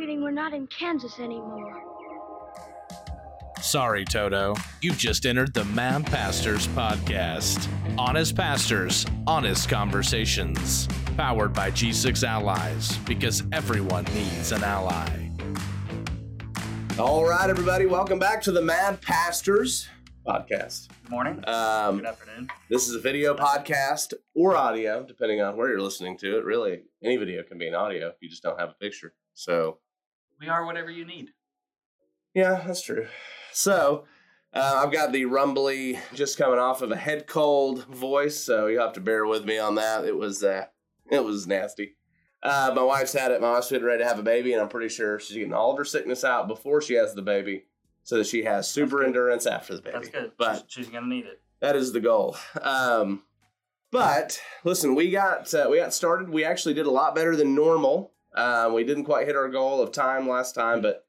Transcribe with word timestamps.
feeling 0.00 0.22
we're 0.22 0.30
not 0.30 0.54
in 0.54 0.66
Kansas 0.68 1.18
anymore. 1.18 1.78
Sorry, 3.60 4.02
Toto. 4.06 4.54
You've 4.80 4.96
just 4.96 5.26
entered 5.26 5.52
the 5.52 5.66
Mad 5.66 6.06
Pastors 6.06 6.66
Podcast. 6.68 7.68
Honest 7.98 8.34
pastors, 8.34 9.04
honest 9.26 9.68
conversations. 9.68 10.88
Powered 11.18 11.52
by 11.52 11.70
G6 11.70 12.24
Allies, 12.26 12.96
because 12.98 13.42
everyone 13.52 14.04
needs 14.14 14.52
an 14.52 14.64
ally. 14.64 15.28
All 16.98 17.26
right, 17.28 17.50
everybody, 17.50 17.84
welcome 17.84 18.18
back 18.18 18.40
to 18.44 18.52
the 18.52 18.62
Mad 18.62 19.02
Pastors 19.02 19.86
Podcast. 20.26 20.88
Good 21.02 21.10
morning. 21.10 21.44
Um, 21.46 21.98
Good 21.98 22.06
afternoon. 22.06 22.48
this 22.70 22.88
is 22.88 22.94
a 22.94 23.00
video 23.00 23.34
podcast 23.34 24.14
or 24.34 24.56
audio, 24.56 25.04
depending 25.06 25.42
on 25.42 25.58
where 25.58 25.68
you're 25.68 25.82
listening 25.82 26.16
to 26.18 26.38
it. 26.38 26.44
Really, 26.46 26.84
any 27.04 27.18
video 27.18 27.42
can 27.42 27.58
be 27.58 27.68
an 27.68 27.74
audio 27.74 28.08
if 28.08 28.14
you 28.22 28.30
just 28.30 28.42
don't 28.42 28.58
have 28.58 28.70
a 28.70 28.74
picture. 28.80 29.12
So, 29.34 29.78
We 30.40 30.48
are 30.48 30.64
whatever 30.64 30.90
you 30.90 31.04
need. 31.04 31.30
yeah, 32.34 32.62
that's 32.66 32.82
true. 32.82 33.06
So, 33.52 34.04
uh, 34.54 34.80
I've 34.84 34.92
got 34.92 35.12
the 35.12 35.24
rumbly 35.26 35.98
just 36.14 36.38
coming 36.38 36.58
off 36.58 36.82
of 36.82 36.90
a 36.90 36.96
head 36.96 37.26
cold 37.26 37.84
voice, 37.86 38.38
so 38.38 38.66
you'll 38.66 38.82
have 38.82 38.94
to 38.94 39.00
bear 39.00 39.26
with 39.26 39.44
me 39.44 39.58
on 39.58 39.74
that. 39.76 40.04
It 40.04 40.16
was 40.16 40.42
uh, 40.42 40.66
it 41.10 41.24
was 41.24 41.46
nasty. 41.46 41.96
Uh, 42.42 42.72
my 42.74 42.82
wife's 42.82 43.12
had 43.12 43.32
it. 43.32 43.40
My 43.40 43.52
wife's 43.52 43.68
getting 43.70 43.84
ready 43.86 44.02
to 44.02 44.08
have 44.08 44.18
a 44.18 44.22
baby, 44.22 44.52
and 44.54 44.62
I'm 44.62 44.68
pretty 44.68 44.88
sure 44.88 45.20
she's 45.20 45.36
getting 45.36 45.52
all 45.52 45.72
of 45.72 45.78
her 45.78 45.84
sickness 45.84 46.24
out 46.24 46.48
before 46.48 46.80
she 46.80 46.94
has 46.94 47.14
the 47.14 47.22
baby, 47.22 47.66
so 48.02 48.16
that 48.18 48.26
she 48.26 48.44
has 48.44 48.66
super 48.68 49.04
endurance 49.04 49.46
after 49.46 49.74
the 49.76 49.82
baby. 49.82 49.98
That's 49.98 50.08
good. 50.08 50.32
But 50.38 50.64
she's, 50.68 50.86
she's 50.86 50.88
gonna 50.88 51.06
need 51.06 51.26
it. 51.26 51.42
that 51.60 51.76
is 51.76 51.92
the 51.92 52.00
goal. 52.00 52.36
Um, 52.62 53.24
but 53.90 54.40
listen, 54.64 54.94
we 54.94 55.10
got 55.10 55.52
uh, 55.52 55.66
we 55.70 55.76
got 55.78 55.92
started. 55.92 56.30
We 56.30 56.44
actually 56.44 56.74
did 56.74 56.86
a 56.86 56.90
lot 56.90 57.14
better 57.14 57.36
than 57.36 57.54
normal. 57.54 58.12
Um, 58.34 58.74
we 58.74 58.84
didn't 58.84 59.04
quite 59.04 59.26
hit 59.26 59.36
our 59.36 59.48
goal 59.48 59.82
of 59.82 59.92
time 59.92 60.28
last 60.28 60.54
time, 60.54 60.80
but 60.80 61.06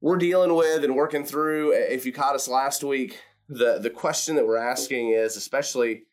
we're 0.00 0.16
dealing 0.16 0.54
with 0.54 0.84
and 0.84 0.94
working 0.94 1.24
through. 1.24 1.72
If 1.72 2.06
you 2.06 2.12
caught 2.12 2.34
us 2.34 2.48
last 2.48 2.84
week, 2.84 3.20
the 3.48 3.78
the 3.78 3.90
question 3.90 4.36
that 4.36 4.46
we're 4.46 4.56
asking 4.56 5.10
is, 5.10 5.36
especially 5.36 6.04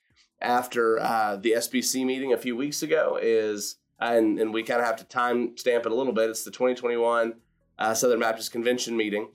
after 0.41 0.99
uh, 0.99 1.35
the 1.35 1.53
SBC 1.53 2.05
meeting 2.05 2.33
a 2.33 2.37
few 2.37 2.55
weeks 2.55 2.81
ago, 2.83 3.19
is 3.21 3.75
and 3.99 4.39
and 4.39 4.53
we 4.53 4.63
kind 4.63 4.79
of 4.79 4.85
have 4.85 4.97
to 4.97 5.03
time 5.05 5.57
stamp 5.57 5.85
it 5.85 5.91
a 5.91 5.95
little 5.95 6.13
bit. 6.13 6.29
It's 6.29 6.43
the 6.43 6.51
2021 6.51 7.35
uh, 7.77 7.93
Southern 7.93 8.19
Baptist 8.19 8.51
Convention 8.51 8.97
meeting 8.97 9.29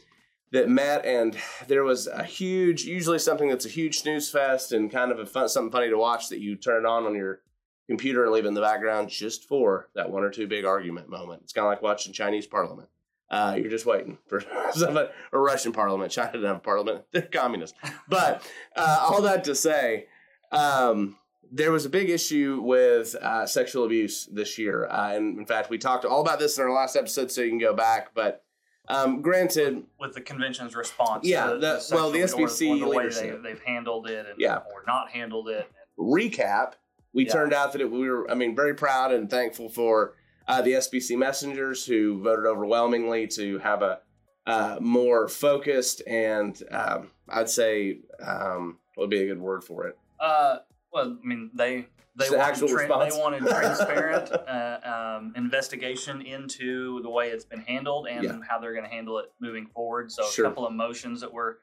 that 0.52 0.68
met 0.68 1.04
and 1.04 1.36
there 1.66 1.84
was 1.84 2.06
a 2.06 2.22
huge 2.22 2.84
usually 2.84 3.18
something 3.18 3.48
that's 3.48 3.66
a 3.66 3.70
huge 3.70 3.98
snooze 3.98 4.30
fest 4.30 4.72
and 4.72 4.90
kind 4.90 5.10
of 5.10 5.30
fun, 5.30 5.48
something 5.48 5.72
funny 5.72 5.90
to 5.90 5.98
watch 5.98 6.28
that 6.28 6.40
you 6.40 6.56
turn 6.56 6.84
it 6.84 6.88
on 6.88 7.04
on 7.04 7.14
your 7.14 7.40
computer 7.88 8.24
and 8.24 8.32
leave 8.32 8.46
in 8.46 8.54
the 8.54 8.60
background 8.60 9.08
just 9.08 9.46
for 9.48 9.88
that 9.94 10.10
one 10.10 10.22
or 10.24 10.30
two 10.30 10.46
big 10.46 10.64
argument 10.64 11.08
moment. 11.08 11.42
It's 11.44 11.52
kind 11.52 11.66
of 11.66 11.70
like 11.70 11.82
watching 11.82 12.12
chinese 12.12 12.46
parliament. 12.46 12.88
Uh, 13.30 13.56
you're 13.58 13.70
just 13.70 13.86
waiting 13.86 14.18
for 14.28 14.42
somebody 14.72 15.08
or 15.32 15.42
russian 15.42 15.72
parliament. 15.72 16.10
China 16.12 16.32
doesn't 16.32 16.46
have 16.46 16.56
a 16.56 16.60
parliament. 16.60 17.04
They're 17.12 17.22
communist 17.22 17.74
but 18.08 18.42
uh, 18.76 18.98
all 19.08 19.22
that 19.22 19.44
to 19.44 19.54
say 19.54 20.06
um, 20.52 21.16
there 21.52 21.70
was 21.72 21.84
a 21.84 21.88
big 21.88 22.10
issue 22.10 22.60
with 22.62 23.14
uh, 23.22 23.46
sexual 23.46 23.84
abuse 23.84 24.28
this 24.32 24.58
year. 24.58 24.86
Uh, 24.86 25.12
and 25.14 25.38
in 25.38 25.46
fact 25.46 25.70
we 25.70 25.78
talked 25.78 26.04
all 26.04 26.20
about 26.20 26.38
this 26.38 26.58
in 26.58 26.64
our 26.64 26.72
last 26.72 26.96
episode 26.96 27.30
so 27.30 27.40
you 27.40 27.50
can 27.50 27.58
go 27.58 27.74
back. 27.74 28.14
But 28.14 28.42
um, 28.88 29.22
granted 29.22 29.82
With 29.98 30.14
the 30.14 30.20
convention's 30.20 30.76
response. 30.76 31.26
Yeah, 31.26 31.46
to 31.52 31.58
the- 31.58 31.84
well, 31.92 32.10
the 32.10 32.20
sexual- 32.20 32.44
or- 32.44 32.48
SBC 32.48 32.76
or 32.76 32.78
the 32.78 32.88
way 32.96 33.08
they, 33.08 33.30
they've 33.42 33.62
handled 33.62 34.08
it 34.08 34.26
and 34.26 34.34
Yeah. 34.40 34.58
or 34.58 34.84
not 34.86 35.10
handled 35.10 35.48
it. 35.48 35.68
recap, 35.98 36.72
we 37.16 37.24
Yeah. 37.24 37.32
turned 37.32 37.54
out 37.54 37.72
that 37.72 37.80
it, 37.80 37.90
we 37.90 38.08
were, 38.10 38.30
I 38.30 38.34
mean, 38.34 38.54
very 38.54 38.74
proud 38.74 39.10
and 39.10 39.28
thankful 39.30 39.70
for 39.70 40.12
uh, 40.46 40.60
the 40.60 40.72
SBC 40.72 41.16
messengers 41.16 41.84
who 41.86 42.22
voted 42.22 42.44
overwhelmingly 42.44 43.26
to 43.28 43.58
have 43.60 43.80
a 43.82 44.00
uh, 44.46 44.76
more 44.80 45.26
focused 45.26 46.02
and 46.06 46.62
um, 46.70 47.10
I'd 47.28 47.48
say 47.48 48.00
um, 48.22 48.78
what 48.94 49.04
would 49.04 49.10
be 49.10 49.22
a 49.22 49.26
good 49.26 49.40
word 49.40 49.64
for 49.64 49.86
it? 49.88 49.98
Uh, 50.20 50.58
well, 50.92 51.16
I 51.20 51.26
mean, 51.26 51.50
they 51.54 51.86
they 52.16 52.28
the 52.28 52.36
wanted, 52.38 52.68
tra- 52.68 52.86
they 52.86 53.18
wanted 53.18 53.40
transparent 53.46 54.30
uh, 54.30 55.16
um, 55.18 55.32
investigation 55.36 56.20
into 56.22 57.00
the 57.02 57.10
way 57.10 57.30
it's 57.30 57.44
been 57.46 57.60
handled 57.60 58.06
and 58.08 58.22
Yeah. 58.24 58.38
how 58.48 58.60
they're 58.60 58.72
going 58.74 58.84
to 58.84 58.90
handle 58.90 59.18
it 59.18 59.32
moving 59.40 59.66
forward. 59.66 60.12
So 60.12 60.22
Sure. 60.26 60.44
a 60.44 60.48
couple 60.48 60.66
of 60.66 60.72
motions 60.74 61.20
that 61.22 61.32
were 61.32 61.58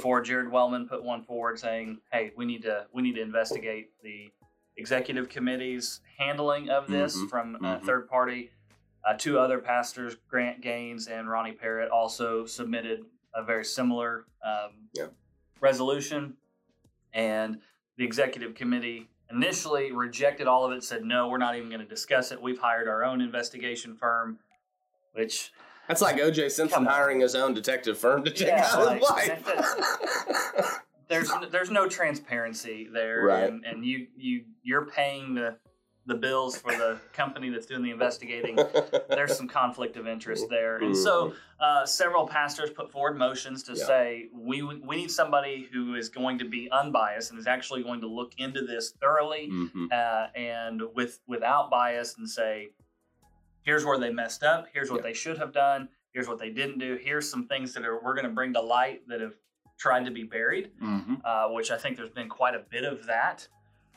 forward. 0.00 0.24
Jared 0.24 0.50
Wellman 0.50 0.88
put 0.88 1.04
one 1.04 1.22
forward 1.22 1.58
saying, 1.58 1.98
"Hey, 2.10 2.32
we 2.34 2.46
need 2.46 2.62
to 2.62 2.86
we 2.94 3.02
need 3.02 3.16
to 3.16 3.20
investigate 3.22 3.90
the 4.02 4.32
executive 4.76 5.28
committee's 5.28 6.00
handling 6.18 6.68
of 6.70 6.86
this 6.88 7.16
Mhm, 7.16 7.28
from 7.30 7.54
a 7.56 7.58
mhm. 7.58 7.84
third 7.84 8.08
party." 8.08 8.50
Uh, 9.04 9.14
two 9.14 9.38
other 9.38 9.58
pastors, 9.58 10.14
Grant 10.28 10.60
Gaines 10.60 11.08
and 11.08 11.28
Ronnie 11.28 11.52
Parrott, 11.52 11.90
also 11.90 12.46
submitted 12.46 13.04
a 13.34 13.42
very 13.42 13.64
similar 13.64 14.26
um, 14.44 14.88
Yeah. 14.92 15.06
resolution, 15.60 16.36
and 17.12 17.60
the 17.96 18.04
executive 18.04 18.54
committee 18.54 19.08
initially 19.30 19.92
rejected 19.92 20.46
all 20.46 20.64
of 20.64 20.72
it. 20.72 20.82
Said 20.84 21.04
no, 21.04 21.28
we're 21.28 21.38
not 21.38 21.56
even 21.56 21.68
going 21.68 21.80
to 21.80 21.86
discuss 21.86 22.32
it. 22.32 22.40
We've 22.42 22.58
hired 22.58 22.88
our 22.88 23.04
own 23.04 23.20
investigation 23.20 23.96
firm, 23.96 24.38
which 25.12 25.52
That's 25.88 26.00
like 26.02 26.16
OJ 26.16 26.48
Simpson 26.50 26.84
hiring 26.86 27.20
his 27.20 27.34
own 27.34 27.54
detective 27.54 27.98
firm 27.98 28.22
to 28.24 28.30
check 28.30 28.48
Yeah, 28.48 28.68
out 28.72 28.92
his 28.98 29.10
wife. 29.10 30.80
there's 31.12 31.30
there's 31.50 31.70
no 31.70 31.88
transparency 31.88 32.88
there, 32.92 33.22
Right. 33.24 33.44
and, 33.48 33.64
and 33.64 33.84
you 33.84 34.06
you 34.16 34.44
you're 34.62 34.86
paying 34.86 35.34
the 35.34 35.56
the 36.06 36.14
bills 36.16 36.56
for 36.58 36.72
the 36.72 36.98
company 37.12 37.48
that's 37.48 37.66
doing 37.66 37.80
the 37.82 37.90
investigating. 37.92 38.56
There's 39.08 39.36
some 39.36 39.46
conflict 39.46 39.96
of 39.96 40.08
interest 40.08 40.46
there, 40.50 40.78
and 40.78 40.96
so 40.96 41.32
uh, 41.60 41.86
several 41.86 42.26
pastors 42.26 42.70
put 42.70 42.90
forward 42.90 43.16
motions 43.16 43.62
to 43.64 43.74
Yeah. 43.74 43.84
say 43.86 44.28
we 44.34 44.62
we 44.62 44.96
need 44.96 45.12
somebody 45.12 45.68
who 45.72 45.94
is 45.94 46.08
going 46.08 46.38
to 46.40 46.44
be 46.44 46.68
unbiased 46.72 47.30
and 47.30 47.38
is 47.38 47.46
actually 47.46 47.84
going 47.84 48.00
to 48.00 48.08
look 48.08 48.32
into 48.38 48.62
this 48.66 48.90
thoroughly 49.00 49.48
Mhm. 49.52 49.92
uh, 49.92 50.26
and 50.36 50.82
with 50.92 51.20
without 51.28 51.70
bias 51.70 52.16
and 52.18 52.28
say, 52.28 52.70
here's 53.62 53.84
where 53.84 53.96
they 53.98 54.10
messed 54.10 54.42
up. 54.42 54.66
Here's 54.72 54.90
what 54.90 54.98
Yeah. 55.02 55.02
they 55.10 55.14
should 55.14 55.38
have 55.38 55.52
done. 55.52 55.88
Here's 56.12 56.26
what 56.26 56.38
they 56.40 56.50
didn't 56.50 56.78
do. 56.78 56.96
Here's 57.00 57.30
some 57.30 57.46
things 57.46 57.74
that 57.74 57.84
are 57.84 58.02
we're 58.02 58.14
going 58.14 58.26
to 58.26 58.32
bring 58.34 58.52
to 58.54 58.60
light 58.60 59.06
that 59.06 59.20
have 59.20 59.34
tried 59.82 60.04
to 60.04 60.12
be 60.12 60.22
buried, 60.22 60.70
Mhm. 60.80 61.20
uh, 61.24 61.48
which 61.48 61.72
I 61.72 61.76
think 61.76 61.96
there's 61.96 62.10
been 62.10 62.28
quite 62.28 62.54
a 62.54 62.60
bit 62.60 62.84
of 62.84 63.06
that. 63.06 63.48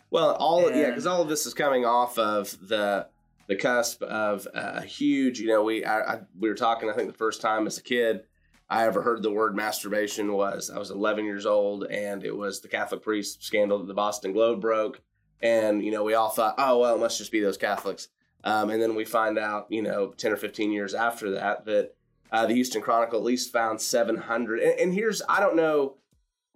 Well, 0.09 0.31
all 0.35 0.71
yeah, 0.71 0.89
because 0.89 1.05
all 1.05 1.21
of 1.21 1.29
this 1.29 1.45
is 1.45 1.53
coming 1.53 1.85
off 1.85 2.17
of 2.17 2.57
the 2.67 3.07
the 3.47 3.55
cusp 3.55 4.01
of 4.01 4.47
a 4.55 4.81
huge. 4.81 5.39
You 5.39 5.47
know, 5.49 5.63
we 5.63 5.85
I, 5.85 6.13
I, 6.15 6.19
we 6.39 6.49
were 6.49 6.55
talking. 6.55 6.89
I 6.89 6.93
think 6.93 7.11
the 7.11 7.17
first 7.17 7.39
time 7.41 7.67
as 7.67 7.77
a 7.77 7.83
kid 7.83 8.23
I 8.67 8.87
ever 8.87 9.03
heard 9.03 9.21
the 9.21 9.29
word 9.31 9.55
masturbation 9.55 10.33
was 10.33 10.71
I 10.71 10.79
was 10.79 10.89
11 10.89 11.25
years 11.25 11.45
old, 11.45 11.83
and 11.83 12.23
it 12.23 12.35
was 12.35 12.61
the 12.61 12.67
Catholic 12.67 13.03
priest 13.03 13.43
scandal 13.43 13.77
that 13.77 13.87
the 13.87 13.93
Boston 13.93 14.33
Globe 14.33 14.61
broke, 14.61 15.01
and 15.41 15.83
you 15.85 15.91
know 15.91 16.03
we 16.03 16.15
all 16.15 16.29
thought, 16.29 16.55
oh 16.57 16.79
well, 16.79 16.95
it 16.95 16.99
must 16.99 17.19
just 17.19 17.31
be 17.31 17.41
those 17.41 17.57
Catholics, 17.57 18.07
um, 18.43 18.71
and 18.71 18.81
then 18.81 18.95
we 18.95 19.05
find 19.05 19.37
out, 19.37 19.67
you 19.69 19.83
know, 19.83 20.13
10 20.17 20.31
or 20.31 20.37
15 20.37 20.71
years 20.71 20.95
after 20.95 21.29
that 21.31 21.65
that 21.65 21.94
uh, 22.31 22.45
the 22.45 22.53
Houston 22.53 22.81
Chronicle 22.81 23.19
at 23.19 23.25
least 23.25 23.51
found 23.51 23.79
700. 23.79 24.59
And, 24.59 24.79
and 24.79 24.93
here's 24.93 25.21
I 25.27 25.39
don't 25.39 25.55
know 25.55 25.95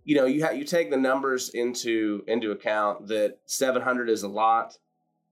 you 0.10 0.16
know 0.16 0.26
you 0.26 0.44
ha- 0.44 0.52
you 0.52 0.64
take 0.64 0.90
the 0.90 0.98
numbers 0.98 1.50
into 1.50 2.24
into 2.28 2.52
account 2.52 3.08
that 3.08 3.38
700 3.46 4.10
is 4.10 4.24
a 4.24 4.28
lot 4.28 4.78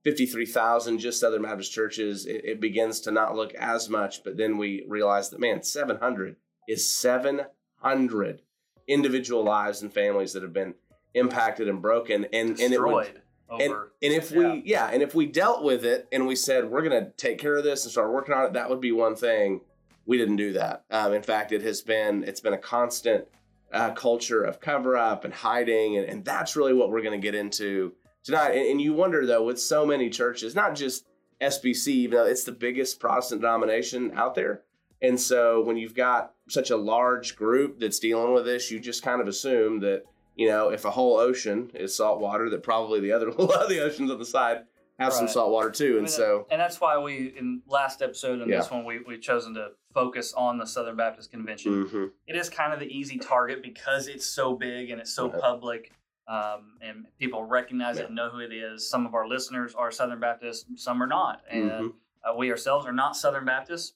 53,000 0.04 0.98
just 0.98 1.18
Southern 1.18 1.42
Baptist 1.42 1.72
churches 1.72 2.26
it, 2.26 2.44
it 2.44 2.60
begins 2.60 3.00
to 3.00 3.10
not 3.10 3.34
look 3.34 3.54
as 3.54 3.88
much 3.88 4.22
but 4.22 4.36
then 4.36 4.56
we 4.56 4.84
realize 4.88 5.30
that 5.30 5.40
man 5.40 5.62
700 5.62 6.36
is 6.68 6.88
700 6.94 8.42
individual 8.86 9.42
lives 9.42 9.82
and 9.82 9.92
families 9.92 10.32
that 10.32 10.42
have 10.42 10.52
been 10.52 10.74
impacted 11.14 11.68
and 11.68 11.82
broken 11.82 12.26
and 12.32 12.60
and 12.60 12.72
it 12.72 12.80
would, 12.80 13.04
Destroyed 13.04 13.22
and, 13.50 13.72
and 13.72 14.12
if 14.12 14.30
yeah. 14.30 14.38
we 14.38 14.62
yeah 14.64 14.90
and 14.92 15.02
if 15.02 15.14
we 15.14 15.26
dealt 15.26 15.64
with 15.64 15.84
it 15.84 16.06
and 16.12 16.26
we 16.26 16.36
said 16.36 16.70
we're 16.70 16.86
going 16.86 17.04
to 17.04 17.10
take 17.12 17.38
care 17.38 17.56
of 17.56 17.64
this 17.64 17.84
and 17.84 17.90
start 17.90 18.12
working 18.12 18.34
on 18.34 18.44
it 18.44 18.52
that 18.52 18.70
would 18.70 18.80
be 18.80 18.92
one 18.92 19.16
thing 19.16 19.62
we 20.08 20.18
didn't 20.18 20.36
do 20.36 20.52
that 20.54 20.84
um, 20.90 21.12
in 21.12 21.22
fact 21.22 21.52
it 21.52 21.62
has 21.62 21.80
been 21.82 22.24
it's 22.24 22.40
been 22.40 22.52
a 22.54 22.58
constant 22.58 23.24
uh, 23.72 23.90
culture 23.92 24.42
of 24.42 24.60
cover 24.60 24.96
up 24.96 25.24
and 25.24 25.32
hiding 25.34 25.96
and, 25.98 26.06
and 26.06 26.24
that's 26.24 26.56
really 26.56 26.72
what 26.74 26.90
we're 26.90 27.02
going 27.02 27.18
to 27.20 27.24
get 27.24 27.34
into 27.34 27.92
tonight 28.24 28.50
and, 28.50 28.66
and 28.66 28.80
you 28.80 28.92
wonder 28.94 29.24
though 29.26 29.44
with 29.44 29.60
so 29.60 29.86
many 29.86 30.08
churches 30.10 30.54
not 30.54 30.74
just 30.74 31.04
sbc 31.40 31.86
even 31.88 32.16
though 32.18 32.26
it's 32.26 32.44
the 32.44 32.52
biggest 32.52 32.98
protestant 32.98 33.40
denomination 33.42 34.10
out 34.16 34.34
there 34.34 34.62
and 35.02 35.20
so 35.20 35.62
when 35.62 35.76
you've 35.76 35.94
got 35.94 36.32
such 36.48 36.70
a 36.70 36.76
large 36.76 37.36
group 37.36 37.78
that's 37.78 37.98
dealing 38.00 38.32
with 38.32 38.44
this 38.46 38.70
you 38.70 38.80
just 38.80 39.02
kind 39.04 39.20
of 39.20 39.28
assume 39.28 39.78
that 39.80 40.02
you 40.34 40.46
know, 40.46 40.68
if 40.68 40.84
a 40.84 40.90
whole 40.92 41.16
ocean 41.18 41.68
is 41.74 41.96
salt 41.96 42.20
water, 42.20 42.48
that 42.50 42.62
probably 42.62 43.00
the 43.00 43.10
other 43.10 43.28
of 43.30 43.68
the 43.68 43.80
oceans 43.82 44.08
on 44.08 44.20
the 44.20 44.24
side 44.24 44.58
have 45.00 45.12
some 45.12 45.26
salt 45.26 45.50
water 45.50 45.68
too. 45.68 45.86
I 45.86 45.88
And 45.94 46.02
mean, 46.02 46.06
so, 46.06 46.46
and 46.48 46.60
that's 46.60 46.80
why 46.80 46.96
we 46.96 47.34
in 47.36 47.60
last 47.66 48.02
episode 48.02 48.40
and 48.40 48.48
Yeah. 48.48 48.58
this 48.58 48.70
one 48.70 48.84
we 48.84 49.00
we've 49.00 49.20
chosen 49.20 49.54
to 49.54 49.70
focus 49.98 50.32
on 50.34 50.58
the 50.58 50.66
Southern 50.66 50.94
Baptist 50.96 51.30
Convention. 51.32 51.84
mhm. 51.86 52.10
It 52.26 52.36
is 52.36 52.48
kind 52.48 52.72
of 52.72 52.78
the 52.78 52.86
easy 52.86 53.18
target 53.18 53.62
because 53.62 54.06
it's 54.06 54.26
so 54.26 54.54
big 54.54 54.90
and 54.90 55.00
it's 55.00 55.12
so 55.12 55.28
Right. 55.28 55.40
public, 55.40 55.92
um, 56.28 56.78
and 56.80 57.06
people 57.18 57.42
recognize 57.44 57.96
Yeah. 57.96 58.02
it 58.04 58.06
and 58.06 58.14
know 58.16 58.28
who 58.30 58.38
it 58.38 58.52
is. 58.52 58.88
Some 58.88 59.06
of 59.06 59.14
our 59.14 59.26
listeners 59.26 59.74
are 59.74 59.90
Southern 59.90 60.20
Baptists, 60.20 60.66
some 60.80 61.02
are 61.02 61.06
not, 61.08 61.42
and 61.50 61.70
Mhm. 61.70 61.94
uh, 62.24 62.34
we 62.36 62.50
ourselves 62.52 62.86
are 62.86 62.92
not 62.92 63.16
Southern 63.16 63.44
Baptists. 63.44 63.94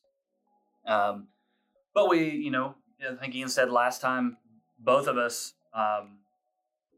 Um, 0.85 1.29
but 1.95 2.09
we, 2.09 2.31
you 2.31 2.51
know, 2.51 2.75
I 3.09 3.15
think 3.15 3.35
Ian 3.35 3.49
said 3.49 3.71
last 3.71 4.01
time, 4.01 4.39
both 4.79 5.07
of 5.07 5.17
us 5.17 5.55
um, 5.75 6.19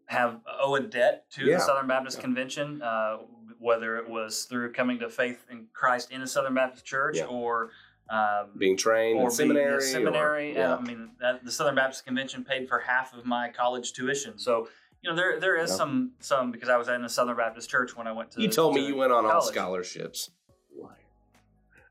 have 0.06 0.40
owe 0.46 0.74
a 0.74 0.80
debt 0.80 1.30
to 1.30 1.44
Yeah. 1.44 1.56
the 1.58 1.60
Southern 1.60 1.86
Baptist 1.86 2.16
Yeah. 2.18 2.22
Convention, 2.24 2.82
uh, 2.82 3.18
whether 3.58 3.96
it 3.98 4.08
was 4.08 4.46
through 4.46 4.72
coming 4.72 4.98
to 4.98 5.08
faith 5.08 5.46
in 5.50 5.68
Christ 5.72 6.10
in 6.10 6.20
a 6.22 6.26
Southern 6.26 6.54
Baptist 6.54 6.84
church 6.84 7.18
Yeah. 7.18 7.26
or 7.26 7.70
um, 8.10 8.50
Being 8.58 8.76
trained 8.76 9.16
or 9.18 9.22
in 9.22 9.26
being 9.28 9.30
seminary. 9.36 9.74
or- 9.74 9.80
seminary. 9.80 10.54
yeah. 10.54 10.76
I 10.76 10.80
mean, 10.80 11.10
that, 11.20 11.44
the 11.44 11.50
Southern 11.50 11.74
Baptist 11.74 12.04
Convention 12.04 12.44
paid 12.44 12.68
for 12.68 12.78
half 12.80 13.14
of 13.14 13.24
my 13.24 13.48
college 13.50 13.92
tuition. 13.92 14.38
So, 14.38 14.68
you 15.02 15.10
know, 15.10 15.16
there 15.16 15.40
there 15.40 15.56
is 15.56 15.70
Yeah. 15.70 15.76
some 15.76 16.12
some 16.20 16.50
because 16.50 16.68
I 16.68 16.76
was 16.76 16.88
in 16.88 17.04
a 17.04 17.08
Southern 17.08 17.36
Baptist 17.36 17.68
church 17.70 17.96
when 17.96 18.06
I 18.06 18.12
went 18.12 18.30
to. 18.32 18.42
you 18.42 18.48
told 18.48 18.74
me 18.74 18.86
you 18.86 18.96
went 18.96 19.12
on 19.12 19.24
all 19.26 19.40
scholarships. 19.42 20.30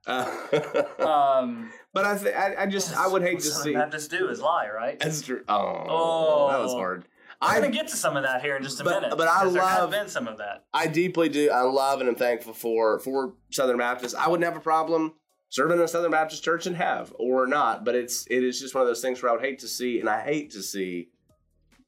Uh, 0.06 0.83
Um, 1.00 1.71
but 1.94 2.06
I, 2.06 2.18
th- 2.18 2.36
I, 2.36 2.56
I 2.63 2.65
just, 2.65 2.95
I 2.95 3.07
would 3.07 3.21
hate 3.21 3.39
to 3.39 3.45
see. 3.45 3.74
Baptists 3.74 4.07
do 4.10 4.27
is 4.30 4.42
lie, 4.42 4.68
right? 4.69 5.00
That's 5.00 5.21
true. 5.21 5.44
Oh, 5.48 5.86
Oh. 5.88 6.51
that 6.51 6.60
was 6.60 6.74
hard. 6.74 7.06
I'm 7.42 7.62
gonna 7.62 7.74
get 7.74 7.88
to 7.89 7.95
some 7.98 8.15
of 8.18 8.24
that 8.24 8.42
here 8.42 8.56
in 8.56 8.63
just 8.63 8.80
a 8.80 8.83
But- 8.83 9.01
minute. 9.01 9.18
but 9.18 9.27
I 9.27 9.39
because 9.42 9.54
there 9.54 9.63
has 9.63 9.80
love- 9.80 9.92
been 9.92 10.07
some 10.07 10.27
of 10.27 10.38
that. 10.38 10.65
I 10.74 10.88
deeply 10.88 11.30
do. 11.30 11.50
I 11.50 11.62
love 11.62 12.00
and 12.00 12.10
I'm 12.10 12.15
thankful 12.15 12.54
for 12.54 13.00
for 13.00 13.33
Southern 13.50 13.77
Baptists. 13.77 14.13
I 14.13 14.27
wouldn't 14.30 14.45
have 14.45 14.56
a 14.57 14.63
problem 14.63 15.13
serving 15.54 15.78
in 15.78 15.84
a 15.84 15.88
Southern 15.88 16.10
Baptist 16.10 16.44
church 16.44 16.66
and 16.66 16.76
have 16.76 17.14
or 17.20 17.46
not, 17.46 17.86
but 17.86 17.94
it's 17.94 18.26
it 18.26 18.44
is 18.44 18.60
just 18.60 18.74
one 18.74 18.82
of 18.82 18.88
those 18.88 19.02
things 19.02 19.22
where 19.22 19.32
I 19.32 19.36
would 19.36 19.46
hate 19.46 19.60
to 19.60 19.68
see, 19.68 20.00
and 20.00 20.10
I 20.10 20.20
hate 20.22 20.50
to 20.52 20.64
see 20.64 21.10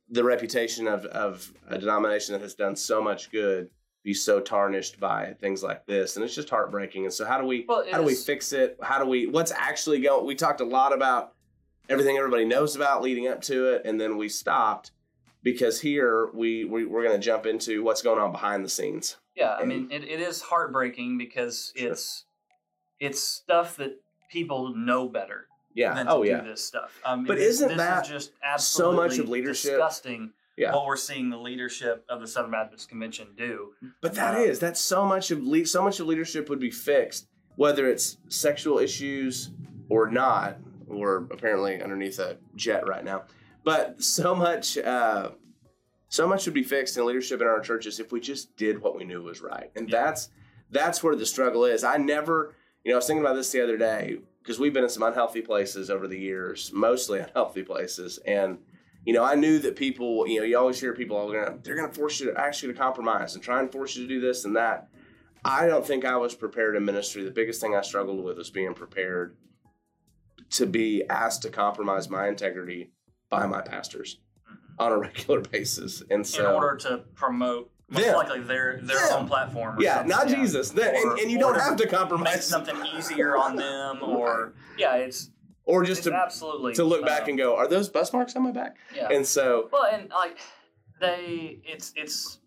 the 0.07 0.23
reputation 0.23 0.87
of 0.87 1.05
of 1.05 1.51
a 1.67 1.79
denomination 1.79 2.33
that 2.33 2.41
has 2.41 2.53
done 2.53 2.75
so 2.75 3.01
much 3.01 3.31
good 3.31 3.69
be 4.03 4.13
so 4.13 4.39
tarnished 4.39 4.99
by 4.99 5.33
things 5.41 5.63
like 5.63 5.83
this, 5.87 6.15
and 6.15 6.23
it's 6.23 6.35
just 6.35 6.47
heartbreaking. 6.47 7.05
And 7.05 7.13
so, 7.13 7.25
how 7.25 7.41
do 7.41 7.47
we 7.47 7.65
Well, 7.67 7.83
how 7.91 7.97
do 7.97 8.03
we 8.03 8.13
fix 8.13 8.53
it? 8.53 8.77
How 8.83 8.99
do 8.99 9.05
we 9.09 9.25
what's 9.25 9.51
actually 9.51 9.99
going? 9.99 10.27
We 10.27 10.35
talked 10.35 10.61
a 10.61 10.65
lot 10.65 10.93
about 10.93 11.33
everything 11.89 12.17
everybody 12.17 12.45
knows 12.45 12.75
about 12.75 13.01
leading 13.01 13.27
up 13.27 13.41
to 13.43 13.73
it, 13.73 13.81
and 13.83 13.99
then 13.99 14.15
we 14.15 14.29
stopped 14.29 14.91
because 15.41 15.81
here 15.81 16.29
we, 16.35 16.65
we 16.65 16.85
we're 16.85 17.03
going 17.03 17.19
to 17.19 17.23
jump 17.23 17.47
into 17.47 17.81
what's 17.81 18.03
going 18.03 18.19
on 18.19 18.31
behind 18.31 18.63
the 18.63 18.69
scenes. 18.69 19.17
Yeah, 19.35 19.55
I 19.59 19.65
mean, 19.65 19.89
it, 19.91 20.03
it 20.03 20.19
is 20.19 20.41
heartbreaking 20.41 21.17
because 21.17 21.73
Sure. 21.75 21.91
it's 21.91 22.25
it's 22.99 23.21
stuff 23.21 23.77
that 23.77 23.99
people 24.31 24.75
know 24.75 25.07
better 25.07 25.47
Yeah. 25.73 25.93
than 25.93 26.05
to 26.07 26.11
Oh 26.11 26.23
do 26.23 26.29
yeah. 26.29 26.41
this 26.41 26.63
stuff. 26.63 26.99
I 27.05 27.15
mean, 27.15 27.25
But 27.25 27.37
this, 27.37 27.55
isn't 27.55 27.69
this 27.69 27.77
that 27.77 28.03
is 28.05 28.09
just 28.09 28.29
so 28.31 28.35
absolutely 28.43 28.97
much 29.07 29.17
of 29.19 29.29
leadership? 29.29 29.71
disgusting? 29.71 30.33
Yeah. 30.57 30.73
what 30.73 30.85
we're 30.85 30.95
seeing 30.95 31.29
the 31.29 31.37
leadership 31.37 32.05
of 32.07 32.21
the 32.21 32.27
Southern 32.27 32.51
Baptist 32.51 32.87
Convention 32.87 33.27
do. 33.37 33.73
But 33.99 34.13
that 34.15 34.35
Um, 34.35 34.41
is 34.41 34.57
that's 34.57 34.79
so 34.79 35.05
much 35.05 35.29
of 35.29 35.43
le- 35.43 35.65
so 35.65 35.83
much 35.83 35.99
of 35.99 36.07
leadership 36.07 36.47
would 36.49 36.61
be 36.61 36.71
fixed, 36.71 37.27
whether 37.57 37.89
it's 37.89 38.19
sexual 38.29 38.79
issues 38.79 39.49
or 39.89 40.09
not. 40.09 40.55
We're 40.87 41.25
apparently 41.25 41.81
underneath 41.81 42.19
a 42.19 42.37
jet 42.55 42.87
right 42.87 43.03
now, 43.03 43.25
but 43.65 44.01
so 44.01 44.33
much. 44.33 44.77
Uh, 44.77 45.31
so 46.07 46.25
much 46.25 46.45
would 46.45 46.53
be 46.53 46.63
fixed 46.63 46.95
in 46.95 47.05
leadership 47.05 47.41
in 47.41 47.47
our 47.47 47.59
churches 47.59 47.99
if 47.99 48.13
we 48.13 48.21
just 48.21 48.55
did 48.55 48.81
what 48.81 48.95
we 48.95 49.03
knew 49.03 49.21
was 49.21 49.41
right, 49.41 49.71
and 49.75 49.89
Yeah. 49.89 50.05
that's 50.05 50.29
that's 50.71 51.03
where 51.03 51.17
the 51.17 51.25
struggle 51.25 51.65
is. 51.65 51.83
I 51.83 51.97
never, 51.97 52.55
you 52.85 52.91
know, 52.91 52.95
I 52.95 52.99
was 52.99 53.07
thinking 53.07 53.25
about 53.25 53.35
this 53.35 53.51
the 53.51 53.61
other 53.61 53.77
day 53.77 54.19
because 54.41 54.59
we've 54.59 54.73
been 54.73 54.83
in 54.83 54.89
some 54.89 55.03
unhealthy 55.03 55.41
places 55.41 55.89
over 55.89 56.07
the 56.07 56.19
years, 56.19 56.71
mostly 56.71 57.19
unhealthy 57.19 57.63
places, 57.63 58.19
and 58.19 58.59
you 59.05 59.13
know, 59.13 59.23
I 59.23 59.35
knew 59.35 59.59
that 59.59 59.75
people, 59.75 60.27
you 60.27 60.39
know, 60.39 60.45
you 60.45 60.57
always 60.57 60.79
hear 60.79 60.93
people, 60.93 61.17
oh, 61.17 61.29
they're 61.29 61.45
gonna, 61.45 61.57
they're 61.61 61.75
gonna 61.75 61.93
force 61.93 62.19
you 62.19 62.31
to 62.31 62.39
ask 62.39 62.63
you 62.63 62.71
to 62.71 62.77
compromise 62.77 63.35
and 63.35 63.43
try 63.43 63.59
and 63.59 63.71
force 63.71 63.95
you 63.95 64.03
to 64.03 64.09
do 64.09 64.19
this 64.19 64.45
and 64.45 64.55
that. 64.55 64.87
I 65.43 65.67
don't 65.67 65.85
think 65.85 66.05
I 66.05 66.17
was 66.17 66.33
prepared 66.33 66.75
in 66.75 66.85
ministry. 66.85 67.23
The 67.23 67.29
biggest 67.29 67.61
thing 67.61 67.75
I 67.75 67.81
struggled 67.81 68.23
with 68.23 68.37
was 68.37 68.49
being 68.49 68.73
prepared 68.73 69.37
to 70.51 70.65
be 70.65 71.03
asked 71.07 71.43
to 71.43 71.51
compromise 71.51 72.09
my 72.09 72.27
integrity 72.27 72.91
by 73.29 73.45
my 73.45 73.61
pastors 73.61 74.17
mm-hmm. 74.51 74.83
on 74.83 74.91
a 74.91 74.97
regular 75.07 75.41
basis. 75.41 76.01
And 76.09 76.25
so, 76.25 76.49
in 76.49 76.55
order 76.55 76.77
to 76.77 76.97
promote 77.13 77.71
most 77.89 78.03
Them. 78.03 78.15
likely 78.15 78.39
their 78.41 78.79
their 78.81 79.11
own 79.13 79.27
platform. 79.27 79.77
Or 79.77 79.81
yeah, 79.81 80.03
not 80.05 80.27
yeah. 80.29 80.35
Jesus. 80.35 80.73
Or- 80.73 80.81
and, 80.81 81.19
and 81.19 81.31
you 81.31 81.37
don't 81.37 81.59
have 81.59 81.75
to 81.77 81.87
compromise. 81.87 82.33
make 82.35 82.41
something 82.41 82.75
easier 82.97 83.37
on 83.37 83.55
them, 83.55 83.99
or 84.03 84.53
yeah, 84.77 84.95
it's 84.95 85.29
or 85.65 85.83
just 85.83 85.99
it's 85.99 86.07
to, 86.07 86.13
absolutely 86.15 86.73
to 86.75 86.83
look 86.83 87.05
back 87.05 87.27
and 87.27 87.37
go, 87.37 87.55
are 87.55 87.67
those 87.67 87.89
bus 87.89 88.11
marks 88.13 88.35
on 88.35 88.43
my 88.43 88.51
back? 88.51 88.75
yeah. 88.95 89.09
And 89.11 89.25
so, 89.25 89.69
Well, 89.71 89.85
and 89.91 90.09
like 90.09 90.37
they, 90.99 91.59
it's 91.63 91.93
it's 91.95 92.39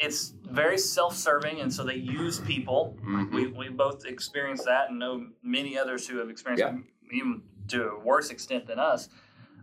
it's 0.00 0.34
very 0.44 0.78
self-serving, 0.78 1.60
and 1.60 1.72
so 1.72 1.82
they 1.84 1.94
use 1.96 2.38
people. 2.40 2.96
Mhm. 3.02 3.32
We 3.32 3.46
we 3.48 3.68
both 3.68 4.04
experienced 4.06 4.64
that, 4.66 4.90
and 4.90 4.98
know 4.98 5.26
many 5.42 5.78
others 5.78 6.06
who 6.06 6.18
have 6.18 6.28
experienced 6.30 6.62
Yeah. 6.64 6.76
it 6.76 7.14
even 7.16 7.42
to 7.68 7.88
a 7.90 7.98
worse 7.98 8.30
extent 8.30 8.66
than 8.66 8.78
us. 8.78 9.08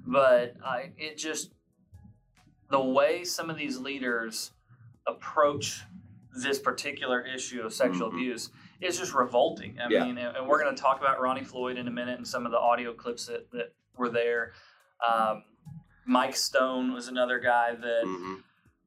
But 0.08 0.56
I, 0.64 0.92
it 0.98 1.18
just 1.18 1.52
the 2.70 2.80
way 2.80 3.24
some 3.24 3.50
of 3.50 3.58
these 3.58 3.78
leaders 3.80 4.52
approach 5.08 5.82
this 6.44 6.60
particular 6.60 7.22
issue 7.22 7.62
of 7.62 7.74
sexual 7.74 8.10
Mhm. 8.10 8.16
abuse 8.16 8.50
is 8.82 8.98
just 9.00 9.14
revolting. 9.14 9.80
I 9.80 9.88
Yeah. 9.90 10.04
mean, 10.06 10.18
and, 10.18 10.48
we're 10.48 10.62
going 10.62 10.76
to 10.76 10.82
talk 10.82 11.00
about 11.00 11.22
Ronnie 11.22 11.44
Floyd 11.46 11.78
in 11.78 11.88
a 11.88 11.92
minute 11.92 12.18
and 12.18 12.28
some 12.28 12.46
of 12.46 12.52
the 12.52 12.60
audio 12.60 12.94
clips 12.94 13.28
that, 13.28 13.50
that 13.52 13.74
were 13.98 14.10
there. 14.10 14.52
Um, 15.08 15.44
Mike 16.06 16.36
Stone 16.36 16.94
was 16.94 17.08
another 17.08 17.40
guy 17.40 17.74
that 17.76 18.04
mhm. 18.06 18.44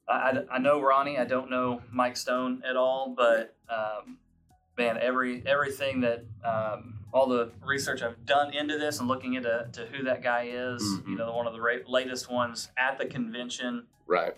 I, 0.08 0.42
I- 0.50 0.58
know 0.58 0.80
Ronnie. 0.80 1.18
I 1.18 1.24
don't 1.24 1.50
know 1.50 1.82
Mike 1.90 2.16
Stone 2.16 2.62
at 2.64 2.76
all, 2.76 3.14
but 3.16 3.56
um, 3.68 4.18
man, 4.76 4.96
every 4.98 5.42
everything 5.46 6.00
that 6.00 6.24
um, 6.44 7.00
all 7.12 7.26
the 7.26 7.50
research 7.64 8.02
I've 8.02 8.24
done 8.24 8.52
into 8.54 8.78
this 8.78 9.00
and 9.00 9.08
looking 9.08 9.34
into 9.34 9.68
to 9.72 9.86
who 9.86 10.04
that 10.04 10.22
guy 10.22 10.44
is, 10.44 10.82
Mhm. 10.82 11.08
you 11.08 11.16
know, 11.16 11.32
one 11.34 11.46
of 11.46 11.52
the 11.54 11.60
ra- 11.60 11.84
latest 11.86 12.30
ones 12.30 12.70
at 12.76 12.98
the 12.98 13.06
convention. 13.06 13.86
right. 14.06 14.34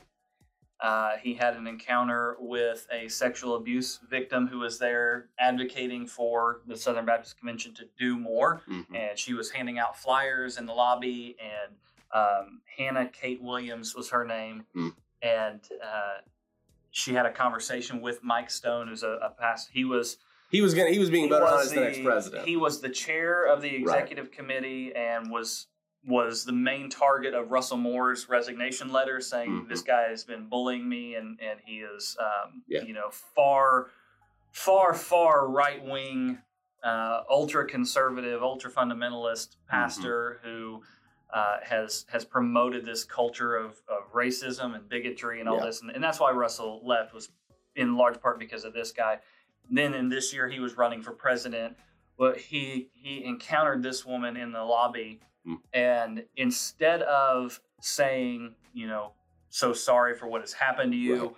Uh, 0.82 1.17
he 1.23 1.35
had 1.35 1.55
an 1.56 1.67
encounter 1.67 2.37
with 2.41 2.87
a 2.91 3.06
sexual 3.09 3.56
abuse 3.56 3.99
victim 4.09 4.47
who 4.47 4.59
was 4.61 4.79
there 4.79 5.29
advocating 5.38 6.06
for 6.06 6.62
the 6.67 6.77
Southern 6.77 7.05
Baptist 7.05 7.37
Convention 7.38 7.75
to 7.75 7.85
do 7.99 8.17
more 8.19 8.62
Mhm. 8.69 8.87
and 8.94 9.19
she 9.19 9.35
was 9.35 9.50
handing 9.50 9.79
out 9.79 9.99
flyers 9.99 10.56
in 10.56 10.65
the 10.67 10.73
lobby 10.73 11.37
and 11.38 11.77
um, 12.12 12.61
hannah 12.79 13.06
kate 13.09 13.41
williams 13.43 13.94
was 13.94 14.09
her 14.11 14.25
name 14.25 14.65
Hmm. 14.73 14.88
and 15.23 15.61
uh, 15.85 16.19
she 16.91 17.12
had 17.12 17.27
a 17.27 17.31
conversation 17.31 18.00
with 18.00 18.25
mike 18.25 18.50
stone 18.50 18.88
who's 18.88 19.03
a, 19.03 19.19
a 19.23 19.31
past 19.38 19.69
he 19.73 19.85
was 19.85 20.17
He 20.50 20.61
was 20.62 20.75
gonna. 20.75 20.91
He 20.91 20.99
was 20.99 21.11
being 21.11 21.29
voted 21.29 21.47
on 21.47 21.61
as 21.61 21.71
the, 21.71 21.81
next 21.81 22.03
president. 22.03 22.44
he 22.49 22.56
was 22.56 22.81
the 22.81 22.89
chair 22.89 23.44
of 23.44 23.60
the 23.63 23.72
executive 23.72 24.31
committee 24.32 24.93
and 24.96 25.31
was 25.31 25.67
was 26.07 26.45
the 26.45 26.53
main 26.53 26.89
target 26.89 27.35
of 27.35 27.51
russell 27.51 27.77
moore's 27.77 28.29
resignation 28.29 28.91
letter 28.91 29.21
saying 29.21 29.51
Mhm. 29.51 29.69
this 29.69 29.83
guy 29.83 30.09
has 30.09 30.25
been 30.25 30.49
bullying 30.49 30.89
me 30.89 31.15
and 31.15 31.39
and 31.41 31.61
he 31.65 31.81
is 31.81 32.17
um, 32.19 32.63
Yeah. 32.67 32.83
you 32.83 32.95
know 32.95 33.11
far 33.11 33.91
far 34.53 34.95
far 34.95 35.47
right 35.49 35.85
wing 35.85 36.39
uh, 36.83 37.23
ultra 37.29 37.67
conservative 37.67 38.43
ultra 38.43 38.71
fundamentalist 38.71 39.49
Mm-hmm. 39.57 39.71
pastor 39.71 40.41
who 40.43 40.83
uh, 41.35 41.59
has 41.63 42.07
has 42.11 42.25
promoted 42.25 42.85
this 42.85 43.05
culture 43.05 43.55
of, 43.57 43.81
of 43.89 44.11
racism 44.13 44.75
and 44.75 44.89
bigotry 44.89 45.39
and 45.41 45.49
all 45.49 45.59
Yeah. 45.59 45.67
this 45.67 45.83
and, 45.83 45.91
and 45.91 46.03
that's 46.03 46.19
why 46.19 46.31
russell 46.33 46.81
left 46.85 47.13
was 47.13 47.31
in 47.77 47.97
large 47.97 48.21
part 48.21 48.39
because 48.39 48.65
of 48.65 48.73
this 48.73 48.91
guy 48.91 49.19
then 49.71 49.93
in 49.95 50.09
this 50.09 50.33
year 50.33 50.49
he 50.49 50.59
was 50.61 50.77
running 50.79 51.03
for 51.03 51.13
president 51.13 51.77
but 52.19 52.39
he 52.39 52.89
he 52.95 53.23
encountered 53.25 53.83
this 53.83 54.05
woman 54.07 54.37
in 54.39 54.51
the 54.53 54.65
lobby 54.65 55.21
Hmm. 55.47 55.55
and 55.73 56.25
instead 56.37 57.01
of 57.03 57.61
saying 57.81 58.55
you 58.75 58.87
know 58.87 59.13
so 59.49 59.73
sorry 59.73 60.15
for 60.15 60.27
what 60.27 60.43
has 60.43 60.53
happened 60.53 60.93
to 60.93 60.99
you 60.99 61.23
Right. 61.23 61.31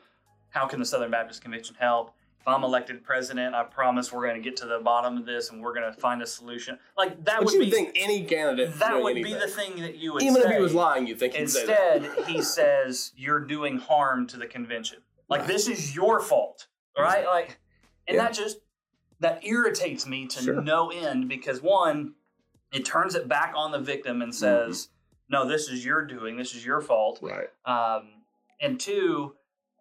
how 0.50 0.66
can 0.66 0.80
the 0.80 0.84
southern 0.86 1.10
baptist 1.12 1.40
convention 1.40 1.76
help 1.78 2.12
if 2.40 2.48
i'm 2.48 2.64
elected 2.64 3.04
president 3.04 3.54
i 3.54 3.62
promise 3.62 4.12
we're 4.12 4.26
going 4.26 4.42
to 4.42 4.42
get 4.42 4.56
to 4.56 4.66
the 4.66 4.80
bottom 4.80 5.16
of 5.18 5.24
this 5.24 5.50
and 5.50 5.62
we're 5.62 5.72
going 5.72 5.92
to 5.92 6.00
find 6.00 6.20
a 6.20 6.26
solution 6.26 6.78
like 6.98 7.24
that 7.24 7.44
would 7.44 7.52
you 7.54 7.60
be 7.60 7.66
would 7.66 7.74
think 7.74 7.92
any 7.94 8.24
candidate 8.24 8.76
that 8.80 9.00
would 9.00 9.12
anything. 9.16 9.34
be 9.34 9.38
the 9.38 9.46
thing 9.46 9.76
that 9.80 9.96
you 9.98 10.12
would 10.14 10.22
Even 10.22 10.34
say. 10.42 10.48
if 10.48 10.56
he 10.56 10.60
was 10.60 10.74
lying, 10.74 11.06
you 11.06 11.14
think 11.14 11.34
he'd 11.34 11.48
say. 11.48 11.60
Instead, 11.60 12.26
he 12.26 12.42
says 12.58 13.12
you're 13.16 13.38
doing 13.40 13.78
harm 13.78 14.26
to 14.26 14.36
the 14.36 14.46
convention. 14.48 14.98
Like 15.28 15.42
Right. 15.42 15.48
this 15.48 15.68
is 15.68 15.94
your 15.94 16.20
fault, 16.20 16.66
right? 16.98 17.24
Like, 17.24 17.58
and 18.08 18.16
Yeah. 18.16 18.24
that 18.24 18.34
just 18.34 18.58
that 19.20 19.46
irritates 19.46 20.04
me 20.08 20.26
to 20.26 20.42
Sure. 20.42 20.60
no 20.60 20.90
end 20.90 21.28
because 21.28 21.62
one, 21.62 22.14
it 22.72 22.84
turns 22.84 23.14
it 23.14 23.28
back 23.28 23.52
on 23.56 23.70
the 23.72 23.78
victim 23.78 24.22
and 24.22 24.34
says, 24.34 24.86
Mm-hmm. 24.86 25.32
"No, 25.32 25.48
this 25.48 25.68
is 25.68 25.84
your 25.84 26.02
doing. 26.04 26.36
This 26.36 26.54
is 26.54 26.64
your 26.64 26.80
fault." 26.80 27.20
Right. 27.22 27.48
Um, 27.64 28.08
and 28.60 28.78
two, 28.80 29.34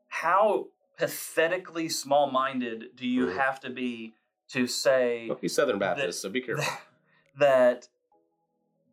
how 0.09 0.67
pathetically 0.97 1.89
small-minded 1.89 2.95
do 2.95 3.07
you 3.07 3.27
Mhm. 3.27 3.37
have 3.37 3.59
to 3.61 3.69
be 3.69 4.13
to 4.49 4.67
say 4.67 5.27
Well, 5.29 5.37
he's 5.41 5.55
Southern 5.55 5.79
Baptist, 5.79 6.21
so 6.21 6.29
be 6.29 6.41
careful. 6.47 6.65
that 7.39 7.87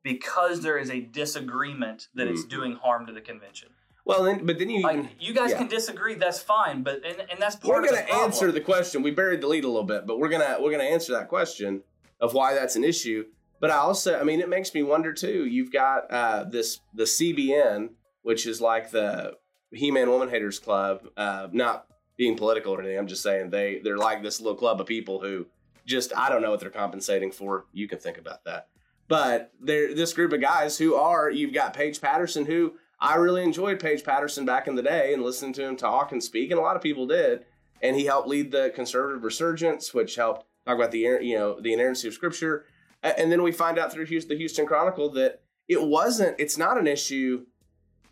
because 0.03 0.61
there 0.63 0.79
is 0.79 0.91
a 0.91 1.01
disagreement 1.01 2.09
that 2.15 2.29
it's 2.29 2.45
Mhm. 2.45 2.49
doing 2.49 2.73
harm 2.77 3.07
to 3.07 3.13
the 3.13 3.21
convention. 3.21 3.71
Well, 4.05 4.23
then, 4.23 4.47
but 4.47 4.59
then 4.59 4.71
you 4.71 4.83
Like 4.83 4.97
even 4.97 5.11
you 5.21 5.35
guys 5.35 5.51
yeah. 5.51 5.59
can 5.59 5.67
disagree, 5.67 6.15
that's 6.15 6.39
fine, 6.41 6.83
but 6.83 7.05
and, 7.05 7.21
and 7.31 7.39
that's 7.39 7.57
we're 7.63 7.75
part 7.75 7.85
going 7.89 7.99
of 8.01 8.07
the 8.07 8.13
to 8.13 8.19
answer 8.21 8.51
the 8.53 8.61
question. 8.61 9.03
We 9.03 9.11
buried 9.11 9.43
the 9.43 9.49
lead 9.49 9.65
a 9.65 9.69
little 9.69 9.83
bit, 9.85 10.07
but 10.07 10.19
we're 10.19 10.31
gonna 10.31 10.57
we're 10.61 10.71
gonna 10.71 10.85
answer 10.85 11.13
that 11.13 11.29
question 11.29 11.83
of 12.21 12.33
why 12.33 12.55
that's 12.55 12.75
an 12.77 12.85
issue. 12.85 13.27
But 13.61 13.71
I 13.71 13.77
also, 13.77 14.19
I 14.19 14.25
mean, 14.25 14.41
it 14.41 14.49
makes 14.49 14.73
me 14.75 14.83
wonder 14.83 15.13
too. 15.13 15.45
You've 15.47 15.73
got 15.73 16.11
uh, 16.11 16.45
this 16.45 16.81
the 16.95 17.05
CBN, 17.05 17.91
which 18.23 18.47
is 18.47 18.61
like 18.61 18.91
the 18.91 19.35
He-Man 19.73 20.11
Woman 20.11 20.29
Haters 20.29 20.59
Club. 20.59 21.09
Uh, 21.17 21.49
not 21.53 21.87
being 22.17 22.37
political 22.37 22.75
or 22.75 22.81
anything. 22.81 22.99
I'm 22.99 23.07
just 23.07 23.23
saying 23.23 23.51
they 23.51 23.81
they're 23.83 23.97
like 23.97 24.23
this 24.23 24.41
little 24.41 24.59
club 24.59 24.81
of 24.81 24.87
people 24.87 25.21
who 25.21 25.47
just 25.87 26.13
I 26.17 26.29
don't 26.29 26.43
know 26.43 26.51
what 26.51 26.61
they're 26.61 26.71
compensating 26.71 27.33
for. 27.33 27.67
You 27.73 27.89
can 27.89 27.99
think 27.99 28.19
about 28.19 28.45
that. 28.45 28.69
But 29.09 29.53
they're 29.61 29.95
this 29.95 30.13
group 30.13 30.33
of 30.33 30.41
guys 30.41 30.77
who 30.77 30.95
are 30.95 31.31
you've 31.31 31.55
got 31.55 31.75
Paige 31.75 32.01
Patterson 32.01 32.45
who 32.45 32.75
I 33.01 33.15
really 33.15 33.45
enjoyed 33.45 33.81
Paige 33.81 34.05
Patterson 34.05 34.45
back 34.45 34.67
in 34.67 34.75
the 34.75 34.83
day 34.83 35.15
and 35.15 35.23
listening 35.23 35.53
to 35.55 35.65
him 35.65 35.77
talk 35.77 36.13
and 36.13 36.23
speak, 36.23 36.51
and 36.51 36.59
a 36.59 36.63
lot 36.63 36.77
of 36.77 36.83
people 36.83 37.07
did. 37.07 37.45
And 37.81 37.95
he 37.95 38.07
helped 38.07 38.29
lead 38.29 38.51
the 38.51 38.73
conservative 38.75 39.23
resurgence, 39.23 39.95
which 39.95 40.17
helped 40.17 40.45
talk 40.67 40.77
about 40.77 40.91
the 40.91 40.99
you 40.99 41.37
know 41.37 41.61
the 41.61 41.73
inerrancy 41.73 42.09
of 42.09 42.15
Scripture. 42.15 42.67
And 43.03 43.31
then 43.31 43.43
we 43.43 43.53
find 43.53 43.79
out 43.79 43.93
through 43.93 44.07
the 44.07 44.37
Houston 44.37 44.67
Chronicle 44.67 45.11
that 45.11 45.41
it 45.69 45.83
wasn't. 45.83 46.37
It's 46.39 46.59
not 46.59 46.79
an 46.79 46.87
issue 46.87 47.47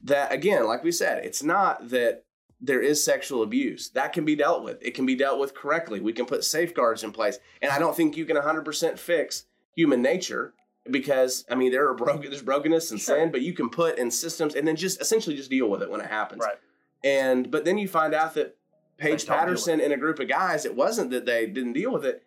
that 0.04 0.32
again, 0.32 0.66
like 0.66 0.84
we 0.84 0.92
said, 0.92 1.24
it's 1.24 1.42
not 1.42 1.88
that 1.90 2.24
there 2.60 2.80
is 2.80 3.04
sexual 3.04 3.42
abuse 3.42 3.90
that 3.90 4.12
can 4.12 4.24
be 4.24 4.36
dealt 4.36 4.62
with. 4.62 4.78
It 4.82 4.94
can 4.94 5.04
be 5.04 5.14
dealt 5.14 5.38
with 5.38 5.54
correctly. 5.54 6.00
We 6.00 6.12
can 6.12 6.24
put 6.26 6.44
safeguards 6.44 7.02
in 7.02 7.12
place, 7.12 7.38
and 7.60 7.70
I 7.70 7.78
don't 7.78 7.96
think 7.96 8.16
you 8.16 8.24
can 8.24 8.36
100% 8.36 8.98
fix 8.98 9.44
human 9.74 10.00
nature 10.02 10.54
because 10.90 11.44
I 11.50 11.54
mean 11.54 11.72
there 11.72 11.88
are 11.88 11.94
broken 11.94 12.30
there's 12.30 12.42
brokenness 12.42 12.90
and 12.92 13.00
Sure. 13.00 13.16
sin, 13.16 13.32
but 13.32 13.42
you 13.42 13.52
can 13.52 13.68
put 13.68 13.98
in 13.98 14.10
systems 14.10 14.54
and 14.54 14.66
then 14.66 14.76
just 14.76 15.00
essentially 15.00 15.36
just 15.36 15.50
deal 15.50 15.68
with 15.68 15.82
it 15.82 15.90
when 15.90 16.00
it 16.00 16.06
happens. 16.06 16.42
Right. 16.42 16.58
And 17.04 17.50
but 17.50 17.64
then 17.64 17.76
you 17.78 17.88
find 17.88 18.14
out 18.14 18.34
that 18.34 18.56
Paige 18.96 19.22
They 19.22 19.26
don't 19.26 19.36
deal 19.36 19.36
Patterson 19.36 19.80
and 19.80 19.92
a 19.92 19.96
group 19.96 20.18
of 20.20 20.28
guys, 20.28 20.64
it 20.64 20.74
wasn't 20.74 21.10
that 21.10 21.26
they 21.26 21.46
didn't 21.46 21.74
deal 21.74 21.92
with 21.92 22.04
it. 22.04 22.25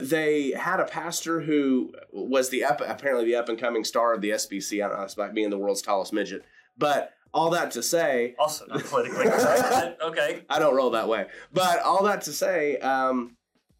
They 0.00 0.50
had 0.52 0.80
a 0.80 0.84
pastor 0.84 1.40
who 1.40 1.92
was 2.12 2.50
the 2.50 2.64
up, 2.64 2.80
apparently 2.80 3.24
the 3.26 3.36
up 3.36 3.48
and 3.48 3.58
coming 3.58 3.84
star 3.84 4.14
of 4.14 4.20
the 4.20 4.30
SBC. 4.30 4.84
I 4.84 4.88
don't 4.88 4.98
know, 4.98 5.04
it's 5.04 5.14
about 5.14 5.34
being 5.34 5.50
the 5.50 5.58
world's 5.58 5.82
tallest 5.82 6.12
midget. 6.12 6.44
But 6.78 7.12
all 7.34 7.50
that 7.50 7.70
to 7.72 7.82
say, 7.82 8.34
Also 8.38 8.66
not 8.66 8.84
politically 8.84 9.24
correct. 9.24 10.02
okay. 10.02 10.44
I 10.50 10.58
don't 10.58 10.74
roll 10.74 10.90
that 10.90 11.08
way. 11.08 11.26
But 11.52 11.80
all 11.80 12.04
that 12.04 12.22
to 12.22 12.32
say, 12.32 12.76
um, 12.78 13.36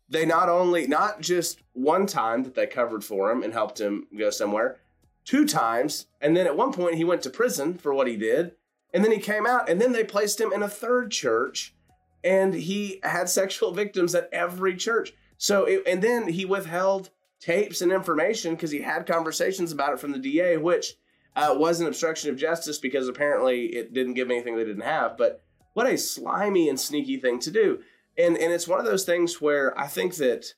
they 0.09 0.27
not 0.27 0.49
only 0.49 0.87
not 0.87 1.21
just 1.21 1.61
one 1.73 2.07
time 2.07 2.45
that 2.45 2.55
they 2.55 2.67
covered 2.67 3.05
for 3.05 3.31
him 3.31 3.43
and 3.43 3.53
helped 3.53 3.81
him 3.81 4.07
go 4.17 4.31
somewhere, 4.31 4.79
two 5.25 5.47
times, 5.47 6.07
and 6.21 6.37
then 6.37 6.47
at 6.47 6.57
one 6.57 6.73
point 6.73 6.97
he 6.97 7.05
went 7.05 7.23
to 7.23 7.31
prison 7.31 7.75
for 7.75 7.95
what 7.95 8.07
he 8.07 8.17
did, 8.17 8.53
and 8.93 9.05
then 9.05 9.13
he 9.13 9.19
came 9.19 9.47
out, 9.47 9.69
and 9.69 9.81
then 9.81 9.93
they 9.93 10.05
placed 10.05 10.41
him 10.41 10.53
in 10.53 10.63
a 10.63 10.69
third 10.69 11.11
church, 11.11 11.75
and 12.23 12.55
he 12.55 13.01
had 13.03 13.29
sexual 13.29 13.73
victims 13.73 14.15
at 14.15 14.29
every 14.33 14.77
church. 14.77 15.13
So, 15.43 15.65
it, 15.65 15.83
and 15.89 16.01
then 16.01 16.29
he 16.29 16.45
withheld 16.45 17.11
tapes 17.41 17.83
and 17.83 17.91
information 17.91 18.55
because 18.55 18.71
he 18.71 18.83
had 18.83 19.09
conversations 19.09 19.73
about 19.73 19.93
it 19.93 19.99
from 19.99 20.13
the 20.13 20.19
DA, 20.21 20.57
which 20.57 20.95
uh, 21.35 21.57
was 21.59 21.81
an 21.81 21.89
obstruction 21.89 22.31
of 22.31 22.37
justice 22.37 22.79
because 22.79 23.09
apparently 23.09 23.67
it 23.75 23.93
didn't 23.93 24.15
give 24.15 24.31
anything 24.31 24.55
they 24.55 24.65
didn't 24.65 24.85
have. 24.85 25.19
But 25.19 25.43
what 25.73 25.89
a 25.89 25.99
slimy 25.99 26.69
and 26.69 26.79
sneaky 26.79 27.17
thing 27.17 27.41
to 27.41 27.51
do. 27.51 27.81
And 28.17 28.39
and 28.39 28.53
it's 28.53 28.69
one 28.69 28.79
of 28.79 28.87
those 28.87 29.05
things 29.05 29.41
where 29.41 29.77
I 29.77 29.89
think 29.89 30.15
that 30.17 30.55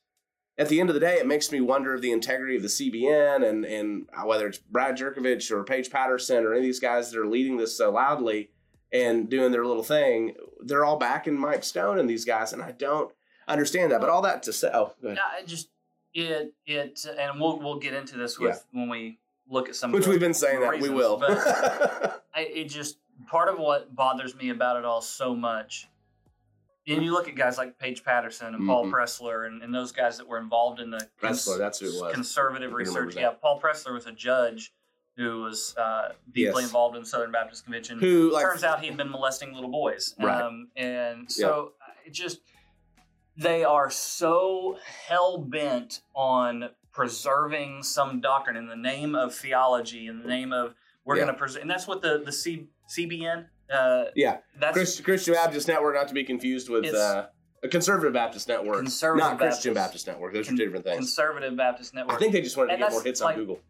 at 0.59 0.69
the 0.69 0.81
end 0.81 0.91
of 0.91 0.95
the 0.95 1.01
day, 1.01 1.15
it 1.15 1.27
makes 1.27 1.51
me 1.51 1.63
wonder 1.63 1.95
of 1.95 2.03
the 2.03 2.13
integrity 2.13 2.57
of 2.57 2.63
the 2.63 2.69
CBN 2.69 3.49
and 3.49 3.65
and 3.65 4.07
whether 4.23 4.47
it's 4.49 4.59
Brad 4.59 4.99
Jurkovich 4.99 5.51
or 5.51 5.65
Paige 5.65 5.89
Patterson 5.89 6.45
or 6.45 6.53
any 6.53 6.59
of 6.59 6.65
these 6.65 6.79
guys 6.79 7.11
that 7.11 7.19
are 7.19 7.27
leading 7.27 7.57
this 7.57 7.75
so 7.75 7.91
loudly 7.91 8.51
and 8.93 9.31
doing 9.31 9.51
their 9.51 9.65
little 9.65 9.83
thing. 9.83 10.35
They're 10.61 10.85
all 10.85 10.99
backing 10.99 11.39
Mike 11.39 11.65
Stone 11.65 11.99
and 11.99 12.11
these 12.11 12.27
guys, 12.27 12.53
and 12.53 12.61
I 12.61 12.73
don't 12.73 13.11
understand 13.49 13.93
that. 13.93 14.01
But 14.01 14.11
all 14.11 14.23
that 14.23 14.43
to 14.45 14.53
say, 14.53 14.71
oh, 14.73 14.93
go 15.03 15.09
ahead. 15.09 15.19
Yeah, 15.19 15.41
it 15.43 15.47
just 15.47 15.69
it 16.15 16.53
it 16.67 17.07
and 17.19 17.41
we'll 17.41 17.59
we'll 17.59 17.79
get 17.79 17.95
into 17.95 18.17
this 18.17 18.39
with 18.39 18.65
when 18.73 18.89
we 18.89 19.19
look 19.49 19.69
at 19.69 19.77
some 19.77 19.91
of 19.91 19.95
which 19.95 20.07
we've 20.07 20.21
been 20.21 20.35
saying 20.35 20.61
that 20.61 20.81
we 20.81 20.89
will. 20.89 21.17
but 21.17 22.23
I, 22.35 22.41
it 22.43 22.65
just 22.67 22.99
part 23.27 23.49
of 23.49 23.59
what 23.59 23.95
bothers 23.95 24.35
me 24.35 24.51
about 24.51 24.77
it 24.77 24.85
all 24.85 25.01
so 25.03 25.35
much. 25.35 25.89
And 26.87 27.03
you 27.03 27.13
look 27.13 27.29
at 27.29 27.35
guys 27.35 27.57
like 27.57 27.79
Paige 27.79 28.05
Patterson 28.05 28.55
and 28.55 28.67
Paul 28.67 28.85
Mhm. 28.87 28.93
Pressler 28.93 29.47
and, 29.47 29.63
and 29.63 29.75
those 29.75 29.91
guys 29.91 30.19
that 30.19 30.29
were 30.29 30.37
involved 30.39 30.81
in 30.81 30.91
the 30.91 31.01
cons- 31.19 31.47
Pressler, 31.47 31.57
that's 31.59 31.79
who 31.81 31.87
it 31.87 31.99
was. 32.03 32.13
conservative 32.13 32.69
I 32.69 32.71
can 32.73 32.77
remember 32.77 33.01
research. 33.07 33.17
Yeah, 33.23 33.31
Paul 33.31 33.59
Pressler 33.59 33.95
was 33.95 34.05
a 34.07 34.13
judge 34.13 34.73
who 35.17 35.41
was 35.43 35.75
uh, 35.79 36.09
deeply 36.33 36.61
Yes. 36.61 36.65
involved 36.65 36.97
in 36.97 37.03
the 37.05 37.09
Southern 37.09 37.33
Baptist 37.33 37.65
Convention. 37.65 37.99
Who 38.01 38.33
like 38.33 38.45
Turns 38.45 38.65
out 38.65 38.85
he'd 38.85 38.99
been 38.99 39.11
molesting 39.11 39.55
little 39.55 39.71
boys. 39.71 40.15
Right. 40.21 40.43
Um, 40.43 40.69
and 40.77 41.31
so 41.33 41.73
uh, 41.81 41.93
it 42.05 42.13
just, 42.13 42.41
they 43.37 43.65
are 43.65 43.91
so 43.91 44.79
hell 45.07 45.39
bent 45.39 46.01
on 46.15 46.71
preserving 46.93 47.83
some 47.83 48.21
doctrine 48.21 48.57
in 48.57 48.69
the 48.69 48.77
name 48.77 49.15
of 49.15 49.35
theology, 49.35 50.07
in 50.07 50.21
the 50.23 50.29
name 50.29 50.53
of 50.53 50.75
we're 51.05 51.17
Yeah. 51.17 51.25
going 51.25 51.35
to 51.35 51.39
preserve. 51.39 51.63
And 51.63 51.71
that's 51.71 51.87
what 51.87 52.01
the, 52.03 52.23
the 52.25 52.33
C, 52.33 52.69
CBN, 52.89 53.47
uh, 53.73 54.05
yeah, 54.15 54.39
that's 54.59 54.75
Christ, 54.77 55.05
Christian 55.05 55.35
Baptist 55.35 55.69
Network, 55.69 55.95
not 55.97 56.09
to 56.09 56.15
be 56.15 56.25
confused 56.25 56.69
with 56.69 56.95
uh, 56.95 57.27
a 57.63 57.69
conservative 57.69 58.13
Baptist 58.13 58.47
network, 58.49 58.77
Conservative 58.77 59.29
not 59.31 59.39
Christian 59.39 59.75
Baptist. 59.75 60.07
Baptist 60.07 60.07
network. 60.07 60.33
Those 60.35 60.47
Con- 60.47 60.55
are 60.55 60.59
two 60.59 60.65
different 60.65 60.85
things. 60.85 60.97
Conservative 60.99 61.57
Baptist 61.57 61.95
Network. 61.95 62.17
I 62.17 62.19
think 62.19 62.33
they 62.33 62.41
just 62.43 62.57
wanted 62.57 62.69
to 62.69 62.73
And 62.75 62.83
get 62.83 62.93
more 62.93 63.03
hits 63.03 63.21
like- 63.21 63.35
on 63.35 63.41
Google. 63.41 63.61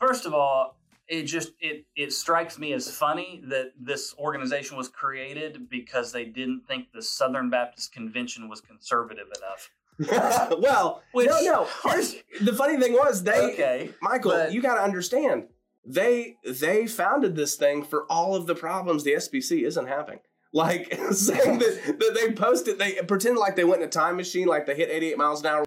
First 0.00 0.26
of 0.26 0.34
all, 0.34 0.76
it 1.10 1.24
just 1.24 1.52
it 1.60 1.84
it 1.96 2.12
strikes 2.12 2.58
me 2.58 2.72
as 2.72 2.88
funny 2.88 3.42
that 3.48 3.72
this 3.78 4.14
organization 4.16 4.76
was 4.76 4.88
created 4.88 5.68
because 5.68 6.12
they 6.12 6.24
didn't 6.24 6.62
think 6.68 6.92
the 6.94 7.02
Southern 7.02 7.50
Baptist 7.50 7.92
Convention 7.92 8.48
was 8.48 8.60
conservative 8.60 9.26
enough. 9.36 9.70
well, 10.60 11.02
Which- 11.12 11.28
no, 11.28 11.40
no. 11.42 11.68
Here's, 11.84 12.14
the 12.40 12.54
funny 12.54 12.78
thing 12.80 12.94
was 12.94 13.24
they, 13.24 13.52
okay, 13.52 13.90
Michael, 14.00 14.30
but- 14.30 14.52
you 14.52 14.62
got 14.62 14.76
to 14.76 14.82
understand. 14.82 15.48
They 15.84 16.36
they 16.46 16.86
founded 16.86 17.34
this 17.36 17.56
thing 17.56 17.82
for 17.82 18.04
all 18.08 18.36
of 18.36 18.46
the 18.46 18.54
problems 18.54 19.02
the 19.02 19.14
SBC 19.14 19.66
isn't 19.66 19.88
having. 19.88 20.20
Like 20.52 20.92
saying 21.12 21.58
that, 21.58 21.96
that 21.98 22.18
they 22.20 22.32
posted, 22.32 22.78
they 22.78 22.94
pretend 23.06 23.36
like 23.36 23.56
they 23.56 23.64
went 23.64 23.82
in 23.82 23.88
a 23.88 23.90
time 23.90 24.16
machine, 24.16 24.46
like 24.46 24.66
they 24.66 24.74
hit 24.76 24.90
88 24.90 25.18
miles 25.18 25.40
an 25.40 25.46
hour 25.46 25.64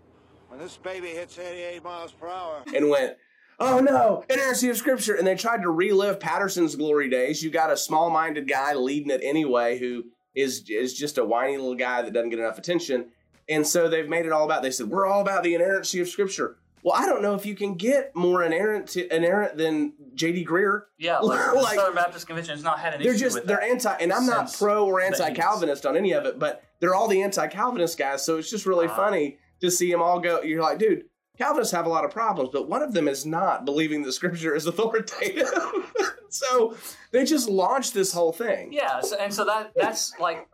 When 0.50 0.59
this 0.59 0.77
baby 0.77 1.07
hits 1.09 1.38
88 1.38 1.83
miles 1.83 2.12
per 2.12 2.27
hour, 2.27 2.63
and 2.73 2.89
went, 2.89 3.17
oh 3.60 3.79
no, 3.79 4.24
inerrancy 4.29 4.69
of 4.69 4.77
scripture. 4.77 5.15
And 5.15 5.25
they 5.27 5.36
tried 5.36 5.62
to 5.63 5.69
relive 5.69 6.19
Patterson's 6.19 6.75
glory 6.75 7.10
days. 7.10 7.43
You 7.43 7.50
got 7.50 7.72
a 7.72 7.77
small 7.77 8.10
minded 8.10 8.48
guy 8.48 8.74
leading 8.74 9.10
it 9.12 9.22
anyway 9.24 9.77
who 9.79 10.05
is, 10.36 10.63
is 10.69 10.93
just 10.93 11.17
a 11.17 11.25
whiny 11.25 11.57
little 11.57 11.75
guy 11.75 12.01
that 12.01 12.13
doesn't 12.13 12.29
get 12.29 12.39
enough 12.39 12.57
attention. 12.57 13.07
And 13.50 13.67
so 13.67 13.89
they've 13.89 14.07
made 14.07 14.25
it 14.25 14.31
all 14.31 14.45
about, 14.45 14.63
they 14.63 14.72
said, 14.72 14.88
we're 14.89 15.05
all 15.05 15.22
about 15.22 15.43
the 15.43 15.53
inerrancy 15.53 16.00
of 16.00 16.07
scripture. 16.07 16.57
Well, 16.81 16.95
I 16.95 17.05
don't 17.05 17.22
know 17.22 17.33
if 17.33 17.45
you 17.45 17.55
can 17.55 17.75
get 17.75 18.13
more 18.15 18.43
inerrant, 18.43 18.88
to, 18.89 19.15
inerrant 19.15 19.55
than 19.57 19.93
J.D. 20.15 20.45
Greear. 20.45 20.83
yeah, 20.98 21.17
like, 21.19 21.53
Like- 21.55 21.75
the 21.75 21.75
Southern 21.75 21.95
Baptist 21.95 22.27
Convention 22.27 22.55
has 22.55 22.63
not 22.63 22.79
had 22.79 22.93
an 22.95 23.01
They're 23.03 23.12
issue 23.13 23.19
just, 23.19 23.36
with 23.36 23.45
they're 23.45 23.57
that. 23.62 23.69
anti, 23.69 23.93
and 24.01 24.12
I'm 24.12 24.25
not 24.25 24.51
pro 24.53 24.86
or 24.86 25.00
anti 25.01 25.33
Calvinist 25.33 25.86
on 25.86 25.95
any 25.95 26.12
of 26.13 26.25
it, 26.25 26.39
but 26.39 26.63
they're 26.81 26.93
all 26.95 27.07
the 27.07 27.22
anti 27.22 27.48
Calvinist 27.48 27.98
guys. 27.98 28.25
So 28.25 28.38
it's 28.38 28.50
just 28.50 28.65
really 28.65 28.88
Ah. 28.88 28.95
funny 28.95 29.38
to 29.62 29.72
see 29.72 29.89
them 29.91 30.01
all 30.01 30.19
go. 30.19 30.41
You're 30.41 30.62
like, 30.62 30.77
dude, 30.77 31.05
Calvinists 31.38 31.74
have 31.74 31.86
a 31.88 31.90
lot 31.90 32.06
of 32.06 32.12
problems, 32.12 32.50
but 32.54 32.70
one 32.70 32.84
of 32.84 32.94
them 32.94 33.08
is 33.08 33.25
not 33.25 33.66
believing 33.66 34.04
that 34.04 34.12
scripture 34.12 34.56
is 34.56 34.66
authoritative. 34.68 35.50
so 36.30 36.75
they 37.12 37.25
just 37.25 37.50
launched 37.50 37.94
this 37.94 38.13
whole 38.13 38.32
thing. 38.32 38.72
Yeah, 38.72 39.02
so, 39.02 39.18
and 39.18 39.34
so 39.34 39.44
that 39.46 39.72
that's 39.75 40.13
like, 40.20 40.48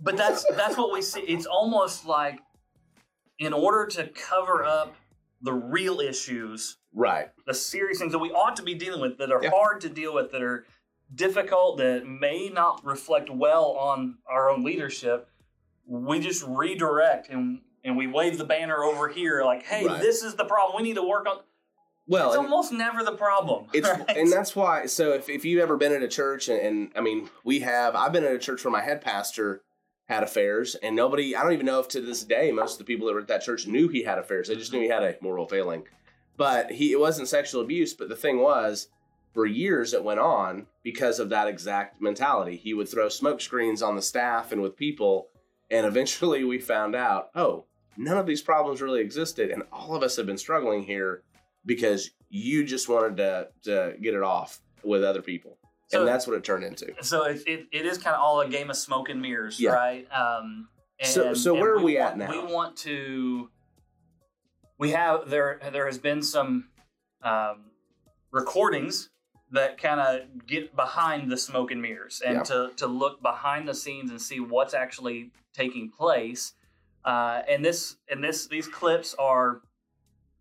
but 0.00 0.16
that's 0.16 0.44
that's 0.56 0.76
what 0.76 0.92
we 0.92 1.00
see. 1.02 1.20
It's 1.20 1.46
almost 1.46 2.06
like, 2.06 2.40
in 3.38 3.52
order 3.52 3.86
to 3.86 4.08
cover 4.08 4.64
up 4.64 4.94
the 5.42 5.52
real 5.52 6.00
issues, 6.00 6.76
Right. 6.92 7.30
the 7.46 7.54
serious 7.54 7.98
things 8.00 8.12
that 8.12 8.18
we 8.18 8.30
ought 8.32 8.56
to 8.56 8.62
be 8.62 8.74
dealing 8.74 9.00
with, 9.00 9.16
that 9.18 9.30
are 9.30 9.42
Yeah. 9.42 9.50
hard 9.50 9.80
to 9.82 9.88
deal 9.88 10.12
with, 10.12 10.32
that 10.32 10.42
are 10.42 10.66
difficult, 11.14 11.78
that 11.78 12.04
may 12.06 12.48
not 12.48 12.84
reflect 12.84 13.30
well 13.30 13.70
on 13.78 14.18
our 14.28 14.50
own 14.50 14.64
leadership, 14.64 15.28
we 15.86 16.18
just 16.20 16.44
redirect 16.46 17.28
and 17.30 17.60
and 17.84 17.96
we 17.96 18.06
wave 18.06 18.38
the 18.38 18.44
banner 18.44 18.82
over 18.84 19.08
here, 19.08 19.42
like, 19.44 19.64
hey, 19.64 19.86
Right. 19.86 20.00
this 20.00 20.22
is 20.22 20.34
the 20.34 20.44
problem. 20.44 20.76
We 20.76 20.82
need 20.88 20.96
to 20.96 21.02
work 21.06 21.26
on. 21.26 21.38
Well, 22.06 22.28
It's 22.30 22.36
almost 22.38 22.72
never 22.72 23.04
the 23.04 23.12
problem. 23.12 23.66
It's 23.72 23.88
right? 23.88 24.04
and 24.16 24.30
that's 24.32 24.56
why. 24.56 24.86
So 24.86 25.12
if 25.12 25.28
if 25.28 25.44
you've 25.44 25.60
ever 25.62 25.76
been 25.76 25.92
at 25.92 26.02
a 26.02 26.08
church, 26.08 26.48
and, 26.48 26.60
and 26.60 26.92
I 26.96 27.00
mean, 27.00 27.30
we 27.44 27.60
have. 27.60 27.94
I've 27.94 28.12
been 28.12 28.24
at 28.24 28.34
a 28.34 28.38
church 28.38 28.64
where 28.64 28.72
my 28.72 28.82
head 28.82 29.00
pastor 29.00 29.62
had 30.08 30.22
affairs, 30.24 30.74
and 30.74 30.96
nobody. 30.96 31.36
I 31.36 31.42
don't 31.42 31.52
even 31.52 31.66
know 31.66 31.78
if 31.78 31.86
to 31.88 32.00
this 32.00 32.24
day 32.24 32.50
most 32.50 32.72
of 32.72 32.78
the 32.78 32.84
people 32.84 33.06
that 33.06 33.14
were 33.14 33.20
at 33.20 33.28
that 33.28 33.42
church 33.42 33.66
knew 33.68 33.86
he 33.88 34.02
had 34.02 34.18
affairs. 34.18 34.48
They 34.48 34.56
just 34.56 34.72
knew 34.72 34.80
he 34.80 34.88
had 34.88 35.04
a 35.04 35.14
moral 35.20 35.46
failing, 35.46 35.84
but 36.36 36.72
he 36.72 36.90
it 36.92 36.98
wasn't 36.98 37.28
sexual 37.28 37.60
abuse. 37.62 37.94
But 37.94 38.08
the 38.08 38.16
thing 38.16 38.40
was, 38.40 38.88
for 39.32 39.46
years 39.46 39.94
it 39.94 40.02
went 40.02 40.18
on 40.18 40.66
because 40.82 41.20
of 41.20 41.28
that 41.28 41.46
exact 41.46 42.02
mentality. 42.02 42.56
He 42.56 42.74
would 42.74 42.88
throw 42.88 43.08
smoke 43.08 43.40
screens 43.40 43.82
on 43.82 43.94
the 43.94 44.02
staff 44.02 44.50
and 44.50 44.60
with 44.62 44.76
people, 44.76 45.28
and 45.70 45.86
eventually 45.86 46.42
we 46.42 46.58
found 46.58 46.96
out, 46.96 47.30
oh, 47.36 47.66
none 47.96 48.16
of 48.18 48.26
these 48.26 48.42
problems 48.42 48.80
really 48.80 49.00
existed, 49.00 49.50
and 49.50 49.62
all 49.72 49.94
of 49.94 50.02
us 50.02 50.16
have 50.16 50.26
been 50.26 50.38
struggling 50.38 50.82
here 50.82 51.22
because 51.66 52.10
you 52.28 52.64
just 52.64 52.88
wanted 52.88 53.16
to 53.18 53.48
to 53.64 53.94
get 54.00 54.14
it 54.14 54.22
off 54.22 54.60
with 54.82 55.04
other 55.04 55.22
people, 55.22 55.58
So- 55.88 56.00
and 56.00 56.08
that's 56.08 56.26
what 56.26 56.36
it 56.36 56.44
turned 56.44 56.64
into. 56.64 56.94
so 57.02 57.24
it, 57.24 57.42
it, 57.46 57.66
it 57.72 57.86
is 57.86 57.98
kind 57.98 58.14
of 58.16 58.22
all 58.22 58.40
a 58.40 58.48
game 58.48 58.70
of 58.70 58.76
smoke 58.76 59.08
and 59.10 59.20
mirrors, 59.20 59.60
Yeah. 59.60 59.72
right? 59.72 60.06
Um, 60.12 60.68
and, 60.98 61.08
So- 61.08 61.34
so 61.34 61.54
where 61.54 61.72
are 61.74 61.82
we 61.82 61.98
at 61.98 62.16
want- 62.16 62.18
now? 62.18 62.46
We 62.46 62.52
want 62.54 62.76
to. 62.78 63.50
We 64.78 64.92
have 64.92 65.28
there. 65.28 65.60
There 65.72 65.86
has 65.86 65.98
been 65.98 66.22
some 66.22 66.68
um, 67.22 67.64
recordings 68.32 69.10
that 69.52 69.76
kind 69.78 70.00
of 70.00 70.46
get 70.46 70.74
behind 70.76 71.30
the 71.30 71.36
smoke 71.36 71.70
and 71.70 71.82
mirrors 71.82 72.22
and 72.24 72.36
Yeah. 72.36 72.42
to, 72.44 72.70
to 72.76 72.86
look 72.86 73.20
behind 73.20 73.68
the 73.68 73.74
scenes 73.74 74.10
and 74.10 74.22
see 74.22 74.38
what's 74.40 74.72
actually 74.74 75.32
taking 75.52 75.90
place. 75.90 76.54
Uh, 77.04 77.42
and 77.48 77.64
this 77.64 77.96
and 78.08 78.22
this 78.22 78.46
these 78.46 78.68
clips 78.68 79.14
are 79.18 79.62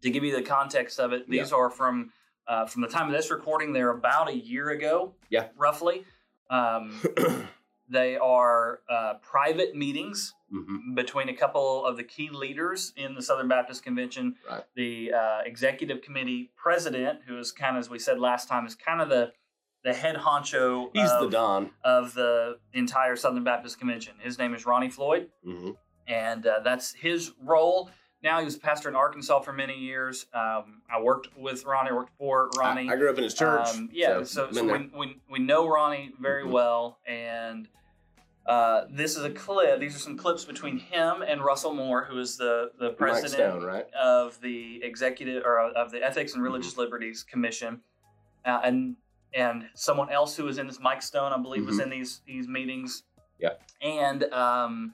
to 0.01 0.09
give 0.09 0.23
you 0.23 0.35
the 0.35 0.41
context 0.41 0.99
of 0.99 1.13
it. 1.13 1.29
These 1.29 1.51
are 1.51 1.69
from 1.69 2.11
uh, 2.47 2.65
from 2.65 2.81
the 2.81 2.87
time 2.87 3.07
of 3.07 3.13
this 3.13 3.31
recording. 3.31 3.73
They're 3.73 3.91
about 3.91 4.29
a 4.29 4.35
year 4.35 4.69
ago, 4.69 5.13
Yeah. 5.29 5.47
roughly. 5.57 6.03
Um, 6.49 6.99
they 7.89 8.17
are 8.17 8.81
uh, 8.89 9.15
private 9.21 9.75
meetings 9.75 10.33
hmm 10.51 10.95
between 10.95 11.29
a 11.29 11.33
couple 11.33 11.85
of 11.85 11.95
the 11.95 12.03
key 12.03 12.29
leaders 12.31 12.91
in 12.97 13.13
the 13.13 13.21
Southern 13.21 13.47
Baptist 13.47 13.83
Convention. 13.83 14.35
Right. 14.49 14.63
The 14.75 15.13
uh, 15.13 15.39
executive 15.45 16.01
committee 16.01 16.51
president, 16.55 17.19
who 17.27 17.37
is 17.37 17.51
kind 17.51 17.77
of, 17.77 17.81
as 17.81 17.89
we 17.89 17.99
said 17.99 18.19
last 18.19 18.49
time, 18.49 18.65
is 18.65 18.73
kind 18.75 18.99
of 19.01 19.09
the 19.09 19.31
the 19.83 19.93
head 19.93 20.15
honcho 20.17 20.89
He's 20.93 21.09
of, 21.11 21.19
the 21.21 21.29
Don. 21.29 21.69
of 21.85 22.13
the 22.15 22.57
entire 22.73 23.15
Southern 23.15 23.43
Baptist 23.45 23.77
Convention. 23.79 24.15
His 24.19 24.37
name 24.39 24.53
is 24.55 24.65
Ronnie 24.65 24.89
Floyd, 24.89 25.29
hmm 25.43 25.71
and 26.09 26.45
uh, 26.45 26.59
that's 26.63 26.93
his 26.93 27.31
role. 27.41 27.89
Now 28.21 28.39
he 28.39 28.45
was 28.45 28.55
a 28.55 28.59
pastor 28.59 28.89
in 28.89 28.95
Arkansas 28.95 29.39
for 29.41 29.53
many 29.53 29.77
years. 29.77 30.25
Um, 30.33 30.81
I 30.93 30.99
worked 31.01 31.29
with 31.37 31.63
Ronnie, 31.63 31.91
I 31.91 31.93
worked 31.93 32.11
for 32.17 32.49
Ronnie. 32.57 32.89
I, 32.89 32.93
I 32.93 32.95
grew 32.97 33.09
up 33.09 33.17
in 33.17 33.23
his 33.23 33.33
church. 33.33 33.67
Um, 33.69 33.89
yeah, 33.93 34.23
so, 34.23 34.47
been 34.47 34.55
so 34.55 34.63
we, 34.65 34.89
we, 34.97 35.21
we 35.31 35.39
know 35.39 35.67
Ronnie 35.69 36.11
very 36.19 36.43
Mhm. 36.43 36.51
well, 36.51 36.99
and 37.07 37.69
uh, 38.45 38.85
this 38.89 39.15
is 39.15 39.23
a 39.23 39.29
clip. 39.29 39.79
These 39.79 39.95
are 39.95 39.99
some 39.99 40.17
clips 40.17 40.43
between 40.43 40.79
him 40.79 41.21
and 41.21 41.41
Russell 41.41 41.73
Moore, 41.73 42.03
who 42.03 42.19
is 42.19 42.35
the 42.35 42.71
the 42.79 42.89
president 42.89 43.51
Stone, 43.53 43.63
right? 43.63 43.85
of 43.93 44.41
the 44.41 44.81
executive 44.83 45.43
or 45.45 45.59
of 45.59 45.91
the 45.91 46.03
Ethics 46.03 46.33
and 46.33 46.43
Religious 46.43 46.71
Mm-hmm. 46.73 46.81
Liberties 46.81 47.23
Commission, 47.23 47.79
uh, 48.45 48.59
and 48.63 48.95
and 49.33 49.65
someone 49.75 50.09
else 50.09 50.35
who 50.35 50.43
was 50.45 50.57
in 50.57 50.65
this, 50.67 50.79
Mike 50.81 51.03
Stone, 51.03 51.31
I 51.31 51.37
believe, 51.37 51.65
was 51.65 51.77
Mhm. 51.77 51.83
in 51.83 51.89
these 51.91 52.21
these 52.25 52.47
meetings. 52.47 53.03
Yeah. 53.39 53.51
and 53.81 54.25
um, 54.33 54.93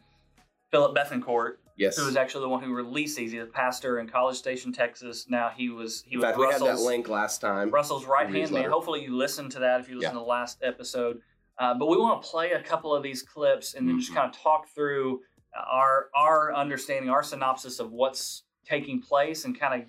Phillip 0.75 0.93
Bethancourt, 0.93 1.53
Yes. 1.77 1.97
who 1.97 2.05
was 2.05 2.17
actually 2.17 2.41
the 2.41 2.49
one 2.49 2.61
who 2.61 2.73
released 2.73 3.15
these. 3.15 3.31
He's 3.31 3.41
a 3.43 3.45
pastor 3.45 3.99
in 3.99 4.09
College 4.09 4.35
Station, 4.35 4.73
Texas. 4.73 5.27
Now 5.29 5.49
he 5.55 5.69
was 5.69 6.03
he 6.05 6.15
in 6.15 6.19
was 6.19 6.25
fact, 6.25 6.37
we 6.37 6.45
had 6.45 6.51
Russell's 6.61 6.79
that 6.81 6.85
link 6.85 7.07
last 7.07 7.39
time. 7.39 7.69
Russell's 7.71 8.05
right 8.05 8.29
hand 8.29 8.51
man. 8.51 8.69
Hopefully, 8.69 9.01
you 9.01 9.15
listened 9.15 9.51
to 9.53 9.59
that 9.59 9.79
if 9.79 9.87
you 9.89 9.95
listened 9.95 10.13
Yeah. 10.15 10.19
to 10.19 10.23
the 10.25 10.29
last 10.29 10.59
episode. 10.61 11.21
Uh, 11.57 11.73
but 11.75 11.85
we 11.87 11.95
want 11.97 12.21
to 12.21 12.27
play 12.29 12.51
a 12.51 12.61
couple 12.61 12.93
of 12.93 13.01
these 13.03 13.21
clips 13.23 13.73
and 13.75 13.87
then 13.87 13.97
just 13.97 14.11
Mhm. 14.11 14.15
kind 14.15 14.29
of 14.29 14.37
talk 14.37 14.67
through 14.67 15.21
our 15.55 16.09
our 16.13 16.53
understanding, 16.53 17.09
our 17.09 17.23
synopsis 17.23 17.79
of 17.79 17.91
what's 17.93 18.43
taking 18.65 19.01
place, 19.01 19.45
and 19.45 19.57
kind 19.57 19.81
of 19.81 19.87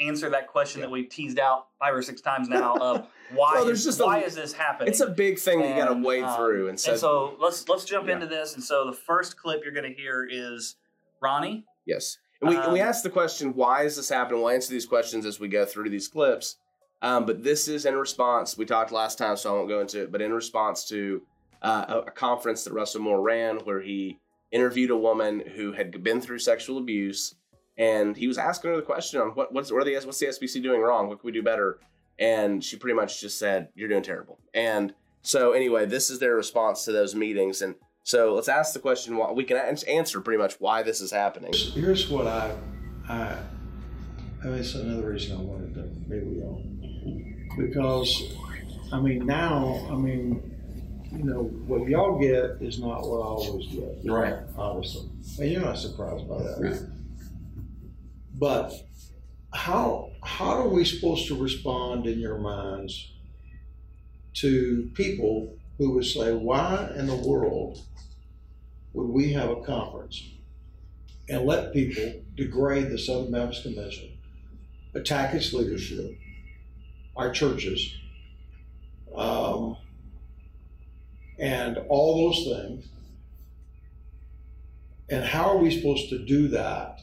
answer 0.00 0.30
that 0.30 0.46
question 0.48 0.80
Yeah. 0.80 0.86
that 0.86 0.90
we've 0.92 1.08
teased 1.08 1.38
out 1.38 1.66
five 1.78 1.94
or 1.94 2.02
six 2.02 2.20
times 2.20 2.48
now 2.48 2.76
of 2.76 3.06
why 3.34 3.52
Well, 3.54 3.64
there's 3.66 3.80
is, 3.80 3.84
just 3.84 4.00
a- 4.00 4.04
why 4.04 4.20
is 4.20 4.34
this 4.34 4.52
happening? 4.52 4.88
It's 4.88 5.00
a 5.00 5.08
big 5.10 5.38
thing 5.38 5.60
that 5.60 5.68
you 5.70 5.74
got 5.82 5.92
to 5.92 6.00
wade 6.02 6.24
um, 6.24 6.36
through, 6.36 6.68
and 6.68 6.78
so, 6.78 6.90
and 6.92 7.00
so 7.00 7.36
let's 7.40 7.68
let's 7.68 7.84
jump 7.84 8.06
Yeah. 8.08 8.14
into 8.14 8.26
this. 8.26 8.54
And 8.54 8.62
so 8.62 8.86
the 8.86 8.92
first 8.96 9.36
clip 9.36 9.62
you're 9.64 9.72
going 9.74 9.90
to 9.90 9.96
hear 10.00 10.26
is 10.30 10.76
Ronnie. 11.20 11.64
yes, 11.86 12.18
and 12.40 12.50
we 12.50 12.56
and 12.56 12.72
we 12.72 12.80
um, 12.80 12.88
asked 12.88 13.02
the 13.02 13.10
question, 13.10 13.54
why 13.54 13.82
is 13.82 13.96
this 13.96 14.08
happening? 14.08 14.40
We'll 14.40 14.50
answer 14.50 14.70
these 14.72 14.86
questions 14.86 15.26
as 15.26 15.40
we 15.40 15.48
go 15.48 15.64
through 15.64 15.90
these 15.90 16.08
clips. 16.08 16.56
Um, 17.00 17.26
but 17.26 17.44
this 17.44 17.68
is 17.68 17.86
in 17.86 17.94
response. 17.94 18.56
We 18.58 18.64
talked 18.64 18.90
last 18.90 19.18
time, 19.18 19.36
so 19.36 19.50
I 19.50 19.56
won't 19.56 19.68
go 19.68 19.80
into 19.80 20.02
it. 20.02 20.10
But 20.12 20.20
in 20.20 20.32
response 20.32 20.84
to 20.88 21.22
uh, 21.62 21.84
a, 21.88 21.98
a 22.08 22.10
conference 22.10 22.64
that 22.64 22.72
Russell 22.72 23.02
Moore 23.02 23.20
ran, 23.20 23.58
where 23.58 23.80
he 23.80 24.18
interviewed 24.50 24.90
a 24.90 24.96
woman 24.96 25.40
who 25.54 25.72
had 25.72 26.02
been 26.02 26.20
through 26.20 26.38
sexual 26.40 26.78
abuse, 26.78 27.34
and 27.78 28.16
he 28.16 28.26
was 28.26 28.36
asking 28.36 28.70
her 28.70 28.76
the 28.76 28.82
question 28.82 29.20
on 29.20 29.28
what 29.28 29.52
what's 29.52 29.72
what 29.72 29.82
are 29.82 29.84
the 29.84 29.94
what's 30.04 30.18
the 30.18 30.26
SBC 30.26 30.62
doing 30.62 30.80
wrong? 30.80 31.08
What 31.08 31.20
can 31.20 31.26
we 31.26 31.32
do 31.32 31.42
better? 31.42 31.78
And 32.18 32.62
she 32.62 32.76
pretty 32.76 32.96
much 32.96 33.20
just 33.20 33.38
said, 33.38 33.68
"You're 33.74 33.88
doing 33.88 34.02
terrible." 34.02 34.38
And 34.52 34.92
so 35.22 35.52
anyway, 35.52 35.86
this 35.86 36.10
is 36.10 36.18
their 36.18 36.34
response 36.34 36.84
to 36.84 36.92
those 36.92 37.14
meetings. 37.14 37.62
And 37.62 37.76
so 38.02 38.34
let's 38.34 38.48
ask 38.48 38.72
the 38.72 38.80
question. 38.80 39.16
Why 39.16 39.30
we 39.30 39.44
can 39.44 39.56
ans- 39.56 39.84
answer 39.84 40.20
pretty 40.20 40.38
much 40.38 40.54
why 40.58 40.82
this 40.82 41.00
is 41.00 41.10
happening. 41.10 41.52
Here's 41.74 42.08
what 42.08 42.26
I, 42.26 42.56
I, 43.08 43.36
I 44.42 44.46
mean, 44.46 44.54
it's 44.54 44.74
another 44.74 45.10
reason 45.10 45.36
I 45.36 45.40
wanted 45.40 45.74
to 45.74 45.82
be 45.82 46.20
with 46.20 46.38
y'all. 46.38 46.64
Because, 47.56 48.36
I 48.92 49.00
mean, 49.00 49.26
now, 49.26 49.86
I 49.90 49.96
mean, 49.96 50.54
you 51.12 51.24
know, 51.24 51.42
what 51.42 51.88
y'all 51.88 52.18
get 52.18 52.56
is 52.60 52.78
not 52.78 53.02
what 53.02 53.18
I 53.18 53.26
always 53.26 53.66
get. 53.68 54.10
Right. 54.10 54.34
Obviously. 54.56 55.08
And 55.40 55.52
you're 55.52 55.60
not 55.60 55.78
surprised 55.78 56.28
by 56.28 56.42
that. 56.42 56.58
Right. 56.60 56.97
But 58.38 58.72
how, 59.52 60.12
how 60.22 60.50
are 60.50 60.68
we 60.68 60.84
supposed 60.84 61.26
to 61.28 61.40
respond 61.40 62.06
in 62.06 62.20
your 62.20 62.38
minds 62.38 63.12
to 64.34 64.90
people 64.94 65.56
who 65.78 65.92
would 65.92 66.04
say, 66.04 66.32
why 66.32 66.90
in 66.96 67.06
the 67.06 67.16
world 67.16 67.80
would 68.92 69.08
we 69.08 69.32
have 69.32 69.50
a 69.50 69.62
conference 69.62 70.22
and 71.28 71.44
let 71.44 71.72
people 71.72 72.12
degrade 72.36 72.90
the 72.90 72.98
Southern 72.98 73.32
Baptist 73.32 73.64
Convention, 73.64 74.10
attack 74.94 75.34
its 75.34 75.52
leadership, 75.52 76.16
our 77.16 77.32
churches, 77.32 77.94
um, 79.14 79.76
and 81.38 81.78
all 81.88 82.28
those 82.28 82.44
things. 82.44 82.86
And 85.10 85.24
how 85.24 85.50
are 85.50 85.58
we 85.58 85.76
supposed 85.76 86.08
to 86.10 86.18
do 86.24 86.48
that? 86.48 87.00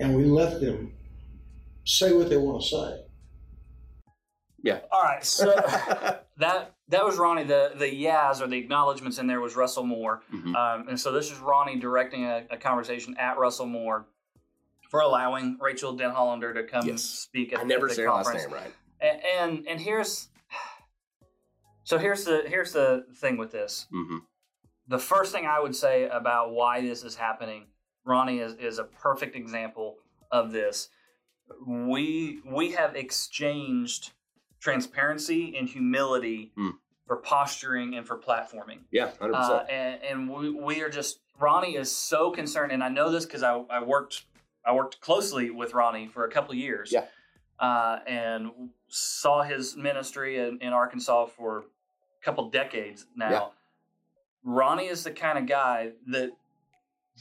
And 0.00 0.16
we 0.16 0.24
let 0.24 0.60
them 0.60 0.92
say 1.84 2.12
what 2.12 2.28
they 2.30 2.36
want 2.36 2.62
to 2.62 2.68
say. 2.68 3.00
Yeah. 4.62 4.80
All 4.90 5.02
right, 5.02 5.24
so 5.24 5.46
that 6.38 6.74
that 6.88 7.04
was 7.04 7.18
Ronnie. 7.18 7.44
The 7.44 7.72
the 7.76 7.94
yas 7.94 8.42
or 8.42 8.46
the 8.46 8.56
acknowledgments 8.58 9.18
in 9.18 9.26
there 9.26 9.40
was 9.40 9.56
Russell 9.56 9.84
Moore. 9.84 10.22
Mhm. 10.34 10.54
Um, 10.54 10.88
and 10.88 10.98
so 11.00 11.12
this 11.12 11.30
is 11.30 11.38
Ronnie 11.38 11.76
directing 11.78 12.24
a, 12.24 12.44
a 12.50 12.56
conversation 12.56 13.16
at 13.18 13.38
Russell 13.38 13.66
Moore 13.66 14.06
for 14.90 15.00
allowing 15.00 15.56
Rachael 15.60 15.96
Denhollander 15.96 16.52
to 16.54 16.64
come 16.64 16.86
Yes. 16.86 17.02
speak 17.02 17.52
at, 17.52 17.60
I 17.60 17.62
never 17.62 17.86
at 17.86 17.90
the 17.90 17.94
say 17.94 18.02
her 18.02 18.10
last 18.10 18.34
name 18.34 18.50
right. 18.52 18.72
And, 19.00 19.20
and 19.38 19.68
and 19.68 19.80
here's 19.80 20.28
so 21.84 21.98
here's 21.98 22.24
the 22.24 22.42
here's 22.46 22.72
the 22.72 23.06
thing 23.16 23.36
with 23.38 23.52
this. 23.52 23.86
hmm 23.90 24.18
The 24.88 24.98
first 24.98 25.32
thing 25.32 25.46
I 25.46 25.60
would 25.60 25.74
say 25.76 26.06
about 26.08 26.52
why 26.52 26.80
this 26.82 27.02
is 27.02 27.14
happening, 27.16 27.66
Ronnie 28.04 28.38
is, 28.40 28.54
is 28.54 28.78
a 28.78 28.84
perfect 28.84 29.36
example 29.36 29.96
of 30.30 30.52
this. 30.52 30.88
We 31.66 32.40
we 32.46 32.72
have 32.72 32.94
exchanged 32.96 34.12
transparency 34.60 35.56
and 35.56 35.68
humility 35.68 36.52
Hmm. 36.56 36.70
for 37.06 37.16
posturing 37.16 37.94
and 37.96 38.06
for 38.06 38.16
platforming. 38.18 38.80
Yeah, 38.90 39.10
hundred 39.20 39.34
Uh, 39.34 39.48
percent. 39.64 39.70
and 39.70 40.02
and 40.02 40.30
we, 40.30 40.50
we 40.50 40.82
are 40.82 40.88
just 40.90 41.20
Ronnie 41.38 41.76
is 41.76 41.90
so 41.90 42.30
concerned, 42.30 42.70
and 42.72 42.84
I 42.84 42.88
know 42.88 43.10
this 43.10 43.24
because 43.24 43.42
I, 43.42 43.54
I 43.70 43.82
worked 43.82 44.24
I 44.64 44.72
worked 44.74 45.00
closely 45.00 45.50
with 45.50 45.74
Ronnie 45.74 46.06
for 46.06 46.24
a 46.24 46.30
couple 46.30 46.52
of 46.52 46.58
years. 46.58 46.92
Yeah. 46.92 47.06
Uh, 47.58 47.98
and 48.06 48.50
saw 48.88 49.42
his 49.42 49.76
ministry 49.76 50.38
in, 50.38 50.58
in 50.62 50.72
Arkansas 50.72 51.26
for 51.26 51.58
a 51.58 52.24
couple 52.24 52.48
decades 52.48 53.04
now. 53.14 53.30
Yeah. 53.30 53.48
Ronnie 54.44 54.86
is 54.86 55.04
the 55.04 55.10
kind 55.10 55.36
of 55.38 55.46
guy 55.46 55.92
that 56.06 56.30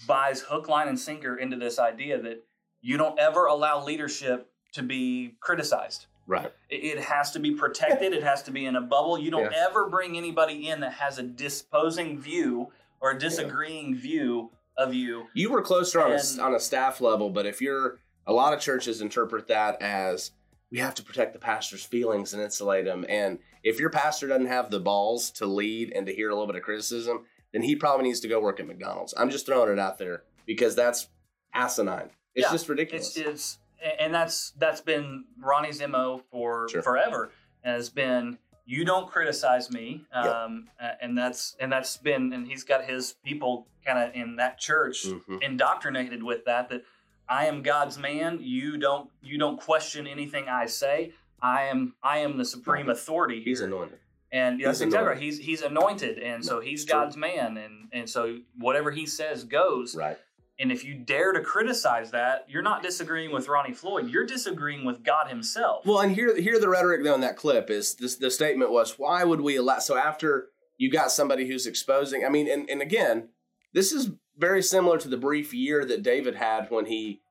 buys 0.08 0.42
hook, 0.42 0.68
line, 0.68 0.88
and 0.88 1.00
sinker 1.00 1.36
into 1.36 1.58
this 1.58 1.80
idea 1.80 2.22
that 2.22 2.44
you 2.82 2.98
don't 2.98 3.20
ever 3.20 3.46
allow 3.46 3.84
leadership 3.84 4.50
to 4.74 4.84
be 4.84 5.36
criticized. 5.40 6.06
Right. 6.28 6.52
It, 6.70 7.00
has 7.00 7.32
to 7.32 7.40
be 7.40 7.52
protected. 7.56 8.14
it 8.14 8.22
has 8.24 8.44
to 8.44 8.52
be 8.52 8.66
in 8.66 8.76
a 8.76 8.82
bubble. 8.82 9.18
You 9.18 9.32
don't 9.32 9.52
Yeah. 9.52 9.68
ever 9.68 9.90
bring 9.90 10.16
anybody 10.16 10.68
in 10.70 10.82
that 10.82 10.94
has 10.94 11.18
a 11.18 11.24
disposing 11.24 12.20
view 12.20 12.72
or 13.02 13.12
a 13.12 13.20
disagreeing 13.20 13.96
view 13.96 14.52
of 14.78 14.94
you. 14.94 15.26
You 15.34 15.52
were 15.52 15.64
closer 15.64 16.02
on 16.02 16.12
a, 16.12 16.42
on 16.42 16.54
a 16.54 16.60
staff 16.60 17.02
level, 17.02 17.32
but 17.32 17.48
if 17.48 17.62
you're 17.62 18.00
a 18.28 18.34
lot 18.34 18.54
of 18.54 18.60
churches 18.60 19.02
interpret 19.02 19.48
that 19.48 19.82
as 19.82 20.32
we 20.72 20.78
have 20.78 20.94
to 20.96 21.04
protect 21.04 21.34
the 21.34 21.40
pastor's 21.40 21.84
feelings 21.84 22.34
and 22.34 22.44
insulate 22.44 22.86
him. 22.86 23.06
And 23.10 23.40
if 23.64 23.80
your 23.80 23.90
pastor 23.90 24.28
doesn't 24.28 24.48
have 24.48 24.70
the 24.70 24.80
balls 24.80 25.32
to 25.32 25.48
lead 25.48 25.92
and 25.96 26.06
to 26.06 26.14
hear 26.14 26.30
a 26.30 26.34
little 26.34 26.46
bit 26.46 26.56
of 26.56 26.62
criticism, 26.62 27.26
then 27.54 27.62
he 27.64 27.76
probably 27.76 28.06
needs 28.06 28.20
to 28.22 28.28
go 28.28 28.40
work 28.40 28.60
at 28.60 28.68
McDonald's. 28.68 29.14
I'm 29.18 29.30
just 29.30 29.46
throwing 29.46 29.72
it 29.72 29.80
out 29.80 29.98
there 29.98 30.24
because 30.46 30.76
that's 30.76 31.08
asinine. 31.54 32.12
It's 32.36 32.46
Yeah, 32.48 32.52
just 32.52 32.70
ridiculous. 32.70 33.16
It's 33.18 33.28
it's 33.28 33.58
and 34.00 34.14
that's 34.14 34.52
that's 34.58 34.82
been 34.82 35.26
Ronnie's 35.40 35.82
mo 35.88 36.22
for 36.32 36.68
Sure. 36.70 36.82
forever. 36.82 37.32
Has 37.64 37.90
been 37.90 38.38
you 38.66 38.86
don't 38.86 39.10
criticize 39.10 39.72
me, 39.72 40.06
um, 40.14 40.70
and 41.02 41.18
that's 41.18 41.56
and 41.60 41.72
that's 41.72 41.98
been 41.98 42.32
and 42.34 42.48
he's 42.48 42.64
got 42.64 42.86
his 42.86 43.14
people 43.24 43.68
kind 43.86 43.98
of 44.00 44.14
in 44.16 44.36
that 44.36 44.60
church 44.60 45.06
Mhm. 45.06 45.42
indoctrinated 45.42 46.22
with 46.22 46.46
that 46.46 46.70
that 46.70 46.84
I 47.28 47.46
am 47.46 47.62
God's 47.64 47.98
man. 47.98 48.40
You 48.42 48.78
don't 48.78 49.10
you 49.22 49.38
don't 49.38 49.60
question 49.60 50.06
anything 50.08 50.48
I 50.48 50.68
say. 50.68 51.14
I 51.42 51.64
am 51.64 51.96
I 52.04 52.20
am 52.20 52.38
the 52.38 52.46
supreme 52.46 52.90
authority. 52.90 53.42
He's 53.44 53.60
here. 53.60 53.68
anointed. 53.68 54.00
And 54.32 54.60
that's 54.60 54.80
He's 54.80 54.88
exactly 54.88 55.10
right. 55.10 55.18
He's 55.18 55.40
he's 55.40 55.62
anointed, 55.62 56.20
and 56.20 56.46
so 56.46 56.60
he's 56.60 56.84
it's 56.84 56.92
true. 56.92 57.00
God's 57.00 57.18
man, 57.18 57.58
and 57.58 57.90
and 57.92 58.10
so 58.10 58.38
whatever 58.58 58.92
he 58.92 59.06
says 59.06 59.44
goes. 59.44 59.96
Right. 59.96 60.18
And 60.60 60.74
if 60.74 60.84
you 60.84 60.94
dare 60.94 61.32
to 61.32 61.40
criticize 61.40 62.12
that, 62.12 62.46
you're 62.50 62.62
not 62.62 62.84
disagreeing 62.84 63.32
with 63.32 63.48
Ronnie 63.48 63.74
Floyd. 63.74 64.10
You're 64.10 64.26
disagreeing 64.26 64.84
with 64.84 65.04
God 65.04 65.30
Himself. 65.30 65.86
Well, 65.86 66.02
and 66.02 66.14
here, 66.14 66.36
here 66.40 66.60
the 66.60 66.68
rhetoric 66.68 67.02
though 67.04 67.16
in 67.16 67.22
that 67.22 67.38
clip 67.38 67.70
is 67.70 67.96
this. 67.96 68.18
The 68.18 68.30
statement 68.30 68.72
was, 68.72 69.00
"Why 69.00 69.24
would 69.24 69.42
we 69.42 69.56
allow?" 69.56 69.80
So 69.80 69.98
after 69.98 70.50
you 70.78 70.92
got 70.92 71.12
somebody 71.12 71.48
who's 71.48 71.66
exposing, 71.66 72.26
I 72.26 72.30
mean, 72.30 72.52
and 72.52 72.70
and 72.70 72.82
again, 72.82 73.30
this 73.74 73.92
is 73.92 74.12
very 74.38 74.62
similar 74.62 74.98
to 74.98 75.08
the 75.08 75.18
brief 75.18 75.54
year 75.54 75.86
that 75.86 76.04
David 76.04 76.36
had 76.36 76.70
when 76.70 76.86
he 76.86 77.22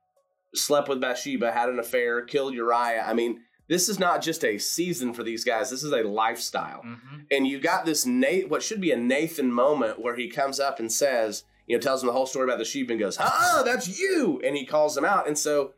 slept 0.54 0.88
with 0.88 1.00
Bathsheba, 1.00 1.52
had 1.52 1.68
an 1.68 1.78
affair, 1.78 2.22
killed 2.22 2.54
Uriah. 2.54 3.04
I 3.06 3.12
mean, 3.12 3.40
this 3.68 3.88
is 3.88 3.98
not 3.98 4.22
just 4.22 4.44
a 4.44 4.58
season 4.58 5.12
for 5.12 5.22
these 5.22 5.44
guys. 5.44 5.70
This 5.70 5.82
is 5.82 5.92
a 5.92 6.02
lifestyle. 6.02 6.82
Mhm. 6.82 7.26
And 7.30 7.46
you 7.46 7.60
got 7.60 7.84
this 7.84 8.06
Nate, 8.06 8.48
what 8.48 8.62
should 8.62 8.80
be 8.80 8.92
a 8.92 8.96
Nathan 8.96 9.52
moment 9.52 10.00
where 10.00 10.16
he 10.16 10.28
comes 10.28 10.58
up 10.58 10.80
and 10.80 10.90
says, 10.90 11.44
you 11.66 11.76
know, 11.76 11.80
tells 11.80 12.02
him 12.02 12.06
the 12.06 12.14
whole 12.14 12.26
story 12.26 12.44
about 12.44 12.58
the 12.58 12.64
sheep 12.64 12.88
and 12.88 12.98
goes, 12.98 13.18
"Ah, 13.20 13.62
that's 13.64 14.00
you," 14.00 14.40
and 14.42 14.56
he 14.56 14.64
calls 14.64 14.94
them 14.94 15.04
out. 15.04 15.26
And 15.26 15.38
so 15.38 15.74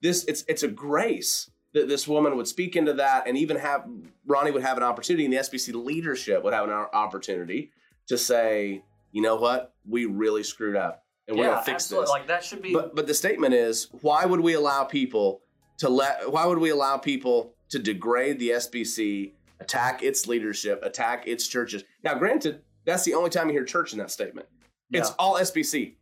this, 0.00 0.24
it's 0.24 0.44
it's 0.46 0.62
a 0.62 0.68
grace 0.68 1.50
that 1.74 1.88
this 1.88 2.06
woman 2.06 2.36
would 2.36 2.46
speak 2.46 2.76
into 2.76 2.92
that, 2.94 3.26
and 3.26 3.36
even 3.36 3.56
have 3.56 3.84
Ronnie 4.26 4.52
would 4.52 4.62
have 4.62 4.76
an 4.76 4.82
opportunity, 4.84 5.24
and 5.24 5.32
the 5.34 5.38
SBC 5.38 5.72
leadership 5.72 6.44
would 6.44 6.52
have 6.52 6.68
an 6.68 6.70
opportunity 6.70 7.72
to 8.06 8.16
say, 8.18 8.84
you 9.10 9.22
know 9.22 9.36
what, 9.36 9.74
we 9.88 10.04
really 10.04 10.42
screwed 10.42 10.76
up, 10.76 11.04
and 11.26 11.36
we're 11.36 11.46
gonna 11.46 11.62
fix 11.62 11.84
absolutely. 11.86 12.04
this. 12.04 12.10
Like 12.10 12.26
that 12.28 12.44
should 12.44 12.62
be. 12.62 12.72
But 12.72 12.94
but 12.94 13.06
the 13.08 13.14
statement 13.14 13.54
is, 13.54 13.88
why 14.00 14.26
would 14.26 14.40
we 14.40 14.52
allow 14.52 14.84
people 14.84 15.42
to 15.82 15.88
let? 15.88 16.30
Why 16.30 16.46
would 16.46 16.58
we 16.58 16.70
allow 16.70 16.96
people 16.96 17.54
to 17.70 17.78
degrade 17.80 18.38
the 18.38 18.50
SBC, 18.50 19.32
attack 19.58 20.04
its 20.04 20.28
leadership, 20.28 20.80
attack 20.84 21.26
its 21.26 21.48
churches? 21.48 21.82
Now, 22.04 22.14
granted, 22.14 22.62
that's 22.84 23.04
the 23.04 23.14
only 23.14 23.30
time 23.30 23.48
you 23.48 23.54
hear 23.54 23.64
church 23.64 23.92
in 23.92 23.98
that 23.98 24.12
statement. 24.12 24.46
It's 24.92 25.10
all 25.18 25.34
SBC, 25.34 25.94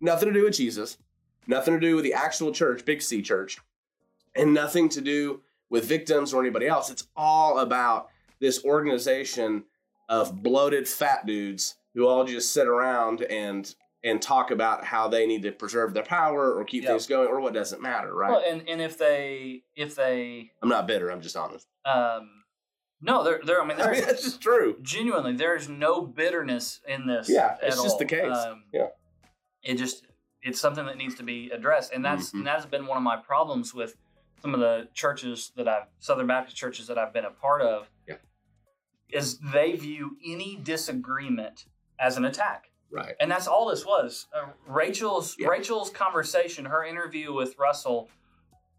nothing 0.00 0.28
to 0.28 0.32
do 0.32 0.44
with 0.44 0.54
Jesus, 0.54 0.96
nothing 1.46 1.74
to 1.74 1.80
do 1.80 1.96
with 1.96 2.04
the 2.04 2.14
actual 2.14 2.50
church, 2.50 2.84
Big 2.86 3.02
C 3.02 3.20
Church, 3.20 3.58
and 4.34 4.54
nothing 4.54 4.88
to 4.90 5.02
do 5.02 5.42
with 5.68 5.84
victims 5.84 6.32
or 6.32 6.40
anybody 6.40 6.66
else. 6.66 6.90
It's 6.90 7.08
all 7.14 7.58
about 7.58 8.08
this 8.38 8.64
organization 8.64 9.64
of 10.08 10.42
bloated 10.42 10.88
fat 10.88 11.26
dudes 11.26 11.74
who 11.94 12.06
all 12.06 12.24
just 12.24 12.54
sit 12.54 12.66
around 12.68 13.22
and 13.22 13.74
and 14.02 14.20
talk 14.22 14.50
about 14.50 14.84
how 14.84 15.08
they 15.08 15.26
need 15.26 15.42
to 15.42 15.52
preserve 15.52 15.92
their 15.94 16.02
power 16.02 16.52
or 16.54 16.64
keep 16.64 16.82
Yeah. 16.84 16.90
things 16.90 17.06
going 17.06 17.28
or 17.28 17.40
what 17.40 17.52
doesn't 17.52 17.82
matter, 17.82 18.14
right? 18.14 18.30
Well, 18.30 18.42
and 18.46 18.66
and 18.68 18.80
if 18.80 18.96
they 18.98 19.62
if 19.76 19.94
they 19.94 20.52
I'm 20.62 20.68
not 20.68 20.86
bitter. 20.86 21.10
I'm 21.10 21.20
just 21.20 21.36
honest. 21.36 21.66
um 21.84 22.30
no 23.02 23.22
they're 23.24 23.40
they're 23.44 23.60
I 23.62 23.66
mean 23.66 23.80
I 23.80 23.92
mean, 23.92 24.00
that's 24.02 24.22
just 24.24 24.40
true. 24.40 24.76
genuinely 24.82 25.34
there's 25.34 25.68
no 25.68 26.02
bitterness 26.02 26.80
in 26.88 27.06
this. 27.06 27.28
Yeah, 27.28 27.56
it's 27.62 27.82
just 27.82 27.98
the 27.98 28.06
case. 28.06 28.34
Um, 28.36 28.64
Yeah. 28.72 28.88
it 29.62 29.74
just 29.76 30.06
it's 30.42 30.58
something 30.60 30.86
that 30.86 30.96
needs 30.96 31.16
to 31.16 31.22
be 31.22 31.50
addressed, 31.50 31.92
and 31.92 32.02
that's 32.04 32.30
Mhm. 32.30 32.34
and 32.38 32.46
that's 32.46 32.64
been 32.66 32.86
one 32.86 32.96
of 32.96 33.02
my 33.02 33.16
problems 33.18 33.74
with 33.74 33.96
some 34.40 34.54
of 34.54 34.60
the 34.60 34.88
churches 34.94 35.52
that 35.56 35.68
I've 35.68 35.88
Southern 35.98 36.26
Baptist 36.26 36.56
churches 36.56 36.86
that 36.86 36.96
I've 36.96 37.12
been 37.12 37.26
a 37.26 37.30
part 37.30 37.60
of. 37.60 37.90
Yeah. 38.08 38.16
is 39.10 39.38
they 39.40 39.72
view 39.72 40.16
any 40.24 40.56
disagreement 40.56 41.66
as 41.98 42.16
an 42.16 42.24
attack. 42.24 42.69
Right. 42.92 43.14
and 43.20 43.30
that's 43.30 43.46
all 43.46 43.68
this 43.68 43.84
was. 43.86 44.26
Uh, 44.34 44.46
Rachel's 44.66 45.36
Yeah. 45.38 45.48
Rachel's 45.48 45.90
conversation, 45.90 46.64
her 46.64 46.84
interview 46.84 47.32
with 47.32 47.58
Russell, 47.58 48.10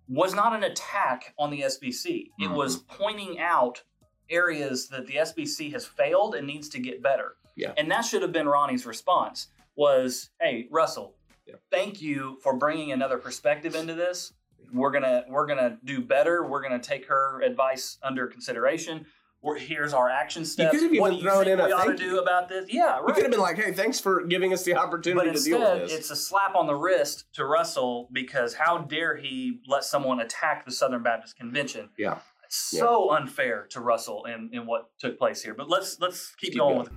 was 0.08 0.34
not 0.34 0.54
an 0.54 0.63
attack 0.63 1.34
on 1.39 1.50
the 1.50 1.63
SBC. 1.63 2.32
It 2.39 2.50
Mhm. 2.50 2.56
was 2.56 2.78
pointing 2.84 3.39
out 3.39 3.84
areas 4.30 4.89
that 4.89 5.08
the 5.08 5.17
SBC 5.17 5.71
has 5.71 5.86
failed 5.86 6.36
and 6.36 6.45
needs 6.47 6.67
to 6.69 6.80
get 6.80 7.02
better. 7.02 7.36
Yeah. 7.56 7.74
and 7.78 7.91
that 7.91 8.02
should 8.06 8.21
have 8.21 8.32
been 8.32 8.47
Ronnie's 8.47 8.86
response. 8.86 9.50
Was, 9.76 10.30
"Hey, 10.39 10.67
Russell, 10.71 11.15
Yeah. 11.45 11.56
thank 11.69 12.02
you 12.02 12.39
for 12.41 12.54
bringing 12.56 12.91
another 12.93 13.17
perspective 13.17 13.76
into 13.76 13.93
this. 13.93 14.34
We're 14.74 14.89
gonna 14.91 15.26
we're 15.28 15.45
gonna 15.45 15.78
do 15.84 16.00
better. 16.02 16.45
We're 16.47 16.62
gonna 16.62 16.80
take 16.80 17.08
her 17.08 17.41
advice 17.41 17.97
under 18.02 18.28
consideration." 18.28 19.06
We're, 19.44 19.58
here's 19.58 19.92
our 19.94 20.08
action 20.08 20.46
steps. 20.46 20.72
could 20.72 20.84
have 20.84 21.00
what 21.02 21.14
even 21.14 21.24
do 21.26 21.30
thrown 21.30 21.48
in 21.48 21.60
a 21.60 21.66
we 21.66 21.72
ought 21.72 21.80
to 21.82 21.86
thank 21.88 22.00
do 22.00 22.06
you. 22.06 22.20
about 22.20 22.48
this? 22.48 22.66
Yeah, 22.72 23.00
right. 23.00 23.08
You 23.08 23.14
could 23.16 23.24
have 23.24 23.32
been 23.32 23.40
like, 23.42 23.58
"Hey, 23.58 23.72
thanks 23.72 24.00
for 24.00 24.24
giving 24.26 24.54
us 24.54 24.64
the 24.64 24.76
opportunity 24.76 25.30
But 25.32 25.38
to 25.38 25.44
deal 25.44 25.58
instead, 25.58 25.82
with 25.82 25.90
this." 25.90 26.00
it's 26.00 26.12
a 26.12 26.16
slap 26.16 26.54
on 26.56 26.68
the 26.68 26.76
wrist 26.76 27.26
to 27.34 27.46
Russell 27.46 28.08
because 28.12 28.54
how 28.54 28.78
dare 28.80 29.18
he 29.18 29.60
let 29.68 29.84
someone 29.84 30.20
attack 30.20 30.66
the 30.66 30.72
Southern 30.72 31.02
Baptist 31.02 31.38
Convention? 31.38 31.90
Yeah. 31.98 32.20
It's 32.46 32.56
so 32.56 33.12
unfair 33.12 33.66
to 33.72 33.80
Russell 33.80 34.26
in, 34.26 34.50
in 34.54 34.68
what 34.68 34.90
took 35.00 35.18
place 35.18 35.42
here. 35.42 35.56
But 35.56 35.70
let's 35.70 36.00
let's 36.00 36.36
keep, 36.36 36.52
Keep 36.52 36.60
going, 36.60 36.74
going. 36.76 36.80
with 36.84 36.92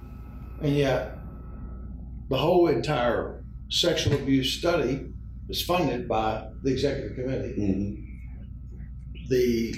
it. 0.62 0.66
And 0.66 0.76
yet, 0.76 1.16
the 2.28 2.36
whole 2.36 2.68
entire 2.68 3.42
sexual 3.70 4.14
abuse 4.14 4.52
study 4.58 5.06
is 5.48 5.62
funded 5.62 6.06
by 6.08 6.48
the 6.62 6.72
executive 6.72 7.16
committee. 7.16 7.54
Mhm. 7.58 9.28
The 9.30 9.74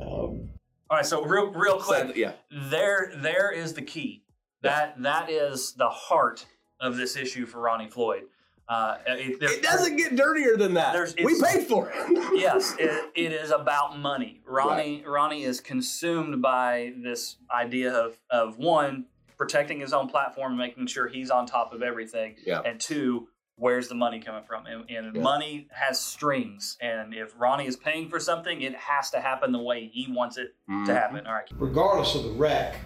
um, 0.00 0.45
All 0.88 0.96
right, 0.96 1.06
so 1.06 1.24
real 1.24 1.50
real 1.52 1.78
quick, 1.80 2.08
Said- 2.08 2.16
yeah. 2.16 2.32
there 2.50 3.12
there 3.16 3.50
is 3.50 3.74
the 3.74 3.82
key. 3.82 4.22
That 4.62 5.02
that 5.02 5.30
is 5.30 5.72
the 5.74 5.88
heart 5.88 6.46
of 6.80 6.96
this 6.96 7.16
issue 7.16 7.46
for 7.46 7.60
Ronnie 7.60 7.88
Floyd. 7.88 8.24
Uh, 8.68 8.98
it, 9.06 9.40
It 9.40 9.62
doesn't 9.62 9.96
get 9.96 10.16
dirtier 10.16 10.56
than 10.56 10.74
that. 10.74 10.92
There's- 10.92 11.14
we 11.22 11.40
paid 11.40 11.66
for 11.68 11.88
it. 11.94 12.30
yes, 12.40 12.74
it, 12.80 13.12
it 13.14 13.32
is 13.32 13.52
about 13.52 13.96
money. 13.98 14.40
Ronnie 14.44 15.04
Ronnie 15.06 15.44
is 15.44 15.60
consumed 15.60 16.42
by 16.42 16.92
this 17.02 17.36
idea 17.50 17.92
of 17.92 18.18
of 18.30 18.58
one 18.58 19.06
protecting 19.36 19.78
his 19.80 19.92
own 19.92 20.08
platform, 20.08 20.56
making 20.56 20.86
sure 20.86 21.06
he's 21.08 21.30
on 21.30 21.46
top 21.46 21.72
of 21.74 21.82
everything, 21.82 22.34
Yeah. 22.44 22.60
and 22.64 22.80
two, 22.80 23.28
where's 23.56 23.88
the 23.88 23.94
money 23.94 24.20
coming 24.20 24.44
from? 24.46 24.66
And, 24.66 24.88
and 24.90 25.16
Yeah. 25.16 25.22
money 25.22 25.68
has 25.72 26.00
strings, 26.00 26.76
and 26.80 27.12
if 27.14 27.32
Ronnie 27.38 27.66
is 27.66 27.76
paying 27.76 28.08
for 28.08 28.20
something, 28.20 28.62
it 28.62 28.74
has 28.74 29.10
to 29.10 29.20
happen 29.20 29.52
the 29.52 29.58
way 29.62 29.86
he 29.92 30.10
wants 30.12 30.36
it 30.36 30.54
Mhm. 30.70 30.86
to 30.86 30.94
happen. 30.94 31.26
All 31.26 31.34
right, 31.34 31.48
regardless 31.56 32.14
of 32.14 32.24
the 32.24 32.30
wreck, 32.30 32.76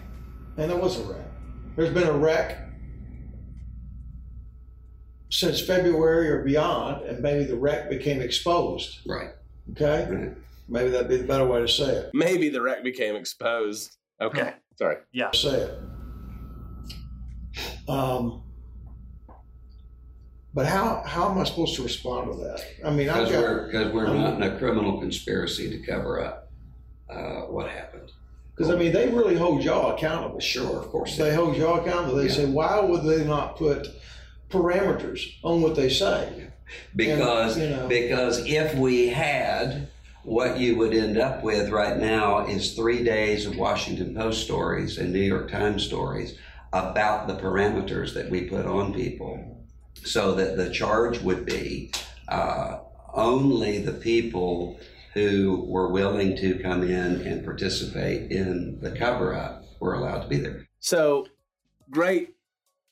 and 0.57 0.71
there 0.71 0.79
was 0.79 0.99
a 0.99 1.05
wreck. 1.05 1.27
There's 1.77 1.93
been 1.95 2.09
a 2.09 2.13
wreck 2.17 2.59
since 5.31 5.61
February 5.65 6.29
or 6.29 6.43
beyond, 6.43 7.03
and 7.05 7.21
maybe 7.21 7.45
the 7.45 7.57
wreck 7.57 7.89
became 7.89 8.21
exposed. 8.21 9.01
Right. 9.07 9.31
Okay, 9.73 10.09
Right. 10.11 10.37
maybe 10.69 10.91
that'd 10.91 11.09
be 11.09 11.19
the 11.19 11.25
better 11.25 11.47
way 11.47 11.61
to 11.61 11.69
say 11.69 11.85
it. 11.91 12.11
Maybe 12.15 12.49
the 12.49 12.61
wreck 12.61 12.83
became 12.83 13.15
exposed. 13.15 13.97
Okay. 14.21 14.41
Okay. 14.43 14.55
Sorry. 14.77 14.97
yeah, 15.13 15.31
Say 15.33 15.51
it. 15.69 15.79
Um, 17.89 18.43
but 20.61 20.67
how 20.67 21.03
how 21.07 21.31
am 21.31 21.39
I 21.39 21.45
supposed 21.45 21.75
to 21.77 21.83
respond 21.83 22.33
to 22.33 22.39
that? 22.41 22.63
I 22.85 22.91
mean, 22.91 23.09
I've 23.09 23.29
Because 23.29 23.33
got 23.33 23.41
we're, 23.41 23.67
because 23.69 23.93
we're 23.95 24.13
not 24.13 24.35
in 24.35 24.43
a 24.43 24.59
criminal 24.59 25.01
conspiracy 25.01 25.71
to 25.71 25.79
cover 25.87 26.23
up 26.23 26.51
uh, 27.09 27.47
what 27.47 27.71
happened. 27.71 28.11
because 28.55 28.71
I 28.71 28.77
mean 28.77 28.93
they 28.93 29.09
really 29.09 29.39
hold 29.39 29.65
y'all 29.65 29.97
accountable. 29.97 30.39
Sure, 30.39 30.77
of 30.79 30.89
course. 30.91 31.17
They 31.17 31.35
hold 31.35 31.57
y'all 31.57 31.81
accountable. 31.81 32.17
They 32.17 32.27
Yeah. 32.27 32.33
say, 32.35 32.45
why 32.45 32.79
would 32.79 33.05
they 33.05 33.25
not 33.25 33.57
put 33.57 33.89
parameters 34.51 35.21
on 35.43 35.63
what 35.63 35.77
they 35.77 35.89
say? 35.89 36.49
Because 36.95 37.57
And, 37.57 37.71
you 37.71 37.77
know- 37.77 37.89
because 37.89 38.45
if 38.47 38.75
we 38.75 39.09
had, 39.09 39.89
what 40.25 40.59
you 40.59 40.77
would 40.77 40.93
end 40.93 41.17
up 41.17 41.43
with 41.43 41.71
right 41.71 41.97
now 41.97 42.47
is 42.47 42.75
three 42.75 43.03
days 43.03 43.47
of 43.47 43.57
Washington 43.57 44.15
Post 44.15 44.45
stories 44.45 44.99
and 44.99 45.11
New 45.11 45.21
York 45.21 45.51
Times 45.51 45.85
stories 45.85 46.37
about 46.75 47.29
the 47.29 47.35
parameters 47.37 48.13
that 48.13 48.29
we 48.31 48.43
put 48.43 48.67
on 48.67 48.93
people, 48.93 49.50
so 50.05 50.35
that 50.35 50.57
the 50.57 50.71
charge 50.71 51.21
would 51.21 51.45
be 51.45 51.93
uh, 52.29 52.79
only 53.13 53.79
the 53.79 53.93
people 53.93 54.79
who 55.15 55.65
were 55.67 55.89
willing 55.89 56.37
to 56.37 56.59
come 56.61 56.83
in 56.83 57.21
and 57.27 57.45
participate 57.45 58.31
in 58.31 58.79
the 58.81 58.93
cover 58.93 59.35
up 59.35 59.65
were 59.81 59.95
allowed 59.95 60.23
to 60.23 60.29
be 60.29 60.39
there. 60.39 60.69
So 60.79 61.27
great, 61.91 62.37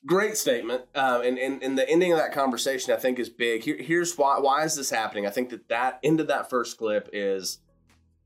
great 0.05 0.37
statement. 0.37 0.83
Um, 0.93 1.21
and, 1.21 1.37
and 1.37 1.63
and 1.63 1.77
the 1.77 1.89
ending 1.89 2.11
of 2.11 2.17
that 2.17 2.33
conversation, 2.33 2.93
I 2.93 2.97
think, 2.97 3.19
is 3.19 3.29
big. 3.29 3.63
Here, 3.63 3.77
here's 3.77 4.17
why. 4.17 4.39
Why 4.39 4.65
is 4.65 4.75
this 4.75 4.89
happening? 4.89 5.25
I 5.25 5.29
think 5.29 5.49
that 5.51 5.69
that 5.69 5.99
end 6.03 6.19
of 6.19 6.27
that 6.27 6.49
first 6.49 6.77
clip 6.77 7.09
is, 7.13 7.59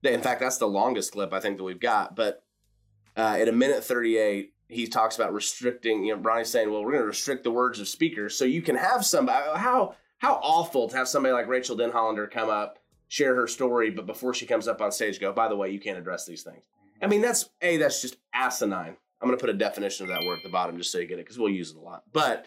in 0.03 0.21
fact, 0.21 0.41
that's 0.41 0.57
the 0.57 0.67
longest 0.67 1.11
clip 1.11 1.31
I 1.31 1.39
think 1.39 1.57
that 1.57 1.63
we've 1.63 1.79
got. 1.79 2.15
But 2.15 2.43
uh, 3.15 3.37
at 3.39 3.47
a 3.47 3.53
minute 3.53 3.83
thirty 3.83 4.17
eight. 4.17 4.52
He 4.69 4.87
talks 4.87 5.15
about 5.15 5.33
restricting. 5.33 6.03
You 6.03 6.15
know, 6.15 6.21
Ronnie's 6.21 6.49
saying, 6.49 6.71
"Well, 6.71 6.83
we're 6.83 6.91
going 6.91 7.03
to 7.03 7.07
restrict 7.07 7.43
the 7.43 7.51
words 7.51 7.79
of 7.79 7.87
speakers, 7.87 8.35
so 8.35 8.45
you 8.45 8.61
can 8.61 8.75
have 8.75 9.05
somebody. 9.05 9.45
How 9.55 9.95
how 10.17 10.39
awful 10.41 10.87
to 10.89 10.95
have 10.95 11.07
somebody 11.07 11.33
like 11.33 11.47
Rachael 11.47 11.75
Denhollander 11.75 12.31
come 12.31 12.49
up, 12.49 12.79
share 13.09 13.35
her 13.35 13.47
story, 13.47 13.89
but 13.89 14.05
before 14.05 14.33
she 14.33 14.45
comes 14.45 14.67
up 14.67 14.81
on 14.81 14.91
stage, 14.91 15.19
go, 15.19 15.33
by 15.33 15.47
the 15.47 15.55
way, 15.55 15.69
you 15.69 15.79
can't 15.79 15.97
address 15.97 16.25
these 16.25 16.43
things. 16.43 16.63
I 17.01 17.07
mean, 17.07 17.21
that's 17.21 17.49
a 17.61 17.77
that's 17.77 18.01
just 18.01 18.17
asinine. 18.33 18.95
I'm 19.21 19.27
going 19.27 19.37
to 19.37 19.41
put 19.41 19.49
a 19.49 19.57
definition 19.57 20.05
of 20.05 20.09
that 20.09 20.25
word 20.25 20.37
at 20.37 20.43
the 20.43 20.49
bottom 20.49 20.77
just 20.77 20.91
so 20.91 20.97
you 20.99 21.07
get 21.07 21.19
it 21.19 21.25
because 21.25 21.37
we'll 21.37 21.51
use 21.51 21.71
it 21.71 21.77
a 21.77 21.81
lot. 21.81 22.03
But 22.11 22.45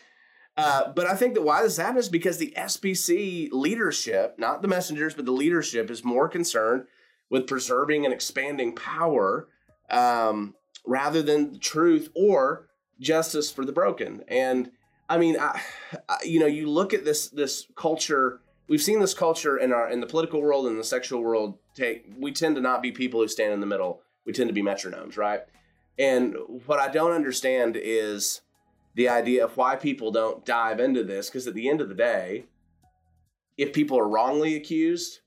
uh, 0.57 0.93
but 0.95 1.07
I 1.07 1.15
think 1.15 1.35
that 1.35 1.43
why 1.43 1.63
this 1.63 1.77
happens 1.77 2.07
is 2.07 2.11
because 2.11 2.39
the 2.39 2.55
SBC 2.57 3.51
leadership, 3.53 4.37
not 4.39 4.63
the 4.63 4.69
messengers, 4.69 5.15
but 5.15 5.27
the 5.27 5.33
leadership 5.33 5.91
is 5.91 6.03
more 6.03 6.29
concerned 6.29 6.87
with 7.29 7.47
preserving 7.47 8.05
and 8.05 8.15
expanding 8.15 8.75
power 8.75 9.49
um, 9.91 10.55
rather 10.87 11.23
than 11.23 11.59
truth 11.59 12.11
or 12.15 12.69
justice 13.01 13.51
for 13.51 13.65
the 13.65 13.73
broken. 13.73 14.25
And 14.29 14.71
I 15.09 15.19
mean, 15.19 15.37
I, 15.39 15.61
I, 16.09 16.19
you 16.25 16.41
know, 16.41 16.47
you 16.47 16.69
look 16.69 16.95
at 16.95 17.05
this 17.05 17.29
this 17.29 17.67
culture. 17.77 18.41
We've 18.69 18.83
seen 18.83 19.01
this 19.01 19.15
culture 19.15 19.57
in 19.57 19.73
our 19.73 19.91
in 19.91 20.01
the 20.01 20.07
political 20.07 20.41
world 20.41 20.67
and 20.67 20.79
the 20.79 20.85
sexual 20.85 21.23
world. 21.23 21.59
Take 21.75 22.07
we 22.19 22.33
tend 22.33 22.57
to 22.57 22.63
not 22.63 22.83
be 22.83 22.93
people 22.93 23.21
who 23.21 23.29
stand 23.29 23.53
in 23.53 23.61
the 23.61 23.67
middle. 23.67 24.03
We 24.25 24.33
tend 24.33 24.49
to 24.49 24.55
be 24.55 24.63
metronomes, 24.63 25.17
right? 25.17 25.43
And 25.99 26.35
what 26.67 26.79
I 26.79 26.89
don't 26.89 27.13
understand 27.13 27.77
is 27.81 28.43
the 28.95 29.09
idea 29.09 29.45
of 29.45 29.57
why 29.57 29.77
people 29.77 30.11
don't 30.11 30.45
dive 30.45 30.81
into 30.81 31.05
this. 31.05 31.29
Because 31.29 31.47
at 31.47 31.55
the 31.55 31.69
end 31.69 31.81
of 31.81 31.89
the 31.89 31.95
day, 31.95 32.47
if 33.57 33.73
people 33.73 33.99
are 33.99 34.09
wrongly 34.09 34.57
accused, 34.57 35.21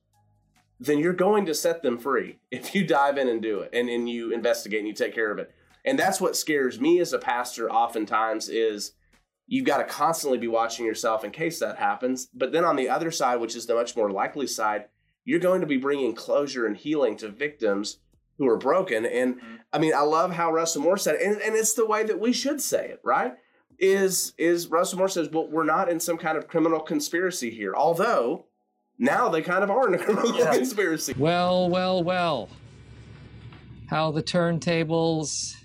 then 0.79 0.99
you're 0.99 1.13
going 1.13 1.45
to 1.45 1.53
set 1.53 1.83
them 1.83 1.97
free 1.97 2.39
if 2.51 2.73
you 2.73 2.85
dive 2.85 3.17
in 3.17 3.27
and 3.27 3.41
do 3.41 3.59
it 3.59 3.69
and, 3.73 3.89
and 3.89 4.09
you 4.09 4.31
investigate 4.33 4.79
and 4.79 4.87
you 4.87 4.93
take 4.93 5.13
care 5.13 5.31
of 5.31 5.39
it. 5.39 5.51
And 5.85 5.97
that's 5.97 6.19
what 6.19 6.35
scares 6.35 6.79
me 6.79 6.99
as 6.99 7.13
a 7.13 7.19
pastor 7.19 7.71
oftentimes 7.71 8.49
is 8.49 8.93
you've 9.47 9.65
got 9.65 9.77
to 9.77 9.85
constantly 9.85 10.37
be 10.37 10.47
watching 10.47 10.85
yourself 10.85 11.23
in 11.23 11.31
case 11.31 11.59
that 11.59 11.77
happens. 11.77 12.27
But 12.33 12.51
then 12.51 12.65
on 12.65 12.75
the 12.75 12.89
other 12.89 13.11
side, 13.11 13.37
which 13.37 13.55
is 13.55 13.65
the 13.65 13.75
much 13.75 13.95
more 13.95 14.11
likely 14.11 14.45
side, 14.45 14.85
you're 15.23 15.39
going 15.39 15.61
to 15.61 15.67
be 15.67 15.77
bringing 15.77 16.13
closure 16.13 16.65
and 16.65 16.75
healing 16.75 17.15
to 17.17 17.29
victims 17.29 17.99
who 18.37 18.47
are 18.47 18.57
broken. 18.57 19.05
And 19.05 19.35
mm-hmm. 19.35 19.55
I 19.71 19.79
mean, 19.79 19.93
I 19.93 20.01
love 20.01 20.33
how 20.33 20.51
Russell 20.51 20.81
Moore 20.81 20.97
said 20.97 21.15
it, 21.15 21.21
and, 21.21 21.41
and 21.41 21.55
it's 21.55 21.73
the 21.73 21.85
way 21.85 22.03
that 22.03 22.19
we 22.19 22.33
should 22.33 22.61
say 22.61 22.87
it, 22.87 23.01
right? 23.03 23.33
Is 23.77 24.33
is 24.37 24.67
Russell 24.67 24.97
Moore 24.97 25.07
says, 25.07 25.29
well, 25.29 25.47
we're 25.47 25.63
not 25.63 25.89
in 25.89 25.99
some 25.99 26.17
kind 26.17 26.37
of 26.37 26.47
criminal 26.47 26.79
conspiracy 26.79 27.49
here. 27.49 27.73
Although 27.75 28.45
now 28.99 29.29
they 29.29 29.41
kind 29.41 29.63
of 29.63 29.71
are 29.71 29.87
in 29.87 29.93
a 29.95 29.97
criminal 29.97 30.35
Yeah. 30.37 30.53
conspiracy. 30.53 31.15
Well, 31.17 31.69
well, 31.69 32.03
well. 32.03 32.49
How 33.89 34.11
the 34.11 34.21
turntables. 34.21 35.55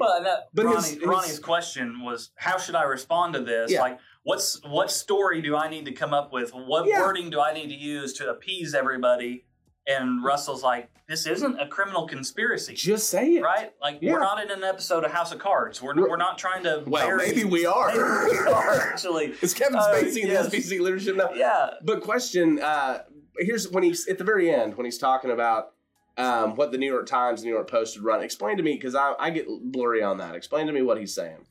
Well, 0.00 0.22
that, 0.22 0.48
But 0.54 0.64
Ronnie, 0.64 0.76
his- 0.78 0.88
his- 0.94 1.02
Ronnie's 1.04 1.38
question 1.38 2.02
was, 2.02 2.30
how 2.36 2.58
should 2.58 2.74
I 2.74 2.82
respond 2.84 3.34
to 3.34 3.40
this? 3.40 3.70
Yeah. 3.70 3.80
Like, 3.82 3.98
what's 4.24 4.60
what 4.64 4.90
story 4.90 5.42
do 5.42 5.54
I 5.54 5.68
need 5.68 5.84
to 5.84 5.92
come 5.92 6.12
up 6.14 6.32
with? 6.32 6.50
What 6.54 6.86
Yeah. 6.86 7.00
wording 7.02 7.30
do 7.30 7.40
I 7.40 7.52
need 7.52 7.68
to 7.68 7.74
use 7.76 8.14
to 8.14 8.30
appease 8.30 8.74
everybody? 8.74 9.44
And 9.86 10.22
Russell's 10.22 10.62
like, 10.62 10.88
this 11.08 11.26
isn't 11.26 11.58
a 11.60 11.66
criminal 11.66 12.06
conspiracy, 12.06 12.74
Just 12.74 13.10
say 13.10 13.34
it. 13.34 13.42
right? 13.42 13.72
Like, 13.82 13.98
Yeah. 14.00 14.12
we're 14.12 14.20
not 14.20 14.40
in 14.40 14.50
an 14.52 14.62
episode 14.62 15.02
of 15.04 15.10
House 15.10 15.32
of 15.32 15.40
Cards. 15.40 15.82
We're, 15.82 15.94
We're- 15.96 16.08
we're 16.08 16.16
not 16.16 16.38
trying 16.38 16.62
to. 16.62 16.84
Well, 16.86 17.04
bury- 17.06 17.26
maybe 17.28 17.44
we 17.44 17.66
are. 17.78 17.88
Maybe 17.88 18.38
we 18.38 18.46
are 18.52 18.80
actually. 18.80 19.26
Is 19.42 19.52
Kevin 19.54 19.76
Uh, 19.76 19.88
Spacey 19.92 20.22
in 20.22 20.28
the 20.28 20.34
SBC 20.36 20.78
leadership 20.80 21.16
now? 21.16 21.30
Yeah. 21.34 21.70
But 21.82 22.00
question, 22.02 22.60
uh, 22.60 23.02
here's 23.38 23.68
when 23.70 23.82
he's 23.82 24.06
at 24.06 24.18
the 24.18 24.24
very 24.24 24.54
end 24.54 24.76
when 24.76 24.84
he's 24.84 24.98
talking 24.98 25.32
about 25.32 25.72
um, 26.16 26.54
what 26.56 26.70
the 26.70 26.78
New 26.78 26.86
York 26.90 27.06
Times, 27.06 27.40
and 27.40 27.46
New 27.48 27.54
York 27.54 27.68
Post 27.68 27.96
would 27.96 28.04
run. 28.04 28.22
Explain 28.22 28.58
to 28.58 28.62
me 28.62 28.74
because 28.74 28.94
I, 28.94 29.14
I 29.18 29.30
get 29.30 29.46
blurry 29.72 30.02
on 30.04 30.18
that. 30.18 30.36
Explain 30.36 30.66
to 30.68 30.72
me 30.72 30.82
what 30.82 30.98
he's 30.98 31.12
saying. 31.14 31.44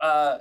Uh, 0.00 0.38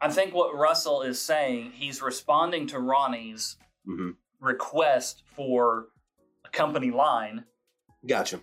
I 0.00 0.08
think 0.10 0.32
what 0.34 0.54
Russell 0.56 1.02
is 1.02 1.20
saying, 1.20 1.72
he's 1.72 2.00
responding 2.00 2.66
to 2.68 2.78
Ronnie's 2.78 3.56
hmm 3.84 4.10
request 4.44 5.22
for 5.34 5.86
a 6.44 6.48
company 6.50 6.90
line. 6.90 7.44
Gotcha. 8.06 8.40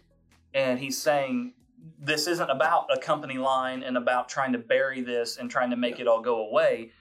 and 0.54 0.80
he's 0.80 0.98
saying 1.02 1.54
this 2.00 2.28
isn't 2.28 2.50
about 2.50 2.88
a 2.96 3.00
company 3.00 3.38
line 3.38 3.84
and 3.84 3.96
about 3.96 4.28
trying 4.28 4.52
to 4.54 4.58
bury 4.58 5.02
this 5.02 5.38
and 5.38 5.50
trying 5.52 5.70
to 5.70 5.76
make 5.78 6.00
it 6.00 6.08
all 6.08 6.22
go 6.22 6.48
away. 6.48 6.92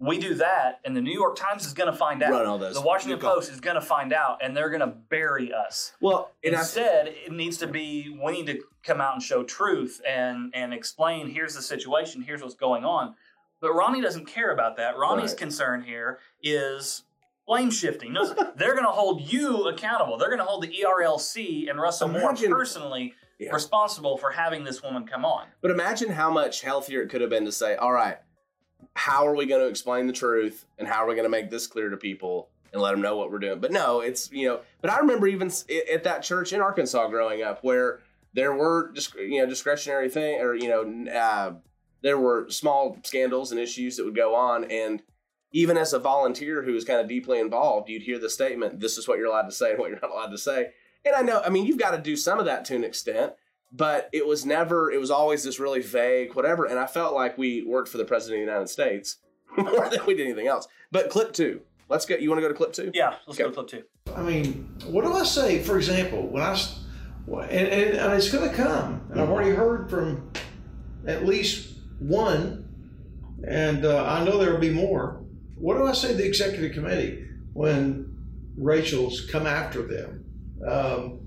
We 0.00 0.18
do 0.18 0.34
that, 0.34 0.80
and 0.84 0.96
the 0.96 1.00
New 1.00 1.12
York 1.12 1.36
Times 1.36 1.64
is 1.66 1.72
going 1.72 1.90
to 1.90 1.96
find 1.96 2.22
out. 2.22 2.30
Run 2.32 2.46
all 2.46 2.58
those. 2.58 2.74
The 2.74 2.80
Washington 2.80 3.18
Post 3.20 3.50
is 3.50 3.60
going 3.60 3.76
to 3.76 3.80
find 3.80 4.12
out, 4.12 4.38
and 4.42 4.56
they're 4.56 4.68
going 4.70 4.80
to 4.80 4.88
bury 5.08 5.52
us. 5.52 5.92
Well, 6.00 6.32
and 6.44 6.54
I, 6.56 6.60
Instead, 6.60 7.08
it 7.08 7.32
needs 7.32 7.58
to 7.58 7.66
be 7.68 8.16
we 8.22 8.32
need 8.32 8.46
to 8.46 8.60
come 8.82 9.00
out 9.00 9.14
and 9.14 9.22
show 9.22 9.44
truth 9.44 10.00
and 10.06 10.50
and 10.54 10.74
explain. 10.74 11.28
Here's 11.30 11.54
the 11.54 11.62
situation. 11.62 12.22
Here's 12.22 12.42
what's 12.42 12.54
going 12.56 12.84
on. 12.84 13.14
But 13.60 13.72
Ronnie 13.72 14.00
doesn't 14.02 14.26
care 14.26 14.52
about 14.52 14.76
that. 14.78 14.96
Ronnie's 14.98 15.30
Right. 15.30 15.38
concern 15.38 15.82
here 15.82 16.18
is 16.42 17.04
blame 17.46 17.70
shifting. 17.70 18.12
No, 18.12 18.24
they're 18.56 18.72
going 18.74 18.84
to 18.86 18.90
hold 18.90 19.20
you 19.32 19.68
accountable. 19.68 20.16
They're 20.18 20.28
going 20.28 20.38
to 20.40 20.44
hold 20.44 20.62
the 20.62 20.68
ERLC 20.84 21.68
and 21.70 21.80
Russell 21.80 22.08
Imagine- 22.08 22.50
Moore 22.50 22.58
personally 22.58 23.14
Yeah. 23.38 23.52
responsible 23.52 24.16
for 24.16 24.30
having 24.30 24.64
this 24.64 24.82
woman 24.82 25.06
come 25.06 25.24
on. 25.24 25.46
but 25.60 25.70
imagine 25.70 26.10
how 26.10 26.30
much 26.30 26.62
healthier 26.62 27.02
it 27.02 27.08
could 27.08 27.20
have 27.20 27.30
been 27.30 27.44
to 27.44 27.52
say, 27.52 27.76
all 27.76 27.92
right, 27.92 28.18
how 28.94 29.26
are 29.26 29.34
we 29.34 29.46
going 29.46 29.60
to 29.60 29.66
explain 29.68 30.06
the 30.06 30.12
truth 30.12 30.66
and 30.78 30.86
how 30.86 31.04
are 31.04 31.08
we 31.08 31.14
going 31.14 31.24
to 31.24 31.30
make 31.30 31.50
this 31.50 31.66
clear 31.66 31.90
to 31.90 31.96
people 31.96 32.48
and 32.72 32.80
let 32.80 32.92
them 32.92 33.00
know 33.02 33.16
what 33.16 33.30
we're 33.30 33.38
doing? 33.40 33.58
But 33.60 33.72
no, 33.72 34.00
it's, 34.00 34.30
you 34.32 34.46
know, 34.48 34.60
but 34.80 34.90
I 34.90 34.98
remember 34.98 35.26
even 35.26 35.50
at 35.92 36.04
that 36.04 36.22
church 36.22 36.52
in 36.52 36.60
Arkansas 36.60 37.08
growing 37.08 37.42
up 37.42 37.62
where 37.64 38.00
there 38.34 38.54
were 38.54 38.90
just, 38.94 39.14
you 39.16 39.38
know, 39.40 39.46
discretionary 39.46 40.08
thing 40.08 40.40
or, 40.40 40.54
you 40.54 40.68
know, 40.68 41.12
uh, 41.12 41.52
there 42.02 42.18
were 42.18 42.46
small 42.50 42.98
scandals 43.04 43.50
and 43.50 43.60
issues 43.60 43.96
that 43.96 44.04
would 44.04 44.14
go 44.16 44.34
on. 44.34 44.64
And 44.70 45.02
even 45.54 45.78
as 45.78 45.92
a 45.92 45.98
volunteer 46.00 46.62
who 46.64 46.72
was 46.72 46.84
kind 46.84 47.00
of 47.00 47.08
deeply 47.08 47.38
involved, 47.38 47.88
you'd 47.88 48.02
hear 48.02 48.18
the 48.18 48.28
statement, 48.28 48.80
this 48.80 48.98
is 48.98 49.06
what 49.08 49.16
you're 49.18 49.28
allowed 49.28 49.42
to 49.48 49.52
say 49.52 49.70
and 49.70 49.78
what 49.78 49.88
you're 49.88 50.00
not 50.02 50.10
allowed 50.10 50.30
to 50.32 50.36
say. 50.38 50.70
And 51.04 51.14
I 51.14 51.22
know, 51.22 51.40
I 51.42 51.48
mean, 51.48 51.64
you've 51.64 51.78
got 51.78 51.92
to 51.92 51.98
do 52.02 52.16
some 52.16 52.40
of 52.40 52.44
that 52.46 52.64
to 52.66 52.74
an 52.74 52.82
extent, 52.82 53.34
but 53.72 54.10
it 54.12 54.26
was 54.26 54.44
never, 54.44 54.90
it 54.90 54.98
was 54.98 55.12
always 55.12 55.44
this 55.44 55.60
really 55.60 55.80
vague, 55.80 56.34
whatever. 56.34 56.64
And 56.64 56.76
I 56.78 56.86
felt 56.86 57.14
like 57.14 57.38
we 57.38 57.62
worked 57.62 57.88
for 57.88 57.98
the 57.98 58.04
President 58.04 58.42
of 58.42 58.46
the 58.46 58.50
United 58.52 58.68
States 58.68 59.18
more 59.56 59.88
than 59.88 60.04
we 60.06 60.14
did 60.14 60.26
anything 60.26 60.48
else. 60.48 60.66
But 60.90 61.08
clip 61.08 61.32
two, 61.32 61.60
let's 61.88 62.04
go. 62.04 62.16
You 62.16 62.30
want 62.30 62.38
to 62.38 62.42
go 62.42 62.48
to 62.48 62.54
clip 62.54 62.72
two? 62.72 62.90
Yeah, 62.92 63.14
let's 63.28 63.38
Okay. 63.40 63.44
go 63.44 63.48
to 63.50 63.54
clip 63.54 63.68
two. 63.68 63.84
I 64.16 64.22
mean, 64.22 64.68
what 64.86 65.04
do 65.04 65.12
I 65.12 65.22
say? 65.24 65.62
For 65.62 65.76
example, 65.76 66.26
when 66.28 66.42
I, 66.42 66.52
s- 66.52 66.80
and, 67.28 67.42
and, 67.50 67.94
and 67.96 68.12
it's 68.12 68.30
going 68.30 68.50
to 68.50 68.54
come, 68.56 69.06
and 69.12 69.20
I've 69.20 69.30
already 69.30 69.50
heard 69.50 69.88
from 69.88 70.30
at 71.06 71.24
least 71.24 71.74
one, 72.00 72.68
and 73.46 73.84
uh, 73.84 74.04
I 74.04 74.24
know 74.24 74.38
there 74.38 74.52
will 74.52 74.58
be 74.60 74.70
more. 74.70 75.20
What 75.56 75.76
do 75.76 75.86
I 75.86 75.92
say 75.92 76.08
to 76.08 76.14
the 76.14 76.26
executive 76.26 76.72
committee 76.72 77.26
when 77.52 78.16
Rachel's 78.56 79.28
come 79.30 79.46
after 79.46 79.82
them? 79.82 80.24
Um, 80.66 81.20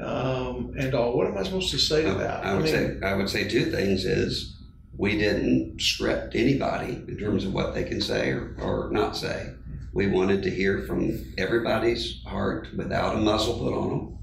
um, 0.00 0.74
and 0.78 0.94
all. 0.94 1.16
What 1.16 1.26
am 1.26 1.38
I 1.38 1.42
supposed 1.42 1.70
to 1.70 1.78
say 1.78 2.02
to 2.02 2.14
that? 2.14 2.44
I 2.44 2.54
would 2.54 2.68
say 2.68 2.98
I 3.02 3.14
would 3.14 3.28
say 3.28 3.46
two 3.46 3.70
things 3.70 4.04
is 4.04 4.56
we 4.96 5.18
didn't 5.18 5.80
script 5.80 6.34
anybody 6.34 7.02
in 7.08 7.18
terms 7.18 7.44
of 7.44 7.52
what 7.52 7.74
they 7.74 7.84
can 7.84 8.00
say 8.00 8.30
or, 8.30 8.56
or 8.60 8.90
not 8.90 9.16
say. 9.16 9.52
We 9.92 10.08
wanted 10.08 10.42
to 10.44 10.50
hear 10.50 10.82
from 10.82 11.34
everybody's 11.38 12.22
heart 12.24 12.68
without 12.76 13.14
a 13.14 13.18
muzzle 13.18 13.58
put 13.58 13.74
on 13.74 13.90
them 13.90 14.18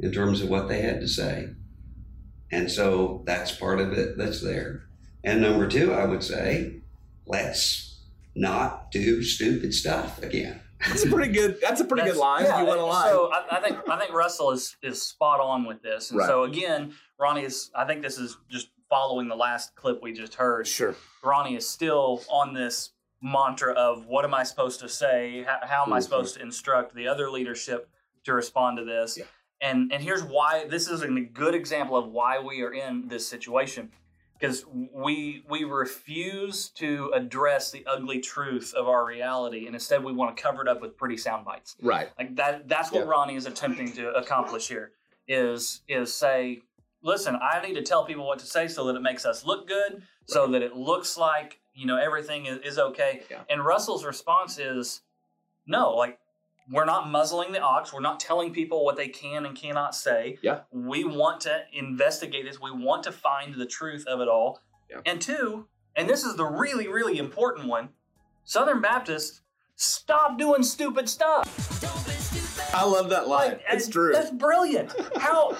in 0.00 0.12
terms 0.12 0.40
of 0.40 0.48
what 0.48 0.68
they 0.68 0.80
had 0.80 1.00
to 1.00 1.08
say. 1.08 1.50
And 2.50 2.70
so 2.70 3.22
that's 3.24 3.52
part 3.52 3.80
of 3.80 3.92
it 3.92 4.18
that's 4.18 4.42
there. 4.42 4.84
And 5.24 5.40
number 5.40 5.68
two, 5.68 5.92
I 5.92 6.04
would 6.04 6.22
say, 6.22 6.80
let's 7.26 7.91
not 8.34 8.90
do 8.90 9.22
stupid 9.22 9.74
stuff 9.74 10.22
again. 10.22 10.60
That's 10.86 11.04
a 11.04 11.08
pretty 11.08 11.32
good, 11.32 11.58
that's 11.60 11.80
a 11.80 11.84
pretty 11.84 12.08
good 12.08 12.16
line. 12.16 12.44
yeah, 12.44 12.60
you 12.60 12.66
want 12.66 12.80
to 12.80 12.84
lie. 12.86 13.08
So 13.08 13.30
I, 13.32 13.58
I 13.58 13.60
think 13.60 13.78
I 13.88 13.98
think 13.98 14.12
Russell 14.12 14.50
is 14.50 14.76
is 14.82 15.00
spot 15.00 15.38
on 15.40 15.64
with 15.64 15.80
this. 15.82 16.10
And 16.10 16.18
Right. 16.18 16.26
so 16.26 16.42
again, 16.42 16.92
Ronnie 17.20 17.44
is. 17.44 17.70
I 17.74 17.84
think 17.84 18.02
this 18.02 18.18
is 18.18 18.36
just 18.50 18.70
following 18.90 19.28
the 19.28 19.36
last 19.36 19.76
clip 19.76 20.02
we 20.02 20.12
just 20.12 20.34
heard. 20.34 20.66
sure. 20.66 20.96
Ronnie 21.22 21.54
is 21.56 21.68
still 21.68 22.22
on 22.28 22.52
this 22.52 22.90
mantra 23.22 23.72
of 23.74 24.06
what 24.06 24.24
am 24.24 24.34
I 24.34 24.42
supposed 24.42 24.80
to 24.80 24.88
say? 24.88 25.44
How, 25.46 25.58
how 25.62 25.82
am 25.84 25.92
I 25.92 25.98
Mhm. 26.00 26.02
supposed 26.02 26.34
to 26.34 26.42
instruct 26.42 26.94
the 26.94 27.06
other 27.06 27.30
leadership 27.30 27.88
to 28.24 28.34
respond 28.34 28.76
to 28.78 28.84
this? 28.84 29.16
Yeah. 29.16 29.24
And 29.60 29.92
and 29.92 30.02
here's 30.02 30.24
why 30.24 30.66
this 30.68 30.88
is 30.88 31.02
a 31.02 31.08
good 31.08 31.54
example 31.54 31.96
of 31.96 32.08
why 32.08 32.40
we 32.40 32.60
are 32.62 32.72
in 32.74 33.06
this 33.06 33.28
situation. 33.28 33.92
Because 34.42 34.64
we 34.92 35.44
we 35.48 35.62
refuse 35.62 36.68
to 36.70 37.12
address 37.14 37.70
the 37.70 37.86
ugly 37.86 38.18
truth 38.18 38.74
of 38.74 38.88
our 38.88 39.06
reality, 39.06 39.66
and 39.66 39.74
instead 39.76 40.02
we 40.02 40.12
want 40.12 40.36
to 40.36 40.42
cover 40.42 40.62
it 40.62 40.68
up 40.68 40.82
with 40.82 40.96
pretty 40.96 41.16
sound 41.16 41.44
bites. 41.44 41.76
Right. 41.80 42.10
Like 42.18 42.34
that 42.36 42.68
that's 42.68 42.90
what 42.90 43.04
Yeah. 43.04 43.10
Ronnie 43.10 43.36
is 43.36 43.46
attempting 43.46 43.92
to 43.92 44.10
accomplish 44.14 44.66
here 44.66 44.90
is 45.28 45.82
is 45.86 46.12
say, 46.12 46.60
listen, 47.02 47.36
I 47.40 47.64
need 47.64 47.74
to 47.74 47.82
tell 47.82 48.04
people 48.04 48.26
what 48.26 48.40
to 48.40 48.46
say 48.46 48.66
so 48.66 48.84
that 48.86 48.96
it 48.96 49.02
makes 49.02 49.24
us 49.24 49.46
look 49.46 49.68
good, 49.68 50.02
so 50.26 50.48
that 50.48 50.62
it 50.62 50.74
looks 50.74 51.16
like, 51.16 51.60
you 51.72 51.86
know, 51.86 51.96
everything 51.96 52.46
is, 52.46 52.58
is 52.64 52.78
okay. 52.80 53.22
Yeah. 53.30 53.42
And 53.48 53.64
Russell's 53.64 54.04
response 54.04 54.58
is 54.58 55.02
no, 55.66 55.94
like 55.94 56.18
we're 56.72 56.86
not 56.86 57.08
muzzling 57.10 57.52
the 57.52 57.60
ox. 57.60 57.92
We're 57.92 58.00
not 58.00 58.18
telling 58.18 58.52
people 58.52 58.84
what 58.84 58.96
they 58.96 59.08
can 59.08 59.44
and 59.44 59.54
cannot 59.54 59.94
say. 59.94 60.38
Yeah. 60.42 60.60
We 60.72 61.04
want 61.04 61.42
to 61.42 61.64
investigate 61.72 62.46
this. 62.46 62.60
We 62.60 62.70
want 62.72 63.02
to 63.04 63.12
find 63.12 63.54
the 63.54 63.66
truth 63.66 64.06
of 64.06 64.20
it 64.20 64.28
all. 64.28 64.60
Yeah. 64.90 65.00
And 65.04 65.20
two, 65.20 65.68
and 65.94 66.08
this 66.08 66.24
is 66.24 66.36
the 66.36 66.46
really, 66.46 66.88
really 66.88 67.18
important 67.18 67.68
one, 67.68 67.90
Southern 68.44 68.80
Baptists, 68.80 69.42
stop 69.76 70.38
doing 70.38 70.62
stupid 70.62 71.08
stuff. 71.08 71.46
I 72.74 72.84
love 72.84 73.10
that 73.10 73.28
line. 73.28 73.50
Like, 73.50 73.62
it's 73.70 73.88
true. 73.88 74.12
That's 74.14 74.30
brilliant. 74.30 74.92
How? 75.16 75.52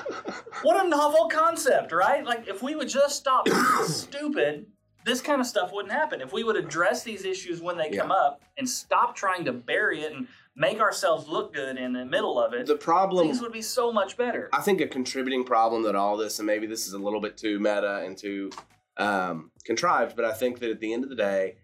what 0.62 0.84
a 0.84 0.88
novel 0.88 1.28
concept, 1.28 1.92
right? 1.92 2.24
Like, 2.24 2.48
if 2.48 2.62
we 2.62 2.74
would 2.74 2.88
just 2.88 3.16
stop 3.16 3.44
being 3.44 3.64
stupid, 3.84 4.66
this 5.04 5.20
kind 5.20 5.40
of 5.40 5.46
stuff 5.46 5.72
wouldn't 5.72 5.92
happen. 5.92 6.20
If 6.20 6.32
we 6.32 6.44
would 6.44 6.56
address 6.56 7.02
these 7.02 7.24
issues 7.24 7.60
when 7.60 7.76
they 7.76 7.90
come 7.90 8.10
up 8.10 8.40
and 8.56 8.68
stop 8.68 9.14
trying 9.14 9.44
to 9.44 9.52
bury 9.52 10.02
it 10.02 10.12
and 10.12 10.26
make 10.54 10.80
ourselves 10.80 11.28
look 11.28 11.54
good 11.54 11.76
in 11.78 11.92
the 11.92 12.04
middle 12.04 12.38
of 12.38 12.52
it, 12.52 12.66
The 12.66 12.76
problem, 12.76 13.26
things 13.26 13.40
would 13.40 13.52
be 13.52 13.62
so 13.62 13.92
much 13.92 14.16
better. 14.16 14.50
I 14.52 14.60
think 14.60 14.80
a 14.80 14.86
contributing 14.86 15.44
problem 15.44 15.82
that 15.84 15.96
all 15.96 16.16
this, 16.16 16.38
and 16.38 16.46
maybe 16.46 16.66
this 16.66 16.86
is 16.86 16.92
a 16.92 16.98
little 16.98 17.20
bit 17.20 17.36
too 17.36 17.58
meta 17.58 18.02
and 18.04 18.16
too 18.16 18.50
um, 18.96 19.50
contrived. 19.64 20.16
But 20.16 20.24
I 20.24 20.32
think 20.32 20.60
that 20.60 20.70
at 20.70 20.80
the 20.80 20.92
end 20.92 21.04
of 21.04 21.10
the 21.10 21.16
day, 21.16 21.56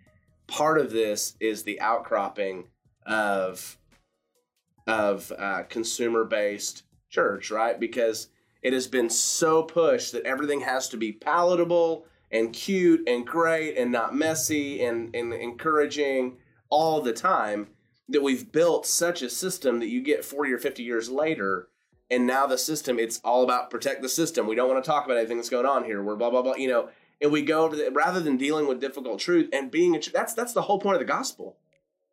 part 0.46 0.78
of 0.78 0.90
this 0.90 1.34
is 1.40 1.62
the 1.62 1.80
outcropping 1.80 2.68
of 3.06 3.78
of 4.86 5.30
uh, 5.38 5.62
consumer 5.68 6.24
based 6.24 6.84
church, 7.10 7.50
right? 7.50 7.78
Because 7.78 8.28
it 8.62 8.72
has 8.72 8.86
been 8.86 9.10
so 9.10 9.62
pushed 9.62 10.12
that 10.12 10.24
everything 10.24 10.60
has 10.62 10.88
to 10.88 10.96
be 10.96 11.12
palatable 11.12 12.06
and 12.30 12.52
cute 12.52 13.06
and 13.06 13.26
great 13.26 13.76
and 13.76 13.92
not 13.92 14.14
messy 14.14 14.82
and, 14.82 15.14
and 15.14 15.32
encouraging 15.32 16.38
all 16.70 17.00
the 17.02 17.12
time 17.12 17.68
that 18.08 18.22
we've 18.22 18.50
built 18.50 18.86
such 18.86 19.22
a 19.22 19.30
system 19.30 19.80
that 19.80 19.88
you 19.88 20.02
get 20.02 20.24
40 20.24 20.52
or 20.52 20.58
50 20.58 20.82
years 20.82 21.10
later 21.10 21.68
and 22.10 22.26
now 22.26 22.46
the 22.46 22.58
system 22.58 22.98
it's 22.98 23.20
all 23.22 23.44
about 23.44 23.70
protect 23.70 24.00
the 24.02 24.08
system. 24.08 24.46
We 24.46 24.56
don't 24.56 24.70
want 24.70 24.82
to 24.82 24.90
talk 24.90 25.04
about 25.04 25.18
anything 25.18 25.36
that's 25.36 25.50
going 25.50 25.66
on 25.66 25.84
here. 25.84 26.02
We're 26.02 26.16
blah 26.16 26.30
blah 26.30 26.42
blah 26.42 26.54
you 26.54 26.68
know 26.68 26.88
and 27.20 27.32
we 27.32 27.42
go 27.42 27.68
to 27.68 27.76
the, 27.76 27.90
rather 27.90 28.20
than 28.20 28.36
dealing 28.36 28.66
with 28.66 28.80
difficult 28.80 29.20
truth 29.20 29.48
and 29.52 29.70
being 29.70 29.96
a, 29.96 30.00
that's 30.12 30.34
that's 30.34 30.52
the 30.52 30.62
whole 30.62 30.78
point 30.78 30.96
of 30.96 31.00
the 31.00 31.06
gospel 31.06 31.56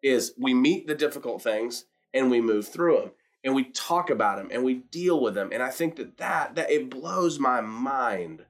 is 0.03 0.33
we 0.37 0.53
meet 0.53 0.87
the 0.87 0.95
difficult 0.95 1.41
things 1.41 1.85
and 2.13 2.29
we 2.29 2.41
move 2.41 2.67
through 2.67 2.97
them 2.97 3.11
and 3.43 3.55
we 3.55 3.65
talk 3.65 4.09
about 4.09 4.37
them 4.37 4.49
and 4.51 4.63
we 4.63 4.75
deal 4.75 5.21
with 5.21 5.33
them 5.33 5.49
and 5.51 5.63
i 5.63 5.69
think 5.69 5.95
that 5.95 6.17
that, 6.17 6.55
that 6.55 6.69
it 6.69 6.89
blows 6.89 7.39
my 7.39 7.61
mind 7.61 8.45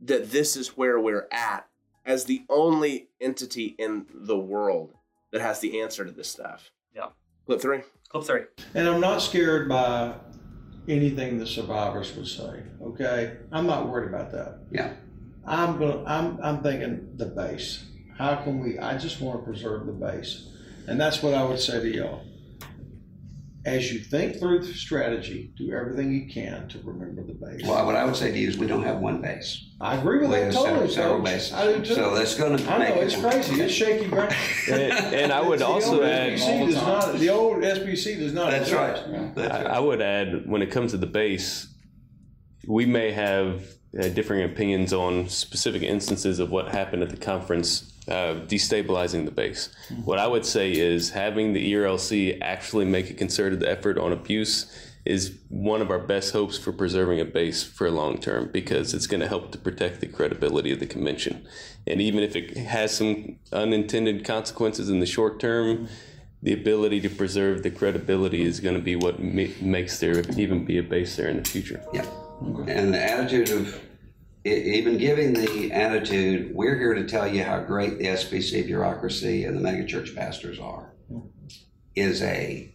that 0.00 0.30
this 0.30 0.56
is 0.56 0.76
where 0.76 0.98
we're 0.98 1.28
at 1.30 1.66
as 2.04 2.24
the 2.24 2.42
only 2.48 3.08
entity 3.20 3.74
in 3.78 4.06
the 4.12 4.38
world 4.38 4.94
that 5.32 5.40
has 5.40 5.58
the 5.60 5.80
answer 5.80 6.04
to 6.04 6.12
this 6.12 6.28
stuff 6.28 6.70
Yeah. 6.94 7.08
clip 7.46 7.60
three 7.60 7.80
Clip 8.08 8.24
three. 8.24 8.40
And 8.74 8.86
I'm 8.86 9.00
not 9.00 9.22
scared 9.22 9.68
by 9.70 10.14
anything 10.86 11.38
the 11.38 11.46
survivors 11.46 12.14
would 12.14 12.26
say. 12.28 12.62
Okay, 12.82 13.38
I'm 13.50 13.66
not 13.66 13.88
worried 13.88 14.08
about 14.08 14.30
that. 14.32 14.58
Yeah. 14.70 14.92
I'm 15.46 15.78
gonna. 15.78 16.04
I'm. 16.04 16.38
I'm 16.42 16.62
thinking 16.62 17.14
the 17.16 17.26
base. 17.26 17.84
How 18.18 18.36
can 18.36 18.60
we? 18.60 18.78
I 18.78 18.96
just 18.98 19.20
want 19.22 19.40
to 19.40 19.44
preserve 19.44 19.86
the 19.86 19.92
base, 19.92 20.50
and 20.86 21.00
that's 21.00 21.22
what 21.22 21.32
I 21.34 21.42
would 21.42 21.58
say 21.58 21.80
to 21.80 21.88
y'all. 21.88 22.22
As 23.64 23.92
you 23.92 24.00
think 24.00 24.40
through 24.40 24.60
the 24.60 24.74
strategy, 24.74 25.52
do 25.56 25.70
everything 25.72 26.12
you 26.12 26.26
can 26.26 26.66
to 26.68 26.78
remember 26.82 27.22
the 27.22 27.34
base. 27.34 27.62
Well, 27.64 27.86
what 27.86 27.94
I 27.94 28.04
would 28.04 28.16
say 28.16 28.32
to 28.32 28.36
you 28.38 28.48
is 28.48 28.58
we 28.58 28.66
don't 28.66 28.82
have 28.82 28.98
one 28.98 29.20
base. 29.20 29.68
I 29.80 29.96
agree 29.96 30.18
with 30.18 30.30
We 30.30 30.36
that 30.36 30.44
have 30.46 30.54
totally. 30.54 30.88
several, 30.88 30.88
several 30.90 31.16
Coach. 31.18 31.24
bases. 31.26 31.52
I 31.52 31.72
do 31.72 31.84
too. 31.84 31.94
So 31.94 32.14
that's 32.14 32.34
going 32.34 32.56
to 32.56 32.72
I 32.72 32.78
make 32.78 32.94
know 32.96 33.00
it 33.02 33.04
it's 33.04 33.20
crazy. 33.20 33.60
It's 33.60 33.72
shaky 33.72 34.06
ground. 34.08 34.34
And, 34.68 34.92
and 35.14 35.32
I 35.32 35.40
would 35.40 35.62
also 35.62 36.02
add, 36.02 36.32
SBC 36.32 36.66
does 36.66 36.74
not. 36.76 37.18
The 37.18 37.30
old 37.30 37.62
SBC 37.62 38.18
does 38.18 38.32
not. 38.32 38.50
That's 38.50 38.70
exist. 38.70 39.06
right. 39.08 39.34
That's 39.36 39.54
I, 39.54 39.62
right. 39.62 39.66
I 39.72 39.78
would 39.78 40.02
add, 40.02 40.48
when 40.48 40.62
it 40.62 40.70
comes 40.72 40.90
to 40.92 40.98
the 40.98 41.06
base, 41.06 41.68
we 42.66 42.84
may 42.86 43.12
have 43.12 43.64
uh, 43.96 44.08
differing 44.08 44.42
opinions 44.42 44.92
on 44.92 45.28
specific 45.28 45.82
instances 45.82 46.38
of 46.40 46.50
what 46.50 46.68
happened 46.72 47.02
at 47.04 47.10
the 47.10 47.16
conference 47.16 47.91
uh, 48.08 48.34
destabilizing 48.46 49.24
the 49.24 49.30
base. 49.30 49.68
What 50.04 50.18
I 50.18 50.26
would 50.26 50.44
say 50.44 50.72
is 50.72 51.10
having 51.10 51.52
the 51.52 51.72
ERLC 51.72 52.38
actually 52.42 52.84
make 52.84 53.10
a 53.10 53.14
concerted 53.14 53.62
effort 53.62 53.98
on 53.98 54.12
abuse 54.12 54.66
is 55.04 55.38
one 55.48 55.82
of 55.82 55.90
our 55.90 55.98
best 55.98 56.32
hopes 56.32 56.58
for 56.58 56.72
preserving 56.72 57.20
a 57.20 57.24
base 57.24 57.62
for 57.62 57.90
long 57.90 58.18
term 58.18 58.48
because 58.52 58.94
it's 58.94 59.06
going 59.06 59.20
to 59.20 59.28
help 59.28 59.50
to 59.52 59.58
protect 59.58 60.00
the 60.00 60.06
credibility 60.06 60.72
of 60.72 60.80
the 60.80 60.86
convention. 60.86 61.46
And 61.86 62.00
even 62.00 62.22
if 62.22 62.36
it 62.36 62.56
has 62.56 62.96
some 62.96 63.36
unintended 63.52 64.24
consequences 64.24 64.88
in 64.88 65.00
the 65.00 65.06
short 65.06 65.40
term, 65.40 65.88
the 66.42 66.52
ability 66.52 67.00
to 67.00 67.08
preserve 67.08 67.62
the 67.62 67.70
credibility 67.70 68.42
is 68.42 68.60
going 68.60 68.76
to 68.76 68.82
be 68.82 68.96
what 68.96 69.22
ma- 69.22 69.44
makes 69.60 69.98
there 70.00 70.22
even 70.36 70.64
be 70.64 70.78
a 70.78 70.82
base 70.82 71.16
there 71.16 71.28
in 71.28 71.42
the 71.42 71.48
future. 71.48 71.84
Yeah. 71.92 72.06
And 72.66 72.94
the 72.94 73.00
attitude 73.00 73.50
of 73.50 73.80
even 74.44 74.98
giving 74.98 75.34
the 75.34 75.72
attitude, 75.72 76.54
we're 76.54 76.76
here 76.76 76.94
to 76.94 77.06
tell 77.06 77.28
you 77.28 77.44
how 77.44 77.60
great 77.60 77.98
the 77.98 78.06
SBC 78.06 78.66
bureaucracy 78.66 79.44
and 79.44 79.56
the 79.56 79.60
megachurch 79.60 80.14
pastors 80.14 80.58
are, 80.58 80.94
is 81.94 82.22
a 82.22 82.74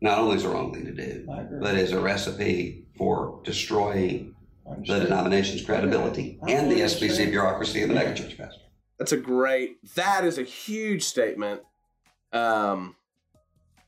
not 0.00 0.18
only 0.18 0.36
is 0.36 0.42
the 0.42 0.48
wrong 0.50 0.74
thing 0.74 0.84
to 0.84 0.92
do, 0.92 1.26
but 1.26 1.74
is 1.74 1.92
a 1.92 2.00
recipe 2.00 2.86
for 2.98 3.40
destroying 3.44 4.34
the 4.86 4.98
denomination's 4.98 5.64
credibility 5.64 6.38
and 6.46 6.70
the 6.70 6.76
fully 6.76 7.08
SBC 7.08 7.30
bureaucracy 7.30 7.82
and 7.82 7.90
the 7.90 7.94
megachurch 7.94 8.36
pastor. 8.36 8.60
That's 8.98 9.12
a 9.12 9.16
great. 9.16 9.78
That 9.94 10.24
is 10.24 10.38
a 10.38 10.42
huge 10.42 11.02
statement. 11.02 11.62
Um, 12.32 12.96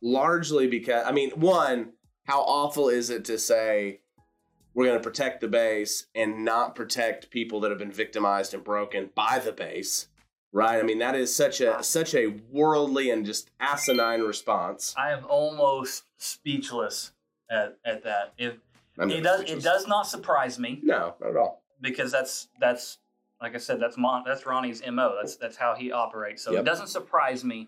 largely 0.01 0.67
because 0.67 1.05
I 1.07 1.13
mean, 1.13 1.31
one, 1.31 1.93
how 2.25 2.41
awful 2.41 2.89
is 2.89 3.11
it 3.11 3.25
to 3.27 3.39
say 3.39 4.01
we're 4.79 4.87
going 4.87 4.97
to 4.97 5.03
protect 5.03 5.41
the 5.41 5.49
base 5.49 6.07
and 6.15 6.45
not 6.45 6.77
protect 6.77 7.31
people 7.31 7.59
that 7.59 7.71
have 7.73 7.81
been 7.81 7.91
victimized 7.91 8.55
and 8.55 8.63
broken 8.63 9.11
by 9.13 9.41
the 9.45 9.51
base, 9.51 10.07
right? 10.53 10.79
I 10.79 10.83
mean, 10.85 11.01
that 11.01 11.17
is 11.17 11.35
such 11.35 11.61
a 11.61 11.83
such 11.83 12.15
a 12.15 12.29
worldly 12.49 13.11
and 13.11 13.27
just 13.27 13.51
asinine 13.59 14.21
response. 14.21 14.95
I 14.97 15.11
am 15.11 15.25
almost 15.29 16.05
speechless 16.19 17.11
at, 17.51 17.77
at 17.85 18.05
that. 18.05 18.35
It, 18.39 18.61
it 18.99 19.23
does 19.25 19.41
it 19.51 19.63
does 19.65 19.89
not 19.89 20.07
surprise 20.07 20.61
me 20.61 20.79
No, 20.85 21.15
not 21.21 21.31
at 21.31 21.37
all. 21.37 21.61
because 21.81 22.13
that's 22.13 22.47
that's 22.61 22.99
like 23.43 23.57
I 23.57 23.59
said 23.59 23.81
that's 23.81 23.99
Mon, 23.99 24.23
that's 24.25 24.47
Ronnie's 24.47 24.81
mo. 24.89 25.17
That's 25.21 25.35
that's 25.35 25.57
how 25.57 25.75
he 25.75 25.91
operates. 25.91 26.45
So 26.45 26.53
Yep. 26.53 26.61
it 26.61 26.65
doesn't 26.65 26.87
surprise 26.89 27.43
me 27.45 27.67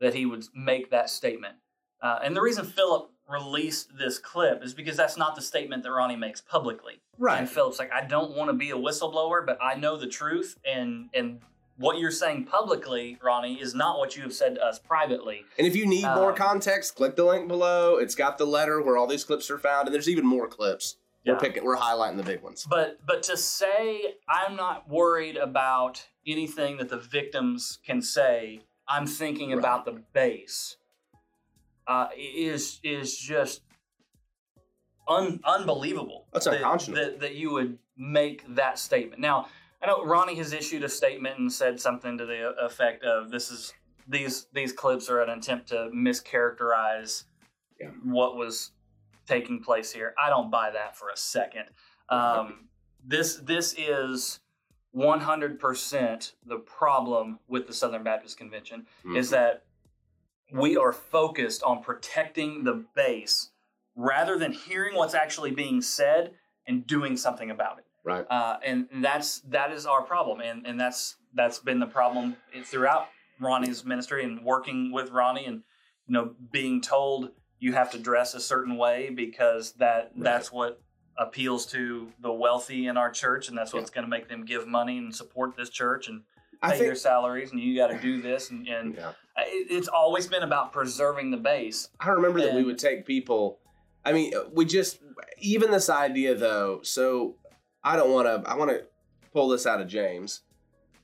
that 0.00 0.14
he 0.14 0.26
would 0.26 0.44
make 0.52 0.90
that 0.90 1.10
statement. 1.10 1.54
Uh, 2.02 2.18
and 2.24 2.34
the 2.34 2.42
reason 2.42 2.64
Phillip 2.66 3.08
released 3.30 3.96
this 3.96 4.18
clip 4.18 4.62
is 4.64 4.74
because 4.74 4.96
that's 4.96 5.16
not 5.16 5.34
the 5.36 5.42
statement 5.42 5.82
that 5.84 5.90
Ronnie 5.92 6.16
makes 6.16 6.40
publicly. 6.40 7.00
Right. 7.18 7.38
And 7.38 7.48
Phillip's 7.48 7.78
like, 7.78 7.92
I 7.92 8.02
don't 8.04 8.36
want 8.36 8.48
to 8.50 8.54
be 8.54 8.70
a 8.70 8.76
whistleblower, 8.76 9.44
but 9.46 9.58
I 9.62 9.74
know 9.74 9.96
the 9.96 10.06
truth, 10.08 10.58
and 10.64 11.10
and 11.14 11.40
what 11.76 11.98
you're 11.98 12.10
saying 12.10 12.44
publicly, 12.44 13.18
Ronnie, 13.22 13.58
is 13.58 13.74
not 13.74 13.98
what 13.98 14.14
you 14.14 14.22
have 14.22 14.34
said 14.34 14.56
to 14.56 14.62
us 14.62 14.78
privately. 14.78 15.44
And 15.56 15.66
if 15.66 15.74
you 15.74 15.86
need 15.86 16.04
more 16.04 16.32
Um, 16.32 16.36
context, 16.36 16.94
click 16.94 17.16
the 17.16 17.24
link 17.24 17.48
below. 17.48 17.96
It's 17.96 18.14
got 18.14 18.36
the 18.36 18.44
letter 18.44 18.82
where 18.82 18.98
all 18.98 19.06
these 19.06 19.24
clips 19.24 19.50
are 19.50 19.58
found, 19.58 19.88
and 19.88 19.94
there's 19.94 20.08
even 20.08 20.26
more 20.26 20.46
clips. 20.46 20.96
Yeah. 21.24 21.34
We're 21.34 21.38
picking, 21.40 21.64
we're 21.64 21.76
highlighting 21.76 22.16
the 22.16 22.22
big 22.22 22.42
ones. 22.42 22.66
But 22.68 22.98
but 23.06 23.22
to 23.24 23.36
say 23.36 24.14
I'm 24.28 24.56
not 24.56 24.88
worried 24.88 25.36
about 25.36 26.06
anything 26.26 26.76
that 26.78 26.88
the 26.90 26.98
victims 26.98 27.78
can 27.86 28.02
say, 28.02 28.60
I'm 28.88 29.06
thinking 29.06 29.50
Right. 29.50 29.58
about 29.58 29.84
the 29.84 30.02
base. 30.12 30.76
Uh, 31.90 32.08
is 32.16 32.78
is 32.84 33.18
just 33.18 33.62
un, 35.08 35.40
unbelievable. 35.44 36.28
That's 36.32 36.44
that, 36.44 36.54
unconscionable. 36.58 37.02
that 37.04 37.20
that 37.20 37.34
you 37.34 37.50
would 37.50 37.78
make 37.96 38.44
that 38.54 38.78
statement. 38.78 39.20
Now 39.20 39.48
I 39.82 39.88
know 39.88 40.04
Ronnie 40.04 40.36
has 40.36 40.52
issued 40.52 40.84
a 40.84 40.88
statement 40.88 41.40
and 41.40 41.52
said 41.52 41.80
something 41.80 42.16
to 42.18 42.26
the 42.26 42.54
effect 42.64 43.02
of 43.02 43.30
this 43.32 43.50
is 43.50 43.74
these 44.06 44.46
these 44.52 44.72
clips 44.72 45.10
are 45.10 45.20
an 45.20 45.30
attempt 45.30 45.68
to 45.70 45.90
mischaracterize 45.92 47.24
Yeah. 47.80 47.88
what 48.04 48.36
was 48.36 48.70
taking 49.26 49.60
place 49.60 49.90
here. 49.92 50.14
I 50.16 50.28
don't 50.30 50.48
buy 50.50 50.70
that 50.70 50.96
for 50.96 51.08
a 51.08 51.16
second. 51.16 51.64
Um, 52.08 52.68
this 53.04 53.36
this 53.38 53.74
is 53.76 54.38
100% 54.94 56.32
the 56.46 56.58
problem 56.58 57.40
with 57.48 57.66
the 57.66 57.72
Southern 57.72 58.04
Baptist 58.04 58.36
Convention 58.38 58.86
is 59.16 59.28
Mhm. 59.28 59.30
that 59.32 59.64
we 60.52 60.76
are 60.76 60.92
focused 60.92 61.62
on 61.62 61.82
protecting 61.82 62.64
the 62.64 62.84
base 62.94 63.50
rather 63.96 64.38
than 64.38 64.52
hearing 64.52 64.96
what's 64.96 65.14
actually 65.14 65.50
being 65.50 65.82
said 65.82 66.32
and 66.66 66.86
doing 66.86 67.16
something 67.16 67.50
about 67.50 67.78
it. 67.78 67.84
right. 68.04 68.26
Uh, 68.30 68.58
and 68.64 68.88
that's 69.00 69.40
that 69.40 69.72
is 69.72 69.86
our 69.86 70.02
problem, 70.02 70.40
and 70.40 70.66
and 70.66 70.80
that's 70.80 71.16
that's 71.34 71.58
been 71.58 71.78
the 71.78 71.86
problem 71.86 72.36
throughout 72.64 73.08
Ronnie's 73.38 73.84
ministry 73.84 74.24
and 74.24 74.44
working 74.44 74.92
with 74.92 75.10
Ronnie, 75.10 75.46
and 75.46 75.62
you 76.06 76.14
know 76.14 76.34
being 76.50 76.80
told 76.80 77.30
you 77.58 77.72
have 77.72 77.90
to 77.92 77.98
dress 77.98 78.34
a 78.34 78.40
certain 78.40 78.76
way 78.76 79.10
because 79.10 79.72
that 79.72 80.12
that's 80.16 80.50
what 80.50 80.80
appeals 81.18 81.66
to 81.66 82.08
the 82.20 82.32
wealthy 82.32 82.86
in 82.86 82.96
our 82.96 83.10
church, 83.10 83.48
and 83.48 83.58
that's 83.58 83.72
what's 83.72 83.90
going 83.90 84.04
to 84.04 84.10
make 84.10 84.28
them 84.28 84.44
give 84.44 84.66
money 84.66 84.98
and 84.98 85.14
support 85.14 85.56
this 85.56 85.68
church 85.68 86.08
and 86.08 86.22
I 86.62 86.70
pay 86.70 86.76
think 86.78 86.86
their 86.88 86.94
salaries, 86.94 87.52
and 87.52 87.60
you 87.60 87.76
got 87.76 87.88
to 87.88 87.98
do 87.98 88.20
this, 88.20 88.50
and, 88.50 88.66
and 88.68 88.94
Yeah. 88.98 89.12
it, 89.38 89.66
it's 89.70 89.88
always 89.88 90.26
been 90.26 90.42
about 90.42 90.72
preserving 90.72 91.30
the 91.30 91.36
base. 91.36 91.88
I 91.98 92.10
remember 92.10 92.40
that 92.42 92.54
we 92.54 92.64
would 92.64 92.78
take 92.78 93.06
people. 93.06 93.58
I 94.04 94.12
mean, 94.12 94.34
uh, 94.34 94.44
we 94.52 94.64
just 94.64 94.98
even 95.38 95.70
this 95.70 95.88
idea 95.90 96.34
though. 96.34 96.80
So 96.82 97.36
I 97.82 97.96
don't 97.96 98.12
want 98.12 98.26
to. 98.26 98.50
I 98.50 98.54
want 98.56 98.70
to 98.70 98.84
pull 99.32 99.48
this 99.48 99.66
out 99.66 99.80
of 99.80 99.88
James, 99.88 100.42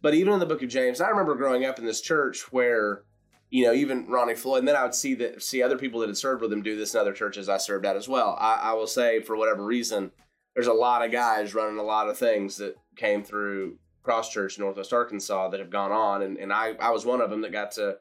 but 0.03 0.15
even 0.15 0.33
in 0.35 0.41
the 0.41 0.47
book 0.47 0.63
of 0.63 0.69
James, 0.69 1.01
I 1.01 1.09
remember 1.09 1.35
growing 1.35 1.65
up 1.65 1.79
in 1.79 1.85
this 1.87 2.01
church 2.01 2.53
where, 2.53 3.05
you 3.51 3.65
know, 3.65 3.73
even 3.73 4.09
Ronnie 4.09 4.35
Floyd, 4.35 4.61
and 4.61 4.69
then 4.69 4.77
I 4.77 4.83
would 4.83 4.95
see 4.95 5.15
that 5.15 5.43
see 5.43 5.63
other 5.63 5.79
people 5.79 6.01
that 6.01 6.09
had 6.09 6.17
served 6.17 6.43
with 6.43 6.53
him 6.53 6.63
do 6.63 6.77
this 6.77 6.95
in 6.95 7.01
other 7.01 7.13
churches 7.13 7.49
I 7.49 7.59
served 7.59 7.87
at 7.87 7.97
as 7.97 8.09
well. 8.09 8.37
I, 8.39 8.55
I 8.57 8.73
will 8.75 8.87
say 8.87 9.21
for 9.21 9.37
whatever 9.37 9.65
reason, 9.65 10.11
there's 10.55 10.67
a 10.67 10.73
lot 10.73 11.05
of 11.05 11.13
guys 11.13 11.55
running 11.55 11.79
a 11.79 11.83
lot 11.83 12.09
of 12.09 12.19
things 12.19 12.57
that 12.57 12.75
came 12.97 13.23
through 13.23 13.79
Cross 14.07 14.31
Church, 14.31 14.57
Northwest 14.57 14.93
Arkansas, 14.93 15.49
that 15.49 15.59
have 15.59 15.69
gone 15.69 15.91
on, 15.91 16.23
and 16.23 16.39
and 16.39 16.53
I 16.53 16.75
I 16.79 16.91
was 16.91 17.05
one 17.05 17.21
of 17.21 17.29
them 17.29 17.41
that 17.41 17.51
got 17.51 17.73
to 17.73 17.99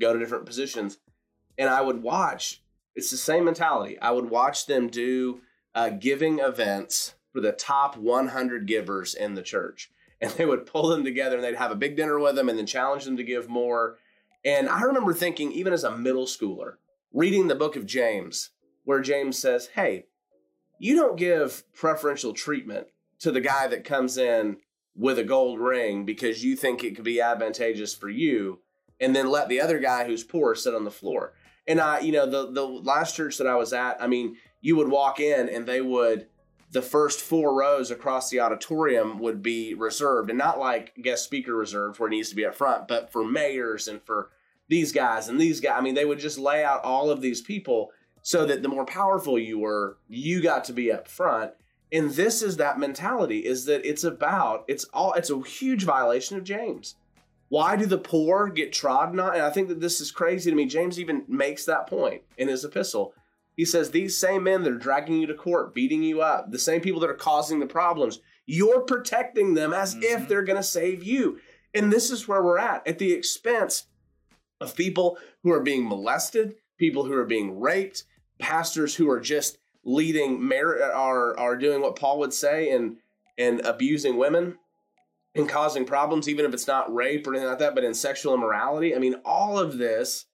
go 0.00 0.14
to 0.14 0.18
different 0.18 0.46
positions, 0.46 0.96
and 1.58 1.68
I 1.68 1.82
would 1.82 2.02
watch. 2.02 2.62
It's 2.94 3.10
the 3.10 3.18
same 3.18 3.44
mentality. 3.44 3.98
I 4.00 4.12
would 4.12 4.30
watch 4.30 4.64
them 4.64 4.88
do 4.88 5.42
uh, 5.74 5.90
giving 5.90 6.38
events 6.38 7.14
for 7.32 7.40
the 7.40 7.52
top 7.52 7.96
100 7.98 8.66
givers 8.66 9.14
in 9.14 9.34
the 9.34 9.42
church. 9.42 9.90
and 10.22 10.30
they 10.32 10.46
would 10.46 10.64
pull 10.64 10.88
them 10.88 11.04
together 11.04 11.36
and 11.36 11.44
they'd 11.44 11.56
have 11.56 11.72
a 11.72 11.76
big 11.76 11.96
dinner 11.96 12.18
with 12.18 12.36
them 12.36 12.48
and 12.48 12.56
then 12.58 12.66
challenge 12.66 13.04
them 13.04 13.16
to 13.16 13.24
give 13.24 13.48
more. 13.48 13.98
And 14.44 14.68
I 14.68 14.82
remember 14.82 15.12
thinking, 15.12 15.52
even 15.52 15.72
as 15.72 15.84
a 15.84 15.96
middle 15.98 16.26
schooler, 16.26 16.74
reading 17.12 17.48
the 17.48 17.54
book 17.54 17.76
of 17.76 17.86
James, 17.86 18.50
where 18.84 19.00
James 19.00 19.36
says, 19.36 19.70
Hey, 19.74 20.06
you 20.78 20.96
don't 20.96 21.16
give 21.16 21.64
preferential 21.74 22.32
treatment 22.32 22.86
to 23.18 23.30
the 23.30 23.40
guy 23.40 23.66
that 23.66 23.84
comes 23.84 24.16
in 24.16 24.58
with 24.94 25.18
a 25.18 25.24
gold 25.24 25.58
ring 25.58 26.04
because 26.04 26.44
you 26.44 26.56
think 26.56 26.84
it 26.84 26.94
could 26.94 27.04
be 27.04 27.20
advantageous 27.20 27.94
for 27.94 28.08
you, 28.08 28.60
and 29.00 29.16
then 29.16 29.30
let 29.30 29.48
the 29.48 29.60
other 29.60 29.78
guy 29.78 30.04
who's 30.04 30.24
poor 30.24 30.54
sit 30.54 30.74
on 30.74 30.84
the 30.84 30.90
floor. 30.90 31.34
And 31.66 31.80
I, 31.80 32.00
you 32.00 32.12
know, 32.12 32.26
the 32.26 32.50
the 32.50 32.64
last 32.64 33.16
church 33.16 33.38
that 33.38 33.46
I 33.46 33.56
was 33.56 33.72
at, 33.72 34.02
I 34.02 34.06
mean, 34.06 34.36
you 34.60 34.76
would 34.76 34.88
walk 34.88 35.20
in 35.20 35.48
and 35.48 35.66
they 35.66 35.80
would 35.80 36.26
the 36.72 36.82
first 36.82 37.20
four 37.20 37.54
rows 37.54 37.90
across 37.90 38.30
the 38.30 38.40
auditorium 38.40 39.18
would 39.18 39.42
be 39.42 39.74
reserved 39.74 40.30
and 40.30 40.38
not 40.38 40.58
like 40.58 40.94
guest 41.00 41.24
speaker 41.24 41.54
reserved 41.54 42.00
where 42.00 42.08
it 42.08 42.12
needs 42.12 42.30
to 42.30 42.36
be 42.36 42.46
up 42.46 42.54
front, 42.54 42.88
but 42.88 43.12
for 43.12 43.22
mayors 43.22 43.88
and 43.88 44.02
for 44.02 44.30
these 44.68 44.90
guys 44.90 45.28
and 45.28 45.38
these 45.38 45.60
guys. 45.60 45.74
I 45.76 45.82
mean, 45.82 45.94
they 45.94 46.06
would 46.06 46.18
just 46.18 46.38
lay 46.38 46.64
out 46.64 46.82
all 46.82 47.10
of 47.10 47.20
these 47.20 47.42
people 47.42 47.90
so 48.22 48.46
that 48.46 48.62
the 48.62 48.68
more 48.68 48.86
powerful 48.86 49.38
you 49.38 49.58
were, 49.58 49.98
you 50.08 50.40
got 50.40 50.64
to 50.64 50.72
be 50.72 50.90
up 50.90 51.08
front. 51.08 51.52
And 51.92 52.10
this 52.10 52.40
is 52.40 52.56
that 52.56 52.78
mentality 52.78 53.40
is 53.40 53.66
that 53.66 53.84
it's 53.84 54.04
about, 54.04 54.64
it's 54.66 54.84
all, 54.94 55.12
it's 55.12 55.30
a 55.30 55.40
huge 55.42 55.84
violation 55.84 56.38
of 56.38 56.44
James. 56.44 56.96
Why 57.50 57.76
do 57.76 57.84
the 57.84 57.98
poor 57.98 58.48
get 58.48 58.72
trodden 58.72 59.20
on? 59.20 59.34
And 59.34 59.42
I 59.42 59.50
think 59.50 59.68
that 59.68 59.80
this 59.80 60.00
is 60.00 60.10
crazy 60.10 60.50
to 60.50 60.56
me. 60.56 60.64
James 60.64 60.98
even 60.98 61.24
makes 61.28 61.66
that 61.66 61.86
point 61.86 62.22
in 62.38 62.48
his 62.48 62.64
epistle. 62.64 63.12
He 63.56 63.66
says, 63.66 63.90
These 63.90 64.16
same 64.16 64.44
men 64.44 64.62
that 64.62 64.72
are 64.72 64.78
dragging 64.78 65.20
you 65.20 65.26
to 65.26 65.34
court, 65.34 65.74
beating 65.74 66.02
you 66.02 66.22
up, 66.22 66.50
the 66.50 66.58
same 66.58 66.80
people 66.80 67.00
that 67.00 67.10
are 67.10 67.14
causing 67.14 67.60
the 67.60 67.66
problems, 67.66 68.20
you're 68.46 68.80
protecting 68.80 69.52
them 69.52 69.74
as 69.74 69.94
mm-hmm. 69.94 70.04
if 70.04 70.28
they're 70.28 70.42
going 70.44 70.56
to 70.56 70.62
save 70.62 71.04
you. 71.04 71.40
And 71.74 71.92
this 71.92 72.10
is 72.10 72.26
where 72.26 72.42
we're 72.42 72.58
at, 72.58 72.86
at 72.86 72.98
the 72.98 73.12
expense 73.12 73.86
of 74.58 74.74
people 74.74 75.18
who 75.42 75.52
are 75.52 75.60
being 75.60 75.86
molested, 75.86 76.54
people 76.78 77.04
who 77.04 77.12
are 77.12 77.26
being 77.26 77.60
raped, 77.60 78.04
pastors 78.38 78.94
who 78.94 79.10
are 79.10 79.20
just 79.20 79.58
leading, 79.84 80.46
merit 80.46 80.82
are, 80.82 81.38
are 81.38 81.56
doing 81.56 81.80
what 81.80 81.96
Paul 81.96 82.18
would 82.20 82.32
say 82.32 82.70
and, 82.70 82.96
and 83.38 83.60
abusing 83.62 84.16
women 84.16 84.58
and 85.34 85.48
causing 85.48 85.84
problems, 85.84 86.28
even 86.28 86.44
if 86.44 86.52
it's 86.52 86.66
not 86.66 86.92
rape 86.92 87.26
or 87.26 87.30
anything 87.30 87.48
like 87.48 87.58
that, 87.58 87.74
but 87.74 87.84
in 87.84 87.94
sexual 87.94 88.34
immorality. 88.34 88.94
I 88.94 88.98
mean, 88.98 89.16
all 89.24 89.58
of 89.58 89.78
this 89.78 90.26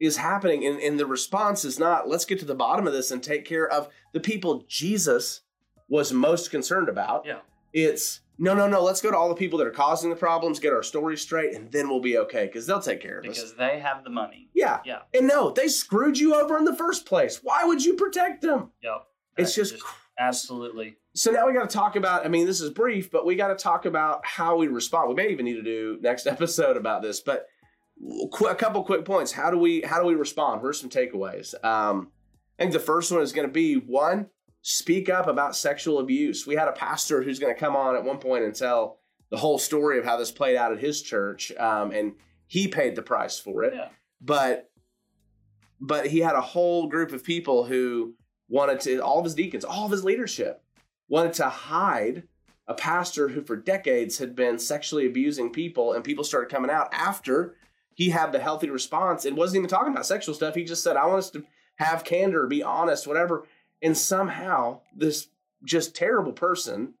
is 0.00 0.16
happening. 0.16 0.64
And, 0.66 0.80
and 0.80 0.98
the 0.98 1.06
response 1.06 1.64
is 1.64 1.78
not, 1.78 2.08
let's 2.08 2.24
get 2.24 2.38
to 2.40 2.44
the 2.44 2.54
bottom 2.54 2.86
of 2.86 2.92
this 2.92 3.10
and 3.10 3.22
take 3.22 3.44
care 3.44 3.68
of 3.68 3.88
the 4.12 4.20
people 4.20 4.64
Jesus 4.68 5.42
was 5.88 6.12
most 6.12 6.50
concerned 6.50 6.88
about. 6.88 7.26
Yeah. 7.26 7.40
It's 7.72 8.20
no, 8.38 8.54
no, 8.54 8.66
no. 8.66 8.82
Let's 8.82 9.00
go 9.00 9.10
to 9.10 9.16
all 9.16 9.28
the 9.28 9.34
people 9.34 9.58
that 9.58 9.66
are 9.66 9.72
causing 9.72 10.10
the 10.10 10.16
problems, 10.16 10.58
get 10.58 10.72
our 10.72 10.82
story 10.82 11.16
straight, 11.16 11.54
and 11.54 11.70
then 11.70 11.88
we'll 11.88 12.00
be 12.00 12.18
okay 12.18 12.46
because 12.46 12.66
they'll 12.66 12.80
take 12.80 13.00
care 13.00 13.18
of 13.18 13.22
because 13.22 13.38
us. 13.38 13.44
Because 13.44 13.56
they 13.56 13.80
have 13.80 14.04
the 14.04 14.10
money. 14.10 14.48
Yeah. 14.54 14.80
Yeah. 14.84 15.00
And 15.12 15.28
no, 15.28 15.50
they 15.50 15.68
screwed 15.68 16.18
you 16.18 16.34
over 16.34 16.58
in 16.58 16.64
the 16.64 16.74
first 16.74 17.06
place. 17.06 17.40
Why 17.42 17.64
would 17.64 17.84
you 17.84 17.94
protect 17.94 18.42
them? 18.42 18.72
Yep. 18.82 19.06
It's 19.36 19.54
just, 19.54 19.72
just 19.72 19.84
absolutely. 20.18 20.96
So 21.14 21.30
now 21.30 21.46
we 21.46 21.52
got 21.52 21.68
to 21.68 21.74
talk 21.74 21.96
about. 21.96 22.24
I 22.24 22.28
mean, 22.28 22.46
this 22.46 22.60
is 22.60 22.70
brief, 22.70 23.10
but 23.10 23.24
we 23.24 23.36
got 23.36 23.48
to 23.48 23.56
talk 23.56 23.84
about 23.84 24.26
how 24.26 24.56
we 24.56 24.68
respond. 24.68 25.08
We 25.08 25.14
may 25.14 25.30
even 25.30 25.44
need 25.44 25.54
to 25.54 25.62
do 25.62 25.98
next 26.00 26.26
episode 26.28 26.76
about 26.76 27.02
this, 27.02 27.20
but 27.20 27.46
a 28.48 28.54
couple 28.54 28.82
quick 28.84 29.04
points. 29.04 29.32
How 29.32 29.50
do 29.50 29.58
we 29.58 29.82
how 29.82 30.00
do 30.00 30.06
we 30.06 30.14
respond? 30.14 30.60
Here's 30.60 30.80
some 30.80 30.90
takeaways. 30.90 31.54
Um, 31.64 32.10
I 32.58 32.64
think 32.64 32.72
the 32.72 32.80
first 32.80 33.10
one 33.10 33.22
is 33.22 33.32
going 33.32 33.46
to 33.46 33.52
be 33.52 33.74
one: 33.76 34.26
speak 34.66 35.10
up 35.10 35.26
about 35.26 35.54
sexual 35.54 35.98
abuse. 35.98 36.46
We 36.46 36.54
had 36.54 36.68
a 36.68 36.72
pastor 36.72 37.22
who's 37.22 37.38
going 37.38 37.54
to 37.54 37.60
come 37.60 37.76
on 37.76 37.96
at 37.96 38.02
one 38.02 38.16
point 38.16 38.44
and 38.44 38.54
tell 38.54 38.98
the 39.28 39.36
whole 39.36 39.58
story 39.58 39.98
of 39.98 40.06
how 40.06 40.16
this 40.16 40.32
played 40.32 40.56
out 40.56 40.72
at 40.72 40.80
his 40.80 41.02
church, 41.02 41.52
um, 41.58 41.90
and 41.90 42.14
he 42.46 42.66
paid 42.66 42.96
the 42.96 43.02
price 43.02 43.38
for 43.38 43.62
it. 43.62 43.74
Yeah. 43.74 43.88
But 44.22 44.70
but 45.80 46.06
he 46.06 46.20
had 46.20 46.34
a 46.34 46.40
whole 46.40 46.86
group 46.86 47.12
of 47.12 47.22
people 47.22 47.64
who 47.64 48.14
wanted 48.48 48.80
to 48.80 49.00
all 49.00 49.18
of 49.18 49.24
his 49.24 49.34
deacons, 49.34 49.66
all 49.66 49.84
of 49.84 49.92
his 49.92 50.02
leadership 50.02 50.62
wanted 51.08 51.34
to 51.34 51.48
hide 51.48 52.22
a 52.66 52.72
pastor 52.72 53.28
who 53.28 53.42
for 53.42 53.56
decades 53.56 54.16
had 54.16 54.34
been 54.34 54.58
sexually 54.58 55.04
abusing 55.04 55.52
people 55.52 55.92
and 55.92 56.02
people 56.02 56.24
started 56.24 56.50
coming 56.50 56.70
out 56.70 56.88
after 56.90 57.54
he 57.92 58.08
had 58.08 58.32
the 58.32 58.38
healthy 58.38 58.70
response 58.70 59.26
and 59.26 59.36
wasn't 59.36 59.58
even 59.58 59.68
talking 59.68 59.92
about 59.92 60.06
sexual 60.06 60.34
stuff. 60.34 60.54
He 60.54 60.64
just 60.64 60.82
said, 60.82 60.96
I 60.96 61.04
want 61.04 61.18
us 61.18 61.30
to 61.32 61.44
have 61.76 62.04
candor, 62.04 62.46
be 62.46 62.62
honest, 62.62 63.06
whatever. 63.06 63.44
And 63.84 63.96
somehow 63.96 64.80
this 64.96 65.28
just 65.64 65.94
terrible 65.94 66.32
person 66.32 66.94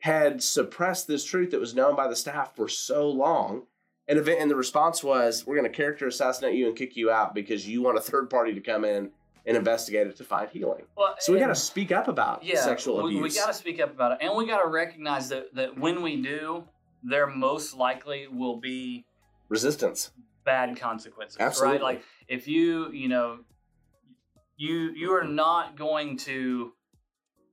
had 0.00 0.42
suppressed 0.42 1.06
this 1.06 1.24
truth 1.24 1.52
that 1.52 1.60
was 1.60 1.74
known 1.74 1.96
by 1.96 2.08
the 2.08 2.16
staff 2.16 2.54
for 2.54 2.68
so 2.68 3.08
long. 3.08 3.62
And, 4.06 4.18
event 4.18 4.40
and 4.40 4.50
the 4.50 4.56
response 4.56 5.02
was, 5.02 5.46
we're 5.46 5.56
going 5.56 5.70
to 5.70 5.74
character 5.74 6.06
assassinate 6.06 6.54
you 6.54 6.66
and 6.66 6.76
kick 6.76 6.94
you 6.94 7.10
out 7.10 7.34
because 7.34 7.66
you 7.66 7.80
want 7.80 7.96
a 7.96 8.02
third 8.02 8.28
party 8.28 8.52
to 8.52 8.60
come 8.60 8.84
in 8.84 9.10
and 9.46 9.56
investigate 9.56 10.06
it 10.06 10.16
to 10.16 10.24
find 10.24 10.50
healing. 10.50 10.84
Well, 10.96 11.14
so 11.20 11.32
we 11.32 11.38
got 11.38 11.46
to 11.46 11.54
speak 11.54 11.90
up 11.90 12.08
about 12.08 12.44
yeah, 12.44 12.62
sexual 12.62 13.00
abuse. 13.00 13.14
We, 13.14 13.22
we 13.22 13.34
got 13.34 13.46
to 13.46 13.54
speak 13.54 13.80
up 13.80 13.92
about 13.92 14.12
it. 14.12 14.18
And 14.20 14.36
we 14.36 14.46
got 14.46 14.62
to 14.62 14.68
recognize 14.68 15.30
that, 15.30 15.54
that 15.54 15.78
when 15.78 16.02
we 16.02 16.20
do, 16.20 16.64
there 17.02 17.26
most 17.26 17.74
likely 17.74 18.26
will 18.26 18.58
be 18.58 19.06
resistance 19.48 20.10
bad 20.44 20.78
consequences. 20.78 21.38
Absolutely. 21.40 21.76
Right? 21.76 21.82
Like 21.82 22.02
if 22.28 22.46
you, 22.46 22.90
you 22.92 23.08
know, 23.08 23.38
you 24.56 24.90
you 24.94 25.12
are 25.12 25.24
not 25.24 25.76
going 25.76 26.16
to 26.18 26.72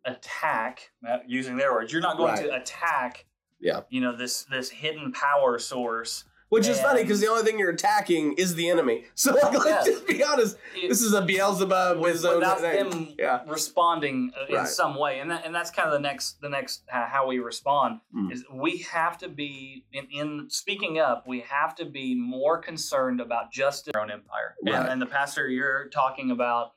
attack 0.05 0.91
uh, 1.07 1.17
using 1.27 1.57
their 1.57 1.71
words. 1.73 1.91
You're 1.91 2.01
not 2.01 2.17
going 2.17 2.33
Right. 2.33 2.43
to 2.45 2.55
attack. 2.55 3.25
Yeah. 3.59 3.81
You 3.89 4.01
know 4.01 4.15
this 4.15 4.43
this 4.45 4.69
hidden 4.69 5.11
power 5.11 5.59
source. 5.59 6.25
Which 6.49 6.67
is 6.67 6.81
funny 6.81 7.01
because 7.03 7.21
the 7.21 7.27
only 7.29 7.43
thing 7.43 7.57
you're 7.59 7.69
attacking 7.69 8.33
is 8.33 8.55
the 8.55 8.69
enemy. 8.69 9.05
So 9.15 9.31
like, 9.33 9.53
let's 9.53 9.87
Yeah. 9.87 9.93
just 9.93 10.05
be 10.05 10.21
honest. 10.21 10.57
This 10.75 11.01
is 11.01 11.13
a 11.13 11.21
Beelzebub 11.21 11.97
with 11.97 12.11
his 12.11 12.23
without 12.27 12.59
them 12.59 13.13
Yeah. 13.17 13.43
responding 13.47 14.33
uh, 14.37 14.47
in 14.49 14.55
Right. 14.55 14.67
some 14.67 14.95
way, 14.95 15.19
and 15.19 15.31
that 15.31 15.45
and 15.45 15.55
that's 15.55 15.71
kind 15.71 15.87
of 15.87 15.93
the 15.93 15.99
next 15.99 16.41
the 16.41 16.49
next 16.49 16.83
uh, 16.91 17.05
how 17.05 17.25
we 17.27 17.39
respond 17.39 18.01
Mm. 18.13 18.33
is 18.33 18.43
we 18.51 18.79
have 18.79 19.17
to 19.19 19.29
be 19.29 19.85
in, 19.93 20.07
in 20.11 20.49
speaking 20.49 20.99
up. 20.99 21.25
We 21.25 21.39
have 21.41 21.73
to 21.75 21.85
be 21.85 22.15
more 22.15 22.57
concerned 22.57 23.21
about 23.21 23.51
justice 23.53 23.93
our 23.95 24.01
own 24.01 24.11
empire, 24.11 24.55
Right. 24.65 24.75
and, 24.75 24.89
and 24.89 25.01
the 25.01 25.05
pastor 25.05 25.47
you're 25.47 25.87
talking 25.89 26.31
about 26.31 26.73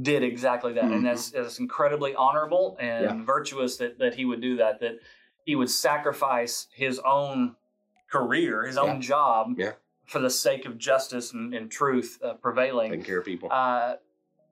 did 0.00 0.22
exactly 0.22 0.72
that, 0.74 0.84
Mhm. 0.84 0.94
and 0.96 1.06
that's 1.06 1.30
that's 1.30 1.58
incredibly 1.58 2.14
honorable 2.14 2.76
and 2.80 3.04
Yeah. 3.04 3.24
virtuous 3.24 3.76
that 3.78 3.98
that 3.98 4.14
he 4.14 4.24
would 4.24 4.40
do 4.40 4.56
that. 4.56 4.80
That 4.80 4.98
he 5.44 5.54
would 5.56 5.70
sacrifice 5.70 6.68
his 6.72 6.98
own 7.00 7.56
career, 8.10 8.64
his 8.64 8.78
own 8.78 9.00
job, 9.00 9.54
Yeah. 9.58 9.72
for 10.04 10.18
the 10.18 10.30
sake 10.30 10.64
of 10.66 10.78
justice 10.78 11.32
and, 11.32 11.52
and 11.54 11.70
truth 11.70 12.18
uh, 12.22 12.34
prevailing. 12.34 12.90
Taking 12.90 13.04
care 13.04 13.18
of 13.18 13.24
people. 13.24 13.48
Uh, 13.52 13.96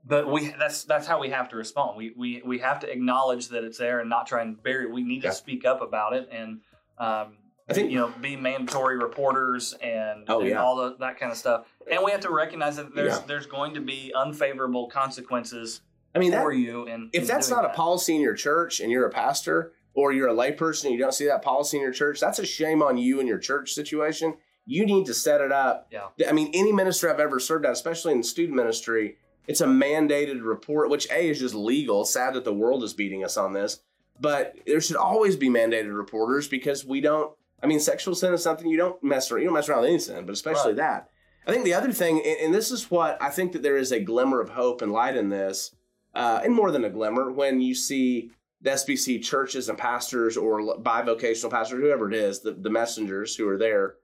but 0.04 0.28
we 0.28 0.48
that's 0.58 0.84
that's 0.84 1.06
how 1.06 1.18
we 1.20 1.30
have 1.30 1.48
to 1.50 1.56
respond. 1.56 1.96
We 1.96 2.12
we 2.16 2.42
we 2.44 2.58
have 2.58 2.80
to 2.80 2.90
acknowledge 2.90 3.48
that 3.48 3.64
it's 3.64 3.78
there 3.78 4.00
and 4.00 4.08
not 4.10 4.26
try 4.26 4.42
and 4.42 4.62
bury. 4.62 4.84
it. 4.86 4.90
We 4.90 5.02
need 5.04 5.22
Yeah. 5.24 5.30
to 5.30 5.36
speak 5.36 5.64
up 5.64 5.80
about 5.80 6.12
it 6.14 6.28
and 6.30 6.60
um, 6.98 7.36
I 7.70 7.74
think- 7.74 7.90
you 7.90 7.98
know 7.98 8.12
be 8.20 8.36
mandatory 8.36 8.96
reporters 8.98 9.74
and, 9.82 10.24
Oh, 10.28 10.40
and 10.40 10.48
yeah. 10.50 10.62
all 10.62 10.76
the, 10.76 10.96
that 11.00 11.18
kind 11.18 11.30
of 11.32 11.38
stuff. 11.38 11.66
And 11.90 12.02
we 12.04 12.10
have 12.10 12.20
to 12.20 12.30
recognize 12.30 12.76
that 12.76 12.94
there's 12.94 13.14
Yeah. 13.18 13.22
there's 13.26 13.46
going 13.46 13.74
to 13.74 13.80
be 13.80 14.12
unfavorable 14.14 14.88
consequences 14.88 15.80
I 16.14 16.18
mean, 16.18 16.32
that, 16.32 16.42
for 16.42 16.52
you. 16.52 16.86
And 16.86 17.10
if 17.12 17.26
that's 17.26 17.48
not 17.50 17.64
a 17.64 17.68
policy 17.70 18.14
in 18.16 18.20
your 18.20 18.34
church 18.34 18.80
and 18.80 18.90
you're 18.90 19.06
a 19.06 19.10
pastor 19.10 19.72
or 19.94 20.12
you're 20.12 20.28
a 20.28 20.34
layperson 20.34 20.84
and 20.86 20.92
you 20.94 20.98
don't 20.98 21.14
see 21.14 21.26
that 21.26 21.42
policy 21.42 21.76
in 21.76 21.82
your 21.82 21.92
church, 21.92 22.18
that's 22.20 22.38
a 22.38 22.46
shame 22.46 22.82
on 22.82 22.98
you 22.98 23.20
and 23.20 23.28
your 23.28 23.38
church 23.38 23.72
situation. 23.72 24.34
You 24.66 24.84
need 24.86 25.06
to 25.06 25.14
set 25.14 25.40
it 25.40 25.52
up. 25.52 25.88
Yeah. 25.90 26.08
I 26.28 26.32
mean, 26.32 26.50
any 26.52 26.72
ministry 26.72 27.10
I've 27.10 27.20
ever 27.20 27.40
served 27.40 27.64
at, 27.64 27.72
especially 27.72 28.12
in 28.12 28.22
student 28.22 28.56
ministry, 28.56 29.16
it's 29.46 29.60
a 29.60 29.66
mandated 29.66 30.44
report, 30.44 30.90
which 30.90 31.08
A 31.10 31.28
is 31.28 31.38
just 31.40 31.54
legal. 31.54 32.04
Sad 32.04 32.34
that 32.34 32.44
the 32.44 32.52
world 32.54 32.84
is 32.84 32.92
beating 32.92 33.24
us 33.24 33.36
on 33.36 33.52
this, 33.52 33.80
but 34.20 34.56
there 34.66 34.80
should 34.80 34.96
always 34.96 35.34
be 35.36 35.48
mandated 35.48 35.96
reporters 35.96 36.46
because 36.46 36.84
we 36.84 37.00
don't. 37.00 37.32
I 37.62 37.66
mean, 37.66 37.80
sexual 37.80 38.14
sin 38.14 38.32
is 38.32 38.42
something 38.42 38.68
you 38.68 38.76
don't 38.76 39.02
mess 39.02 39.30
around. 39.30 39.42
You 39.42 39.48
don't 39.48 39.54
mess 39.54 39.68
around 39.68 39.82
with 39.82 39.90
any 39.90 39.98
sin, 39.98 40.26
but 40.26 40.32
especially 40.32 40.72
Right. 40.72 40.76
that. 40.76 41.10
I 41.46 41.52
think 41.52 41.64
the 41.64 41.74
other 41.74 41.92
thing, 41.92 42.22
and 42.42 42.54
this 42.54 42.70
is 42.70 42.90
what 42.90 43.20
I 43.20 43.30
think 43.30 43.52
that 43.52 43.62
there 43.62 43.76
is 43.76 43.92
a 43.92 44.00
glimmer 44.00 44.40
of 44.40 44.50
hope 44.50 44.82
and 44.82 44.92
light 44.92 45.16
in 45.16 45.30
this, 45.30 45.74
uh, 46.14 46.40
and 46.44 46.54
more 46.54 46.70
than 46.70 46.84
a 46.84 46.90
glimmer, 46.90 47.30
when 47.32 47.60
you 47.60 47.74
see 47.74 48.30
the 48.60 48.70
SBC 48.70 49.22
churches 49.22 49.68
and 49.68 49.78
pastors 49.78 50.36
or 50.36 50.60
bivocational 50.78 51.50
pastors, 51.50 51.80
whoever 51.80 52.08
it 52.08 52.14
is, 52.14 52.40
the, 52.40 52.52
the 52.52 52.68
messengers 52.70 53.34
who 53.36 53.48
are 53.48 53.56
there, 53.56 53.94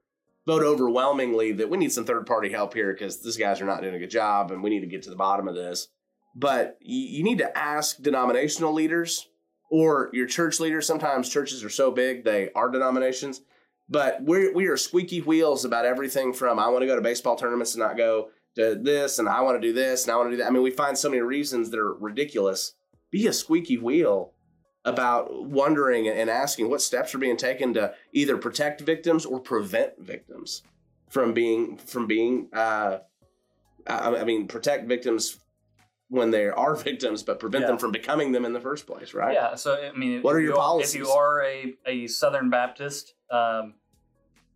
vote 0.47 0.63
overwhelmingly 0.63 1.51
that 1.51 1.69
we 1.69 1.77
need 1.77 1.91
some 1.91 2.05
third 2.05 2.25
party 2.25 2.49
help 2.49 2.73
here 2.73 2.91
because 2.93 3.21
these 3.21 3.37
guys 3.37 3.61
are 3.61 3.65
not 3.65 3.81
doing 3.81 3.93
a 3.95 3.99
good 3.99 4.09
job 4.09 4.49
and 4.51 4.63
we 4.63 4.69
need 4.69 4.79
to 4.79 4.87
get 4.87 5.03
to 5.03 5.09
the 5.09 5.15
bottom 5.15 5.47
of 5.47 5.55
this. 5.55 5.89
But 6.35 6.77
you, 6.81 7.17
you 7.17 7.23
need 7.23 7.37
to 7.39 7.55
ask 7.57 8.01
denominational 8.01 8.73
leaders 8.73 9.27
or 9.69 10.09
your 10.13 10.27
church 10.27 10.59
leaders. 10.59 10.87
Sometimes 10.87 11.29
churches 11.29 11.63
are 11.63 11.69
so 11.69 11.91
big 11.91 12.23
they 12.23 12.49
are 12.53 12.69
denominations, 12.69 13.41
but 13.89 14.21
we're, 14.21 14.53
we 14.53 14.67
are 14.67 14.77
squeaky 14.77 15.21
wheels 15.21 15.65
about 15.65 15.85
everything 15.85 16.33
from 16.33 16.59
I 16.59 16.67
want 16.69 16.81
to 16.81 16.87
go 16.87 16.95
to 16.95 17.01
baseball 17.01 17.35
tournaments 17.35 17.73
and 17.73 17.81
not 17.81 17.97
go 17.97 18.29
to 18.55 18.75
this, 18.75 19.19
and 19.19 19.29
I 19.29 19.41
want 19.41 19.61
to 19.61 19.67
do 19.67 19.73
this, 19.73 20.03
and 20.03 20.11
I 20.11 20.17
want 20.17 20.27
to 20.27 20.31
do 20.31 20.37
that. 20.37 20.47
I 20.47 20.49
mean, 20.49 20.63
we 20.63 20.71
find 20.71 20.97
so 20.97 21.09
many 21.09 21.21
reasons 21.21 21.69
that 21.69 21.79
are 21.79 21.93
ridiculous. 21.93 22.73
Be 23.11 23.27
a 23.27 23.33
squeaky 23.33 23.77
wheel 23.77 24.33
about 24.83 25.45
wondering 25.45 26.07
and 26.07 26.29
asking 26.29 26.69
what 26.69 26.81
steps 26.81 27.13
are 27.13 27.17
being 27.17 27.37
taken 27.37 27.73
to 27.73 27.93
either 28.13 28.37
protect 28.37 28.81
victims 28.81 29.25
or 29.25 29.39
prevent 29.39 29.99
victims 29.99 30.63
from 31.09 31.33
being 31.33 31.77
from 31.77 32.07
being 32.07 32.47
uh, 32.53 32.99
I, 33.85 34.15
I 34.17 34.23
mean 34.23 34.47
protect 34.47 34.87
victims 34.87 35.39
when 36.09 36.31
they 36.31 36.45
are 36.47 36.75
victims, 36.89 37.23
but 37.23 37.39
prevent 37.39 37.63
Yeah. 37.63 37.67
them 37.67 37.77
from 37.77 37.91
becoming 37.91 38.31
them 38.31 38.45
in 38.45 38.53
the 38.53 38.61
first 38.61 38.87
place, 38.87 39.13
right? 39.13 39.33
Yeah. 39.33 39.55
So 39.55 39.73
I 39.75 39.97
mean, 39.97 40.21
What 40.21 40.35
are 40.35 40.39
your 40.41 40.51
you 40.53 40.57
policies? 40.57 40.95
If 40.95 41.01
you 41.01 41.09
are 41.09 41.43
a, 41.43 41.75
a 41.85 42.07
Southern 42.07 42.49
Baptist, 42.49 43.13
um, 43.31 43.75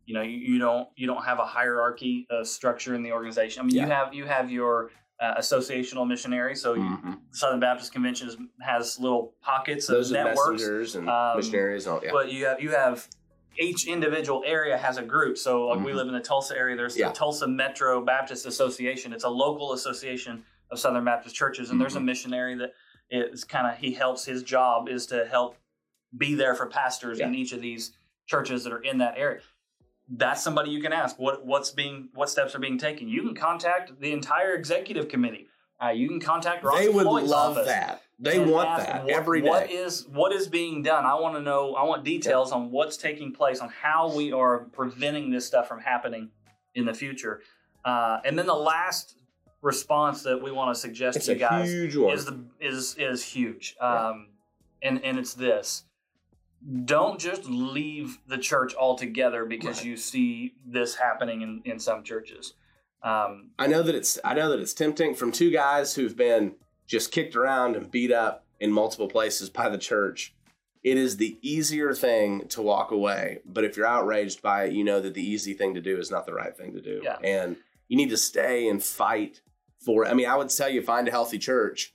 you 0.06 0.14
know, 0.14 0.22
you, 0.22 0.38
you 0.38 0.60
don't 0.60 0.88
you 0.96 1.08
don't 1.08 1.24
have 1.24 1.40
a 1.40 1.46
hierarchy 1.46 2.28
uh, 2.32 2.44
structure 2.44 2.96
in 2.96 3.04
the 3.04 3.12
organization. 3.12 3.62
I 3.62 3.66
mean, 3.66 3.76
you 3.76 3.88
have 3.88 4.14
you 4.14 4.26
have 4.26 4.50
your 4.52 4.92
uh, 5.20 5.36
associational 5.38 6.08
missionary. 6.08 6.56
So 6.56 6.74
you, 6.74 6.82
Mhm. 6.82 7.20
Southern 7.32 7.60
Baptist 7.60 7.94
Convention 7.94 8.28
is, 8.28 8.38
has 8.62 9.00
little 9.00 9.36
pockets 9.42 9.88
of 9.88 9.96
Those 9.98 10.12
are 10.12 10.16
networks. 10.24 10.62
messengers 10.62 10.96
and 10.96 11.08
um, 11.10 11.38
missionaries. 11.38 11.86
And 11.86 11.96
all, 11.96 12.02
yeah. 12.04 12.12
But 12.12 12.32
you 12.32 12.46
have 12.46 12.60
you 12.62 12.72
have 12.72 13.08
each 13.60 13.86
individual 13.88 14.42
area 14.46 14.78
has 14.78 14.98
a 14.98 15.04
group. 15.04 15.38
So 15.38 15.68
like 15.68 15.86
we 15.86 15.92
Mhm. 15.92 15.96
live 15.96 16.08
in 16.08 16.14
the 16.14 16.20
Tulsa 16.22 16.58
area. 16.58 16.76
There's 16.76 16.98
Yeah. 16.98 17.10
the 17.10 17.14
Tulsa 17.16 17.48
Metro 17.48 18.04
Baptist 18.04 18.46
Association. 18.48 19.14
It's 19.14 19.26
a 19.26 19.30
local 19.30 19.74
association 19.74 20.44
of 20.72 20.80
Southern 20.80 21.04
Baptist 21.06 21.36
churches, 21.36 21.70
and 21.70 21.80
there's 21.80 21.96
a 21.96 22.00
Mhm. 22.00 22.06
missionary 22.06 22.56
that 22.56 22.74
is 23.10 23.44
kind 23.44 23.68
of 23.68 23.78
he 23.78 23.92
helps. 23.94 24.26
His 24.26 24.42
job 24.42 24.88
is 24.90 25.06
to 25.08 25.26
help 25.26 25.58
be 26.18 26.34
there 26.34 26.56
for 26.56 26.66
pastors 26.66 27.20
in 27.20 27.36
each 27.36 27.52
of 27.52 27.62
these 27.62 27.92
churches 28.26 28.64
that 28.64 28.74
are 28.74 28.82
in 28.82 28.98
that 29.00 29.18
area. 29.18 29.42
That's 30.08 30.42
somebody 30.42 30.72
you 30.72 30.82
can 30.82 30.94
ask 30.94 31.20
what 31.20 31.46
what's 31.46 31.72
being 31.72 32.10
what 32.14 32.30
steps 32.30 32.56
are 32.56 32.60
being 32.60 32.78
taken. 32.78 33.08
You 33.08 33.22
can 33.22 33.36
contact 33.36 34.00
the 34.00 34.12
entire 34.12 34.54
executive 34.56 35.08
committee. 35.08 35.48
Uh, 35.84 35.90
you 35.90 36.08
can 36.08 36.20
contact 36.20 36.64
Ross 36.64 36.78
they 36.78 36.90
would 36.90 37.06
love 37.06 37.56
that. 37.66 38.02
They 38.20 38.38
want 38.40 38.78
that 38.78 39.04
what- 39.06 39.14
every 39.14 39.42
day. 39.42 39.50
What 39.50 39.72
is 39.72 40.08
what 40.08 40.32
is 40.32 40.48
being 40.48 40.84
done? 40.84 41.06
I 41.06 41.16
want 41.16 41.36
to 41.36 41.42
know. 41.42 41.76
I 41.76 41.84
want 41.84 42.04
details 42.04 42.52
on 42.52 42.72
what's 42.72 42.98
taking 42.98 43.34
place, 43.34 43.60
on 43.60 43.70
how 43.70 44.14
we 44.14 44.32
are 44.32 44.60
preventing 44.72 45.32
this 45.32 45.46
stuff 45.46 45.68
from 45.68 45.80
happening 45.82 46.32
in 46.76 46.86
the 46.86 46.94
future. 46.94 47.42
Uh, 47.84 48.20
and 48.24 48.38
then 48.38 48.46
the 48.46 48.54
last 48.54 49.18
response 49.62 50.24
that 50.24 50.42
we 50.42 50.52
want 50.52 50.74
to 50.76 50.80
suggest 50.80 51.18
It's 51.18 51.26
to 51.28 51.34
you 51.34 51.40
guys 51.40 51.70
is 51.70 52.26
the 52.26 52.44
is 52.60 52.96
is 52.98 53.24
huge. 53.24 53.76
Um, 53.80 54.28
and 54.82 55.04
and 55.04 55.18
it's 55.18 55.34
this: 55.34 55.84
don't 56.86 57.20
just 57.20 57.46
leave 57.46 58.18
the 58.28 58.38
church 58.38 58.76
altogether 58.76 59.46
because 59.46 59.78
Right. 59.78 59.88
you 59.88 59.98
see 59.98 60.56
this 60.66 60.96
happening 60.96 61.42
in 61.42 61.62
in 61.66 61.80
some 61.80 62.04
churches. 62.04 62.54
Um, 63.04 63.52
I 63.58 63.68
know 63.68 63.82
that 63.82 63.96
it's 63.96 64.20
I 64.24 64.34
know 64.34 64.50
that 64.50 64.60
it's 64.60 64.74
tempting 64.74 65.16
from 65.16 65.32
two 65.32 65.52
guys 65.52 65.96
who've 65.96 66.16
been 66.16 66.56
just 66.88 67.12
kicked 67.12 67.36
around 67.36 67.76
and 67.76 67.90
beat 67.90 68.12
up 68.12 68.46
in 68.60 68.72
multiple 68.72 69.08
places 69.08 69.50
by 69.50 69.70
the 69.70 69.78
church. 69.78 70.34
It 70.84 70.98
is 70.98 71.18
the 71.18 71.38
easier 71.42 71.94
thing 71.94 72.48
to 72.50 72.62
walk 72.62 72.90
away, 72.92 73.40
but 73.46 73.64
if 73.64 73.78
you're 73.78 73.86
outraged 73.86 74.42
by 74.42 74.66
it, 74.66 74.74
you 74.74 74.84
know 74.84 75.00
that 75.00 75.14
the 75.14 75.24
easy 75.24 75.54
thing 75.54 75.76
to 75.76 75.82
do 75.82 75.98
is 76.00 76.10
not 76.10 76.26
the 76.26 76.34
right 76.34 76.56
thing 76.58 76.74
to 76.74 76.82
do. 76.82 77.02
Yeah. 77.04 77.18
And 77.24 77.56
you 77.88 77.98
need 77.98 78.10
to 78.10 78.18
stay 78.18 78.68
and 78.68 78.82
fight 78.82 79.42
for 79.84 80.06
I 80.06 80.14
mean, 80.14 80.28
I 80.28 80.36
would 80.36 80.50
tell 80.50 80.70
you 80.70 80.82
find 80.82 81.08
a 81.08 81.12
healthy 81.12 81.38
church, 81.38 81.94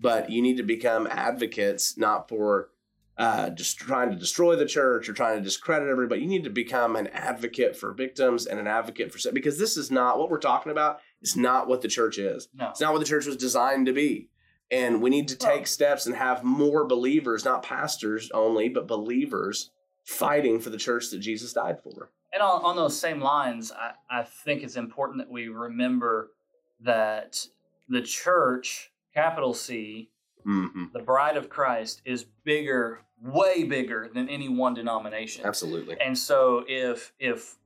but 0.00 0.30
you 0.30 0.42
need 0.42 0.56
to 0.56 0.62
become 0.62 1.06
advocates 1.10 1.96
not 1.96 2.28
for 2.28 2.70
uh, 3.18 3.48
just 3.50 3.78
trying 3.78 4.10
to 4.10 4.16
destroy 4.16 4.56
the 4.56 4.66
church 4.66 5.08
or 5.08 5.14
trying 5.14 5.38
to 5.38 5.42
discredit 5.42 5.88
everybody. 5.88 6.20
You 6.20 6.26
need 6.26 6.44
to 6.44 6.50
become 6.50 6.96
an 6.96 7.06
advocate 7.08 7.74
for 7.76 7.92
victims 7.92 8.46
and 8.46 8.60
an 8.60 8.66
advocate 8.66 9.12
for 9.12 9.32
because 9.32 9.58
this 9.58 9.76
is 9.76 9.90
not 9.90 10.18
what 10.18 10.30
we're 10.30 10.38
talking 10.38 10.70
about. 10.72 11.00
It's 11.22 11.36
not 11.36 11.66
what 11.66 11.80
the 11.80 11.88
church 11.88 12.18
is. 12.18 12.48
no. 12.54 12.68
It's 12.68 12.80
not 12.80 12.92
what 12.92 12.98
the 12.98 13.06
church 13.06 13.26
was 13.26 13.36
designed 13.36 13.86
to 13.86 13.92
be. 13.92 14.28
And 14.70 15.00
we 15.00 15.10
need 15.10 15.28
to 15.28 15.36
take 15.36 15.56
Well- 15.60 15.64
steps 15.66 16.06
and 16.06 16.16
have 16.16 16.44
more 16.44 16.84
believers, 16.86 17.44
not 17.44 17.62
pastors 17.62 18.30
only, 18.34 18.68
but 18.68 18.86
believers 18.86 19.70
fighting 20.04 20.60
for 20.60 20.70
the 20.70 20.76
church 20.76 21.10
that 21.10 21.18
Jesus 21.18 21.52
died 21.52 21.78
for. 21.82 22.10
And 22.32 22.42
on, 22.42 22.62
on 22.64 22.76
those 22.76 22.98
same 22.98 23.20
lines, 23.20 23.72
I, 23.72 23.92
I 24.10 24.22
think 24.24 24.62
it's 24.62 24.76
important 24.76 25.18
that 25.18 25.30
we 25.30 25.48
remember 25.48 26.32
that 26.80 27.46
the 27.88 28.02
church, 28.02 28.90
capital 29.14 29.54
C, 29.54 30.10
Mm-hmm. 30.46 30.84
the 30.92 31.00
bride 31.00 31.36
of 31.36 31.48
Christ, 31.48 32.02
is 32.04 32.24
bigger, 32.44 33.00
way 33.20 33.64
bigger 33.64 34.08
than 34.14 34.28
any 34.28 34.48
one 34.48 34.74
denomination. 34.74 35.44
Absolutely. 35.44 35.96
And 36.00 36.16
so 36.16 36.64
if 36.68 37.12
if 37.18 37.56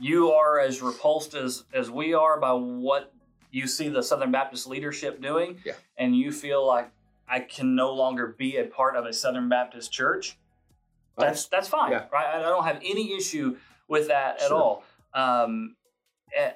you 0.00 0.32
are 0.32 0.58
as 0.58 0.82
repulsed 0.82 1.34
as 1.34 1.62
as 1.72 1.92
we 1.92 2.12
are 2.12 2.40
by 2.40 2.52
what 2.52 3.12
you 3.52 3.68
see 3.68 3.88
the 3.88 4.02
Southern 4.02 4.32
Baptist 4.32 4.66
leadership 4.66 5.22
doing, 5.22 5.60
Yeah. 5.64 5.74
and 5.96 6.16
you 6.16 6.32
feel 6.32 6.66
like 6.66 6.90
I 7.28 7.38
can 7.38 7.76
no 7.76 7.92
longer 7.94 8.26
be 8.36 8.56
a 8.56 8.64
part 8.64 8.96
of 8.96 9.06
a 9.06 9.12
Southern 9.12 9.48
Baptist 9.48 9.92
church, 9.92 10.36
that's 11.16 11.46
that's 11.46 11.68
fine, 11.68 11.92
Yeah. 11.92 12.06
right? 12.12 12.34
I 12.34 12.42
don't 12.42 12.64
have 12.64 12.78
any 12.84 13.14
issue 13.16 13.56
with 13.86 14.08
that 14.08 14.42
at 14.42 14.48
Sure. 14.48 14.56
all. 14.60 14.84
Um, 15.14 15.76
eh, 16.34 16.50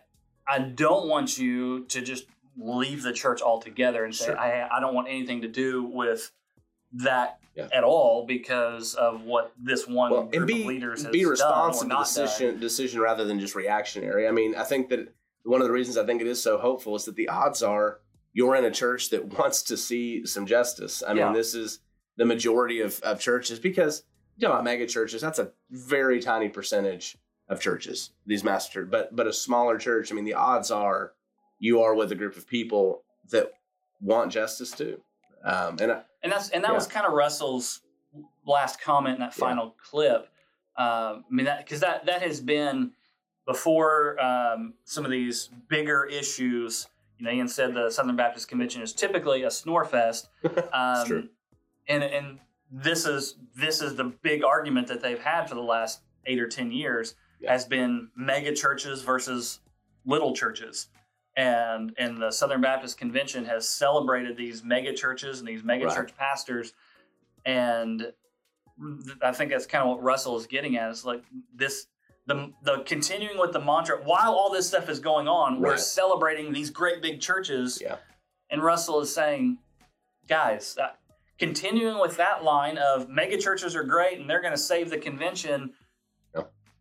I 0.49 0.59
don't 0.61 1.09
want 1.09 1.39
you 1.39 1.85
to 1.87 2.01
just 2.01 2.25
leave 2.57 3.03
the 3.03 3.13
church 3.13 3.41
altogether 3.43 4.05
and 4.05 4.15
say 4.15 4.27
Sure. 4.27 4.39
I 4.39 4.69
I 4.71 4.81
don't 4.81 4.95
want 4.95 5.09
anything 5.09 5.43
to 5.43 5.49
do 5.49 5.85
with 5.85 6.33
that 6.93 7.39
Yeah. 7.55 7.69
at 7.73 7.85
all 7.85 8.25
because 8.27 8.95
of 8.95 9.23
what 9.25 9.53
this 9.59 9.87
one 9.87 10.11
well, 10.11 10.23
group 10.25 10.47
be 10.47 10.63
of 10.63 10.67
leaders 10.67 11.03
has 11.03 11.13
be 11.13 11.23
done 11.23 11.31
responsive 11.31 11.89
not 11.89 12.07
decision 12.07 12.59
decision 12.61 13.01
rather 13.01 13.25
than 13.25 13.39
just 13.39 13.55
reactionary. 13.55 14.27
I 14.27 14.31
mean, 14.31 14.55
I 14.57 14.65
think 14.65 14.89
that 14.89 15.15
one 15.45 15.61
of 15.61 15.67
the 15.67 15.73
reasons 15.73 15.97
I 15.99 16.05
think 16.07 16.21
it 16.21 16.27
is 16.27 16.43
so 16.43 16.59
hopeful 16.59 16.97
is 16.97 17.05
that 17.05 17.15
the 17.17 17.29
odds 17.29 17.63
are 17.63 18.01
you're 18.33 18.57
in 18.57 18.65
a 18.65 18.71
church 18.71 19.11
that 19.11 19.39
wants 19.39 19.63
to 19.65 19.77
see 19.77 20.25
some 20.27 20.47
justice. 20.47 21.03
I 21.03 21.13
Yeah. 21.13 21.27
mean, 21.27 21.35
this 21.35 21.55
is 21.55 21.81
the 22.17 22.25
majority 22.25 22.81
of, 22.81 23.01
of 23.03 23.21
churches 23.21 23.59
because 23.61 24.03
you 24.37 24.49
know 24.49 24.61
mega 24.63 24.87
churches, 24.87 25.21
that's 25.21 25.39
a 25.39 25.53
very 25.71 26.21
tiny 26.21 26.49
percentage 26.49 27.17
of 27.49 27.61
churches, 27.61 28.11
these 28.27 28.45
master 28.45 28.85
but 28.85 29.15
but 29.17 29.27
a 29.27 29.33
smaller 29.33 29.79
church, 29.79 30.13
I 30.13 30.15
mean 30.15 30.25
the 30.25 30.35
odds 30.35 30.71
are 30.71 31.13
you 31.59 31.81
are 31.83 31.95
with 31.95 32.13
a 32.13 32.15
group 32.15 32.37
of 32.37 32.47
people 32.47 33.03
that 33.31 33.53
want 34.01 34.31
justice 34.33 34.71
too. 34.71 35.01
Um, 35.45 35.77
and 35.81 35.93
I, 35.93 36.03
and 36.23 36.31
that's 36.33 36.51
and 36.51 36.63
that 36.65 36.69
Yeah. 36.71 36.75
was 36.75 36.87
kind 36.87 37.07
of 37.07 37.13
Russell's 37.13 37.81
last 38.47 38.81
comment 38.81 39.15
in 39.17 39.21
that 39.21 39.35
Yeah. 39.37 39.41
final 39.47 39.75
clip. 39.83 40.29
Um, 40.77 41.25
I 41.31 41.31
mean 41.31 41.47
that 41.47 41.59
because 41.65 41.81
that 41.81 42.07
that 42.07 42.23
has 42.23 42.41
been 42.41 42.93
before 43.47 44.21
um, 44.23 44.75
some 44.85 45.05
of 45.05 45.11
these 45.11 45.49
bigger 45.69 46.05
issues. 46.05 46.87
You 47.19 47.25
know, 47.25 47.33
Ian 47.33 47.49
said 47.49 47.75
the 47.75 47.91
Southern 47.91 48.15
Baptist 48.15 48.47
Convention 48.49 48.83
is 48.83 48.93
typically 48.93 49.43
a 49.43 49.51
snore 49.51 49.85
fest. 49.85 50.29
Um. 50.73 51.31
And 51.91 52.05
and 52.05 52.39
this 52.71 53.07
is 53.07 53.37
this 53.57 53.81
is 53.81 53.95
the 53.97 54.05
big 54.05 54.45
argument 54.45 54.89
that 54.89 55.01
they've 55.01 55.19
had 55.19 55.49
for 55.49 55.55
the 55.55 55.63
last 55.63 56.01
eight 56.27 56.39
or 56.39 56.47
ten 56.47 56.71
years 56.71 57.15
Yeah. 57.41 57.53
has 57.53 57.64
been 57.64 58.11
mega 58.16 58.53
churches 58.55 59.03
versus 59.03 59.61
little 60.05 60.34
churches. 60.34 60.89
And 61.36 61.95
and 61.99 62.20
the 62.20 62.30
Southern 62.32 62.61
Baptist 62.61 62.99
Convention 62.99 63.45
has 63.45 63.68
celebrated 63.68 64.36
these 64.36 64.64
mega 64.64 64.93
churches 64.93 65.39
and 65.39 65.47
these 65.49 65.62
mega 65.62 65.86
Right. 65.86 65.95
church 65.97 66.16
pastors. 66.16 66.72
And 67.45 68.12
I 69.22 69.32
think 69.32 69.51
that's 69.51 69.66
kind 69.66 69.82
of 69.82 69.91
what 69.91 70.03
Russell 70.03 70.36
is 70.36 70.47
getting 70.47 70.76
at. 70.76 70.91
Is 70.91 71.05
like 71.05 71.22
this 71.55 71.86
the 72.26 72.53
the 72.62 72.80
continuing 72.80 73.39
with 73.39 73.53
the 73.53 73.61
mantra 73.61 73.99
while 74.03 74.32
all 74.34 74.51
this 74.53 74.66
stuff 74.68 74.89
is 74.89 74.99
going 75.01 75.28
on, 75.28 75.61
we're 75.61 75.76
celebrating 75.76 76.53
these 76.53 76.70
great 76.70 77.01
big 77.03 77.20
churches. 77.20 77.78
Yeah. 77.80 77.97
And 78.51 78.62
Russell 78.62 79.01
is 79.01 79.14
saying, 79.14 79.59
guys, 80.26 80.76
uh, 80.78 80.89
continuing 81.39 82.01
with 82.01 82.16
that 82.16 82.43
line 82.43 82.78
of 82.78 83.09
mega 83.09 83.36
churches 83.39 83.76
are 83.76 83.84
great 83.84 84.18
and 84.18 84.28
they're 84.28 84.41
going 84.41 84.55
to 84.55 84.59
save 84.59 84.91
the 84.91 84.99
convention. 84.99 85.72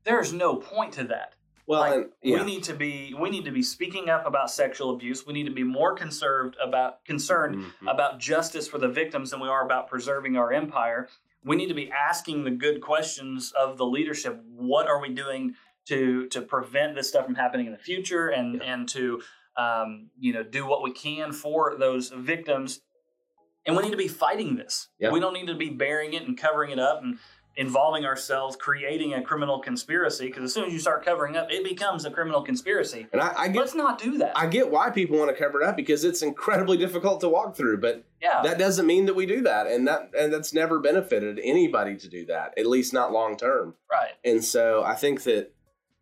There's 0.07 0.31
no 0.33 0.55
point 0.55 0.93
to 0.93 1.03
that. 1.05 1.33
well, 1.67 1.81
Like, 1.81 1.93
and, 1.95 2.11
yeah. 2.23 2.39
We 2.39 2.45
need 2.45 2.63
to 2.63 2.73
be 2.73 3.13
we 3.19 3.29
need 3.29 3.43
to 3.45 3.51
be 3.51 3.61
speaking 3.61 4.09
up 4.09 4.25
about 4.25 4.49
sexual 4.49 4.91
abuse. 4.95 5.25
We 5.27 5.33
need 5.33 5.47
to 5.47 5.53
be 5.53 5.63
more 5.63 5.93
conserved 5.95 6.55
about 6.63 7.03
concerned 7.03 7.55
Mhm. 7.57 7.91
about 7.91 8.19
justice 8.19 8.69
for 8.69 8.77
the 8.77 8.87
victims 8.87 9.31
than 9.31 9.41
we 9.41 9.49
are 9.49 9.65
about 9.65 9.89
preserving 9.89 10.37
our 10.37 10.53
empire. 10.53 11.09
We 11.43 11.57
need 11.57 11.67
to 11.67 11.73
be 11.73 11.91
asking 11.91 12.45
the 12.45 12.51
good 12.51 12.79
questions 12.81 13.51
of 13.51 13.77
the 13.77 13.85
leadership. 13.85 14.39
What 14.45 14.87
are 14.87 15.01
we 15.01 15.09
doing 15.09 15.55
to 15.87 16.27
to 16.27 16.41
prevent 16.41 16.95
this 16.95 17.09
stuff 17.09 17.25
from 17.25 17.35
happening 17.35 17.65
in 17.65 17.73
the 17.73 17.77
future, 17.77 18.29
and 18.29 18.61
and 18.63 18.87
to 18.89 19.21
um, 19.57 20.09
you 20.17 20.31
know 20.33 20.43
do 20.43 20.65
what 20.65 20.83
we 20.83 20.91
can 20.93 21.33
for 21.33 21.75
those 21.77 22.09
victims. 22.09 22.79
And 23.65 23.75
we 23.75 23.83
need 23.83 23.91
to 23.91 23.97
be 23.97 24.07
fighting 24.07 24.55
this. 24.55 24.87
Yeah. 24.99 25.11
We 25.11 25.19
don't 25.19 25.33
need 25.33 25.47
to 25.47 25.55
be 25.55 25.69
burying 25.69 26.13
it 26.13 26.23
and 26.23 26.37
covering 26.37 26.71
it 26.71 26.79
up 26.79 27.03
and 27.03 27.19
involving 27.57 28.05
ourselves, 28.05 28.55
creating 28.55 29.15
a 29.15 29.21
criminal 29.21 29.59
conspiracy. 29.59 30.27
Because 30.27 30.43
as 30.43 30.53
soon 30.53 30.65
as 30.65 30.73
you 30.73 30.79
start 30.79 31.03
covering 31.03 31.35
up, 31.35 31.51
it 31.51 31.63
becomes 31.63 32.05
a 32.05 32.11
criminal 32.11 32.41
conspiracy. 32.41 33.07
and 33.11 33.21
I, 33.21 33.33
I 33.35 33.47
get 33.47 33.59
Let's 33.59 33.75
not 33.75 33.99
do 33.99 34.19
that. 34.19 34.37
I 34.37 34.45
get 34.45 34.69
why 34.69 34.91
people 34.91 35.17
want 35.17 35.35
to 35.35 35.35
cover 35.35 35.61
it 35.61 35.67
up 35.67 35.75
because 35.75 36.03
it's 36.03 36.21
incredibly 36.21 36.77
difficult 36.77 37.19
to 37.21 37.29
walk 37.29 37.55
through, 37.55 37.79
but 37.79 38.05
yeah. 38.21 38.41
that 38.43 38.59
doesn't 38.59 38.85
mean 38.85 39.07
that 39.07 39.15
we 39.15 39.25
do 39.25 39.41
that, 39.41 39.67
and 39.67 39.87
that 39.87 40.11
and 40.17 40.31
that's 40.31 40.53
never 40.53 40.79
benefited 40.79 41.39
anybody 41.43 41.97
to 41.97 42.07
do 42.07 42.25
that, 42.27 42.53
at 42.57 42.67
least 42.67 42.93
not 42.93 43.11
long 43.11 43.35
term. 43.35 43.75
right. 43.91 44.11
And 44.23 44.43
so 44.43 44.83
I 44.83 44.93
think 44.93 45.23
that 45.23 45.51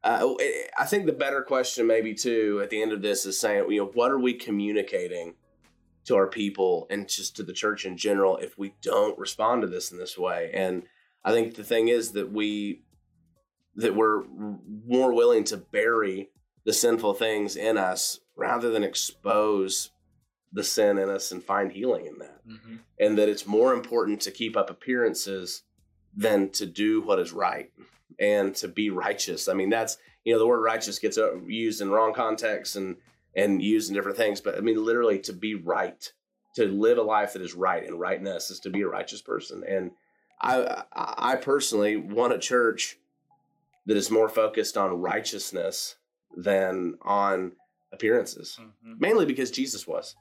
uh, 0.03 0.33
I 0.77 0.85
think 0.85 1.05
the 1.05 1.13
better 1.13 1.41
question 1.41 1.87
maybe 1.87 2.13
too 2.13 2.59
at 2.61 2.69
the 2.69 2.81
end 2.81 2.91
of 2.91 3.01
this 3.01 3.25
is 3.25 3.39
saying, 3.39 3.71
you 3.71 3.81
know, 3.81 3.91
what 3.93 4.11
are 4.11 4.19
we 4.19 4.33
communicating 4.33 5.35
to 6.05 6.15
our 6.15 6.27
people 6.27 6.87
and 6.89 7.09
just 7.09 7.35
to 7.35 7.43
the 7.43 7.53
church 7.53 7.85
in 7.85 7.97
general 7.97 8.37
if 8.37 8.57
we 8.57 8.75
don't 8.81 9.17
respond 9.17 9.61
to 9.61 9.67
this 9.67 9.91
in 9.91 9.97
this 9.97 10.17
way. 10.17 10.51
And 10.53 10.83
I 11.25 11.31
think 11.31 11.55
the 11.55 11.63
thing 11.63 11.89
is 11.89 12.11
that 12.11 12.31
we 12.31 12.83
that 13.75 13.95
we're 13.95 14.23
more 14.87 15.13
willing 15.13 15.43
to 15.43 15.57
bury 15.57 16.29
the 16.63 16.71
sinful 16.71 17.15
things 17.15 17.57
in 17.57 17.77
us 17.77 18.19
rather 18.37 18.69
than 18.69 18.83
expose 18.83 19.91
the 20.53 20.63
sin 20.63 20.97
in 20.97 21.09
us 21.09 21.31
and 21.33 21.43
find 21.43 21.73
healing 21.73 22.05
in 22.05 22.17
that. 22.19 22.47
Mm-hmm. 22.47 22.75
And 22.99 23.17
that 23.17 23.27
it's 23.27 23.45
more 23.45 23.73
important 23.73 24.21
to 24.21 24.31
keep 24.31 24.55
up 24.55 24.69
appearances 24.69 25.63
than 26.15 26.49
to 26.51 26.65
do 26.65 27.01
what 27.01 27.19
is 27.19 27.33
right 27.33 27.69
and 28.17 28.55
to 28.55 28.69
be 28.69 28.89
righteous. 28.89 29.49
I 29.49 29.53
mean, 29.53 29.69
that's, 29.69 29.97
you 30.23 30.31
know, 30.31 30.39
the 30.39 30.47
word 30.47 30.61
righteous 30.61 30.99
gets 30.99 31.17
uh, 31.17 31.41
used 31.41 31.81
in 31.81 31.89
wrong 31.89 32.13
contexts 32.13 32.75
and 32.75 32.97
and 33.37 33.61
used 33.61 33.89
in 33.89 33.95
different 33.95 34.15
things, 34.15 34.39
but 34.39 34.55
I 34.55 34.61
mean 34.61 34.81
literally 34.81 35.19
to 35.19 35.33
be 35.33 35.55
right, 35.55 36.09
to 36.55 36.67
live 36.67 36.97
a 36.97 37.01
life 37.01 37.33
that 37.33 37.41
is 37.41 37.53
right 37.53 37.85
and 37.85 37.99
rightness 37.99 38.49
is 38.49 38.61
to 38.61 38.69
be 38.69 38.81
a 38.83 38.87
righteous 38.87 39.21
person. 39.21 39.61
And 39.67 39.91
I 40.41 40.83
I 40.93 41.35
personally 41.37 41.95
want 41.97 42.33
a 42.33 42.39
church 42.39 42.97
that 43.85 43.97
is 43.97 44.09
more 44.11 44.29
focused 44.29 44.77
on 44.77 44.99
righteousness 45.01 45.95
than 46.35 46.97
on 47.01 47.53
appearances, 47.91 48.57
Mm-hmm. 48.59 48.93
mainly 48.99 49.25
because 49.25 49.51
Jesus 49.51 49.87
was. 49.87 50.15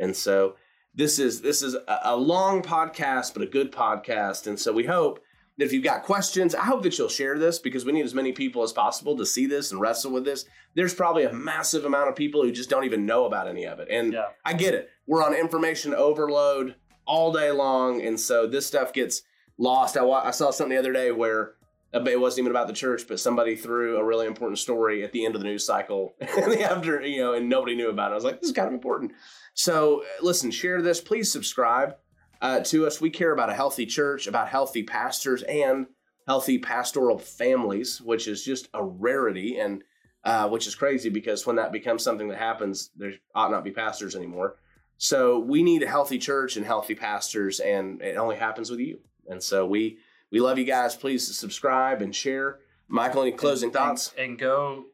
And 0.00 0.16
so 0.16 0.54
this 0.94 1.18
is 1.18 1.40
this 1.42 1.62
is 1.62 1.74
a, 1.74 1.98
a 2.04 2.16
long 2.16 2.62
podcast, 2.62 3.34
but 3.34 3.42
a 3.42 3.46
good 3.46 3.72
podcast. 3.72 4.46
And 4.46 4.58
so 4.58 4.72
we 4.72 4.84
hope 4.84 5.20
that 5.58 5.64
if 5.64 5.72
you've 5.72 5.84
got 5.84 6.02
questions, 6.04 6.54
I 6.54 6.64
hope 6.64 6.82
that 6.84 6.96
you'll 6.96 7.08
share 7.08 7.38
this 7.38 7.58
because 7.58 7.84
we 7.84 7.92
need 7.92 8.04
as 8.04 8.14
many 8.14 8.32
people 8.32 8.62
as 8.62 8.72
possible 8.72 9.16
to 9.18 9.26
see 9.26 9.46
this 9.46 9.70
and 9.70 9.80
wrestle 9.80 10.10
with 10.12 10.24
this. 10.24 10.46
There's 10.74 10.94
probably 10.94 11.24
a 11.24 11.32
massive 11.32 11.84
amount 11.84 12.08
of 12.08 12.16
people 12.16 12.42
who 12.42 12.50
just 12.52 12.70
don't 12.70 12.84
even 12.84 13.04
know 13.04 13.26
about 13.26 13.48
any 13.48 13.66
of 13.66 13.78
it. 13.80 13.88
And 13.90 14.12
Yeah. 14.14 14.28
I 14.44 14.54
get 14.54 14.74
it. 14.74 14.88
We're 15.06 15.22
on 15.22 15.34
information 15.34 15.92
overload 15.92 16.76
all 17.04 17.32
day 17.32 17.50
long. 17.50 18.00
And 18.00 18.18
so 18.18 18.46
this 18.46 18.64
stuff 18.66 18.92
gets 18.94 19.22
lost. 19.62 19.96
I, 19.96 20.04
I 20.04 20.30
saw 20.32 20.50
something 20.50 20.74
the 20.74 20.78
other 20.78 20.92
day 20.92 21.12
where 21.12 21.54
it 21.92 22.20
wasn't 22.20 22.40
even 22.40 22.50
about 22.50 22.66
the 22.66 22.72
church, 22.72 23.06
but 23.06 23.20
somebody 23.20 23.54
threw 23.54 23.96
a 23.96 24.04
really 24.04 24.26
important 24.26 24.58
story 24.58 25.04
at 25.04 25.12
the 25.12 25.24
end 25.24 25.34
of 25.34 25.40
the 25.40 25.46
news 25.46 25.64
cycle 25.64 26.14
after, 26.20 27.00
you 27.02 27.20
know, 27.20 27.34
and 27.34 27.48
nobody 27.48 27.74
knew 27.74 27.90
about 27.90 28.10
it. 28.10 28.12
I 28.12 28.16
was 28.16 28.24
like, 28.24 28.40
this 28.40 28.50
is 28.50 28.56
kind 28.56 28.68
of 28.68 28.74
important. 28.74 29.12
So 29.54 30.02
uh, 30.02 30.06
listen, 30.22 30.50
share 30.50 30.82
this. 30.82 31.00
Please 31.00 31.30
subscribe 31.30 31.96
uh, 32.40 32.60
to 32.60 32.86
us. 32.86 33.00
We 33.00 33.10
care 33.10 33.32
about 33.32 33.50
a 33.50 33.54
healthy 33.54 33.86
church, 33.86 34.26
about 34.26 34.48
healthy 34.48 34.82
pastors, 34.82 35.42
and 35.42 35.86
healthy 36.26 36.58
pastoral 36.58 37.18
families, 37.18 38.00
which 38.00 38.26
is 38.26 38.44
just 38.44 38.68
a 38.74 38.82
rarity 38.82 39.58
and 39.58 39.82
uh, 40.24 40.48
which 40.48 40.68
is 40.68 40.74
crazy 40.74 41.08
because 41.08 41.46
when 41.46 41.56
that 41.56 41.72
becomes 41.72 42.02
something 42.02 42.28
that 42.28 42.38
happens, 42.38 42.90
there 42.96 43.12
ought 43.34 43.50
not 43.50 43.64
be 43.64 43.72
pastors 43.72 44.14
anymore. 44.14 44.56
So 44.96 45.40
we 45.40 45.64
need 45.64 45.82
a 45.82 45.88
healthy 45.88 46.18
church 46.18 46.56
and 46.56 46.64
healthy 46.64 46.94
pastors, 46.94 47.58
and 47.58 48.00
it 48.00 48.16
only 48.16 48.36
happens 48.36 48.70
with 48.70 48.78
you. 48.78 49.00
And 49.28 49.42
so 49.42 49.66
we 49.66 49.98
we 50.30 50.40
love 50.40 50.58
you 50.58 50.64
guys. 50.64 50.96
Please 50.96 51.36
subscribe 51.36 52.02
and 52.02 52.14
share. 52.14 52.58
Michael, 52.88 53.22
any 53.22 53.32
closing 53.32 53.68
And- 53.68 53.74
thoughts? 53.74 54.12
And, 54.16 54.30
and 54.30 54.38
go, 54.38 54.84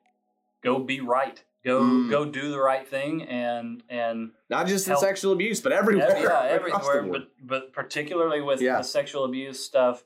go 0.62 0.78
be 0.78 1.00
right. 1.00 1.42
Go, 1.64 1.80
Mm. 1.82 2.08
go 2.10 2.24
do 2.24 2.50
the 2.50 2.58
right 2.58 2.86
thing, 2.86 3.22
and 3.24 3.82
and 3.88 4.30
Not 4.48 4.68
just 4.68 4.86
in 4.88 4.96
sexual 4.96 5.32
abuse, 5.32 5.60
but 5.60 5.72
everywhere. 5.72 6.08
yeah, 6.16 6.42
the 6.44 6.50
everywhere. 6.50 7.02
But 7.02 7.30
but 7.42 7.72
particularly 7.72 8.40
with 8.40 8.60
Yeah. 8.60 8.78
the 8.78 8.84
sexual 8.84 9.24
abuse 9.24 9.62
stuff, 9.64 10.04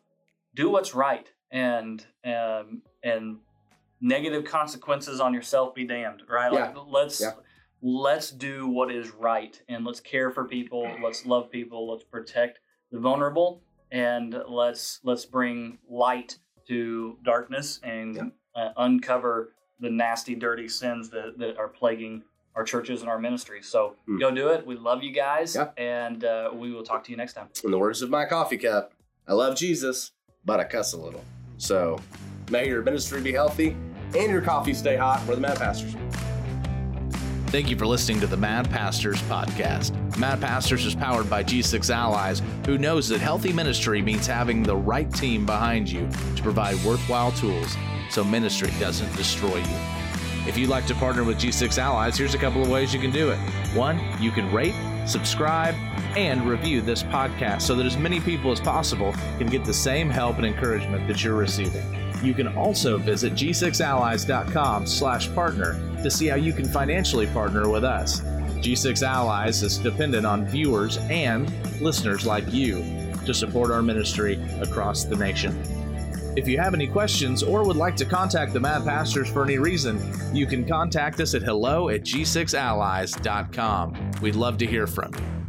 do 0.54 0.70
what's 0.70 0.94
right, 0.94 1.30
and 1.50 2.04
um, 2.24 2.82
and 3.04 3.38
negative 4.00 4.44
consequences 4.44 5.20
on 5.20 5.34
yourself 5.34 5.74
be 5.74 5.84
damned. 5.84 6.22
Right? 6.28 6.50
Like 6.50 6.74
let's 6.86 7.20
Yeah. 7.20 7.32
let's 7.82 8.30
do 8.30 8.66
what 8.66 8.90
is 8.90 9.10
right, 9.10 9.60
and 9.68 9.84
let's 9.84 10.00
care 10.00 10.30
for 10.30 10.46
people. 10.46 10.88
Let's 11.02 11.26
love 11.26 11.50
people. 11.50 11.90
Let's 11.92 12.02
protect 12.04 12.60
the 12.90 12.98
vulnerable, 12.98 13.62
and 13.92 14.34
let's 14.48 14.98
let's 15.04 15.24
bring 15.24 15.78
light 15.88 16.38
to 16.66 17.16
darkness 17.24 17.78
and 17.84 18.32
uh, 18.56 18.70
uncover 18.76 19.52
the 19.80 19.90
nasty, 19.90 20.34
dirty 20.34 20.68
sins 20.68 21.10
that, 21.10 21.38
that 21.38 21.56
are 21.58 21.68
plaguing 21.68 22.22
our 22.54 22.62
churches 22.64 23.00
and 23.00 23.10
our 23.10 23.18
ministries. 23.18 23.66
So 23.66 23.96
Hmm. 24.06 24.18
go 24.18 24.30
do 24.30 24.48
it. 24.48 24.66
We 24.66 24.76
love 24.76 25.02
you 25.02 25.12
guys, 25.12 25.54
Yeah. 25.56 25.70
and 25.76 26.24
uh, 26.24 26.50
we 26.54 26.72
will 26.72 26.82
talk 26.84 27.02
to 27.04 27.10
you 27.10 27.16
next 27.16 27.32
time. 27.34 27.48
In 27.64 27.70
the 27.70 27.78
words 27.78 28.02
of 28.02 28.10
my 28.10 28.24
coffee 28.26 28.58
cup, 28.58 28.92
I 29.28 29.32
love 29.34 29.56
Jesus, 29.56 30.12
but 30.44 30.60
I 30.60 30.64
cuss 30.64 30.92
a 30.92 30.98
little. 30.98 31.24
So 31.58 31.98
may 32.50 32.66
your 32.68 32.82
ministry 32.82 33.20
be 33.20 33.32
healthy 33.32 33.76
and 34.16 34.30
your 34.30 34.42
coffee 34.42 34.74
stay 34.74 34.96
hot. 34.96 35.24
We're 35.26 35.34
the 35.36 35.40
Mad 35.40 35.58
Pastors. 35.58 35.94
Thank 37.52 37.68
you 37.68 37.76
for 37.76 37.86
listening 37.86 38.18
to 38.20 38.26
the 38.26 38.36
Mad 38.38 38.70
Pastors 38.70 39.20
podcast. 39.24 39.92
Mad 40.16 40.40
Pastors 40.40 40.86
is 40.86 40.94
powered 40.94 41.28
by 41.28 41.44
G6 41.44 41.90
Allies, 41.90 42.40
who 42.64 42.78
knows 42.78 43.10
that 43.10 43.20
healthy 43.20 43.52
ministry 43.52 44.00
means 44.00 44.26
having 44.26 44.62
the 44.62 44.74
right 44.74 45.12
team 45.12 45.44
behind 45.44 45.86
you 45.86 46.08
to 46.34 46.42
provide 46.42 46.82
worthwhile 46.82 47.30
tools 47.32 47.76
so 48.08 48.24
ministry 48.24 48.72
doesn't 48.80 49.14
destroy 49.16 49.56
you. 49.56 49.76
If 50.46 50.56
you'd 50.56 50.70
like 50.70 50.86
to 50.86 50.94
partner 50.94 51.24
with 51.24 51.38
G6 51.38 51.76
Allies, 51.76 52.16
here's 52.16 52.32
a 52.32 52.38
couple 52.38 52.62
of 52.62 52.70
ways 52.70 52.94
you 52.94 53.00
can 53.00 53.10
do 53.10 53.30
it. 53.30 53.38
One, 53.74 54.00
you 54.18 54.30
can 54.30 54.50
rate, 54.50 54.74
subscribe, 55.06 55.74
and 56.16 56.48
review 56.48 56.80
this 56.80 57.02
podcast 57.02 57.60
so 57.60 57.74
that 57.74 57.84
as 57.84 57.98
many 57.98 58.18
people 58.18 58.50
as 58.50 58.60
possible 58.60 59.12
can 59.36 59.46
get 59.46 59.66
the 59.66 59.74
same 59.74 60.08
help 60.08 60.38
and 60.38 60.46
encouragement 60.46 61.06
that 61.06 61.22
you're 61.22 61.36
receiving. 61.36 62.01
You 62.22 62.34
can 62.34 62.48
also 62.48 62.98
visit 62.98 63.34
g6allies.com 63.34 64.86
slash 64.86 65.32
partner 65.34 65.74
to 66.02 66.10
see 66.10 66.26
how 66.26 66.36
you 66.36 66.52
can 66.52 66.64
financially 66.64 67.26
partner 67.28 67.68
with 67.68 67.84
us. 67.84 68.20
G6 68.20 69.02
Allies 69.02 69.62
is 69.62 69.78
dependent 69.78 70.24
on 70.24 70.46
viewers 70.46 70.98
and 71.10 71.52
listeners 71.80 72.24
like 72.24 72.52
you 72.52 72.76
to 73.26 73.34
support 73.34 73.72
our 73.72 73.82
ministry 73.82 74.40
across 74.60 75.04
the 75.04 75.16
nation. 75.16 75.60
If 76.36 76.46
you 76.48 76.58
have 76.58 76.72
any 76.72 76.86
questions 76.86 77.42
or 77.42 77.64
would 77.64 77.76
like 77.76 77.96
to 77.96 78.04
contact 78.04 78.52
the 78.52 78.60
Mad 78.60 78.84
Pastors 78.84 79.28
for 79.28 79.42
any 79.42 79.58
reason, 79.58 80.00
you 80.34 80.46
can 80.46 80.66
contact 80.66 81.20
us 81.20 81.34
at 81.34 81.42
hello 81.42 81.88
at 81.90 82.02
g6allies.com. 82.02 84.12
We'd 84.22 84.36
love 84.36 84.58
to 84.58 84.66
hear 84.66 84.86
from 84.86 85.12
you. 85.14 85.41